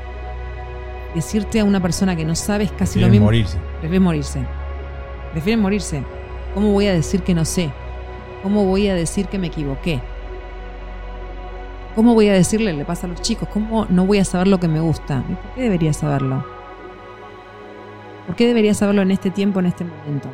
decirte 1.16 1.60
a 1.60 1.66
una 1.66 1.82
persona 1.82 2.16
que 2.16 2.24
no 2.24 2.36
sabes 2.36 2.72
casi 2.72 3.00
lo 3.00 3.10
mismo. 3.10 3.26
morirse. 3.26 3.58
Prefiere 3.80 4.00
morirse 4.00 4.46
prefieren 5.32 5.62
morirse. 5.62 6.04
¿Cómo 6.54 6.72
voy 6.72 6.88
a 6.88 6.94
decir 6.94 7.22
que 7.22 7.34
no 7.34 7.46
sé? 7.46 7.72
¿Cómo 8.44 8.66
voy 8.66 8.88
a 8.88 8.96
decir 8.96 9.28
que 9.28 9.38
me 9.38 9.48
equivoqué? 9.48 10.02
¿Cómo 12.00 12.14
voy 12.14 12.30
a 12.30 12.34
decirle, 12.34 12.72
le 12.72 12.86
pasa 12.86 13.08
a 13.08 13.10
los 13.10 13.22
chicos, 13.22 13.50
cómo 13.50 13.86
no 13.90 14.06
voy 14.06 14.20
a 14.20 14.24
saber 14.24 14.48
lo 14.48 14.58
que 14.58 14.70
me 14.70 14.80
gusta? 14.80 15.22
¿Por 15.22 15.54
qué 15.54 15.64
debería 15.64 15.92
saberlo? 15.92 16.46
¿Por 18.26 18.38
qué 18.38 18.48
debería 18.48 18.74
saberlo 18.74 19.02
en 19.02 19.12
este 19.12 19.32
tiempo, 19.32 19.60
en 19.60 19.66
este 19.66 19.84
momento? 19.84 20.30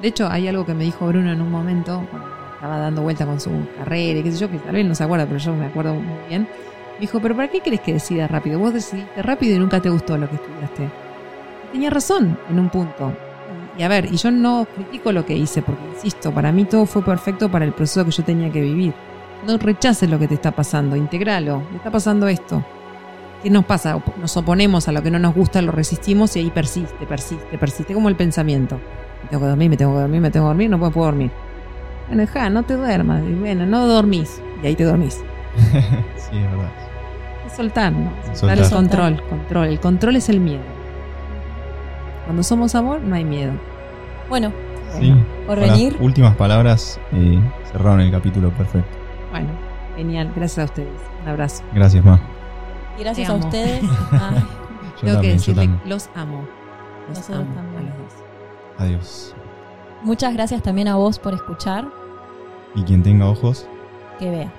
De 0.00 0.08
hecho, 0.08 0.28
hay 0.30 0.48
algo 0.48 0.64
que 0.64 0.72
me 0.72 0.84
dijo 0.84 1.06
Bruno 1.06 1.30
en 1.30 1.42
un 1.42 1.50
momento, 1.50 2.06
cuando 2.10 2.26
estaba 2.54 2.78
dando 2.78 3.02
vuelta 3.02 3.26
con 3.26 3.38
su 3.38 3.50
carrera 3.76 4.20
y 4.20 4.22
qué 4.22 4.32
sé 4.32 4.38
yo, 4.38 4.50
que 4.50 4.56
tal 4.60 4.74
vez 4.74 4.86
no 4.86 4.94
se 4.94 5.04
acuerda, 5.04 5.26
pero 5.26 5.36
yo 5.36 5.54
me 5.54 5.66
acuerdo 5.66 5.92
muy 5.92 6.26
bien. 6.30 6.48
Me 6.94 7.00
dijo, 7.00 7.20
pero 7.20 7.36
¿para 7.36 7.48
qué 7.48 7.60
crees 7.60 7.82
que 7.82 7.92
decidas 7.92 8.30
rápido? 8.30 8.58
Vos 8.58 8.72
decidiste 8.72 9.20
rápido 9.20 9.56
y 9.56 9.58
nunca 9.58 9.78
te 9.78 9.90
gustó 9.90 10.16
lo 10.16 10.26
que 10.26 10.36
estudiaste. 10.36 10.88
tenía 11.70 11.90
razón 11.90 12.38
en 12.48 12.58
un 12.58 12.70
punto. 12.70 13.12
Y 13.76 13.82
a 13.82 13.88
ver, 13.88 14.06
y 14.10 14.16
yo 14.16 14.30
no 14.30 14.66
critico 14.74 15.12
lo 15.12 15.26
que 15.26 15.36
hice, 15.36 15.60
porque 15.60 15.84
insisto, 15.96 16.32
para 16.32 16.50
mí 16.50 16.64
todo 16.64 16.86
fue 16.86 17.04
perfecto 17.04 17.50
para 17.50 17.66
el 17.66 17.74
proceso 17.74 18.06
que 18.06 18.10
yo 18.10 18.24
tenía 18.24 18.50
que 18.50 18.62
vivir. 18.62 18.94
No 19.46 19.58
rechaces 19.58 20.08
lo 20.08 20.18
que 20.18 20.28
te 20.28 20.34
está 20.34 20.52
pasando, 20.52 20.96
integralo. 20.96 21.62
Me 21.70 21.76
está 21.76 21.90
pasando 21.90 22.28
esto. 22.28 22.64
¿Qué 23.42 23.50
nos 23.50 23.64
pasa? 23.64 24.00
Nos 24.20 24.36
oponemos 24.36 24.86
a 24.86 24.92
lo 24.92 25.02
que 25.02 25.10
no 25.10 25.18
nos 25.18 25.34
gusta, 25.34 25.60
lo 25.62 25.72
resistimos 25.72 26.36
y 26.36 26.40
ahí 26.40 26.50
persiste, 26.50 27.06
persiste, 27.06 27.58
persiste, 27.58 27.92
como 27.92 28.08
el 28.08 28.14
pensamiento. 28.14 28.76
Me 29.22 29.28
tengo 29.28 29.42
que 29.42 29.48
dormir, 29.48 29.70
me 29.70 29.76
tengo 29.76 29.94
que 29.94 30.00
dormir, 30.00 30.20
me 30.20 30.30
tengo 30.30 30.46
que 30.46 30.48
dormir, 30.48 30.70
no 30.70 30.78
puedo, 30.78 31.06
dormir. 31.06 31.32
Bueno, 32.06 32.24
ja, 32.32 32.50
no 32.50 32.62
te 32.62 32.74
duermas. 32.74 33.24
Y 33.28 33.32
bueno, 33.34 33.66
no 33.66 33.86
dormís. 33.88 34.40
Y 34.62 34.66
ahí 34.66 34.76
te 34.76 34.84
dormís. 34.84 35.14
sí, 35.56 36.36
es 36.36 36.50
verdad. 36.50 36.70
Es 37.44 37.52
soltar, 37.54 37.92
¿no? 37.92 38.12
Soltar, 38.32 38.58
el 38.58 38.70
control, 38.70 39.22
control. 39.28 39.66
El 39.66 39.80
control 39.80 40.16
es 40.16 40.28
el 40.28 40.38
miedo. 40.38 40.62
Cuando 42.24 42.44
somos 42.44 42.76
amor, 42.76 43.00
no 43.00 43.16
hay 43.16 43.24
miedo. 43.24 43.52
Bueno, 44.28 44.52
sí. 45.00 45.12
por 45.48 45.58
venir. 45.58 45.96
últimas 45.98 46.36
palabras 46.36 47.00
eh, 47.12 47.40
cerraron 47.72 48.00
el 48.00 48.12
capítulo 48.12 48.50
perfecto. 48.50 49.01
Bueno, 49.32 49.48
genial. 49.96 50.30
Gracias 50.36 50.58
a 50.58 50.64
ustedes. 50.64 51.00
Un 51.22 51.28
abrazo. 51.28 51.64
Gracias, 51.74 52.04
Ma. 52.04 52.20
Y 52.96 53.02
gracias 53.02 53.28
a 53.28 53.34
ustedes. 53.34 53.82
Tengo 55.00 55.20
que 55.20 55.28
decirle, 55.32 55.68
los 55.84 56.08
amo. 56.14 56.46
Los 57.08 57.28
amo 57.30 57.52
también. 57.54 57.86
los 57.86 57.98
dos. 57.98 58.24
Adiós. 58.78 59.34
Muchas 60.02 60.34
gracias 60.34 60.62
también 60.62 60.86
a 60.88 60.96
vos 60.96 61.18
por 61.18 61.34
escuchar. 61.34 61.86
Y 62.74 62.84
quien 62.84 63.02
tenga 63.02 63.26
ojos, 63.26 63.66
que 64.18 64.30
vea. 64.30 64.52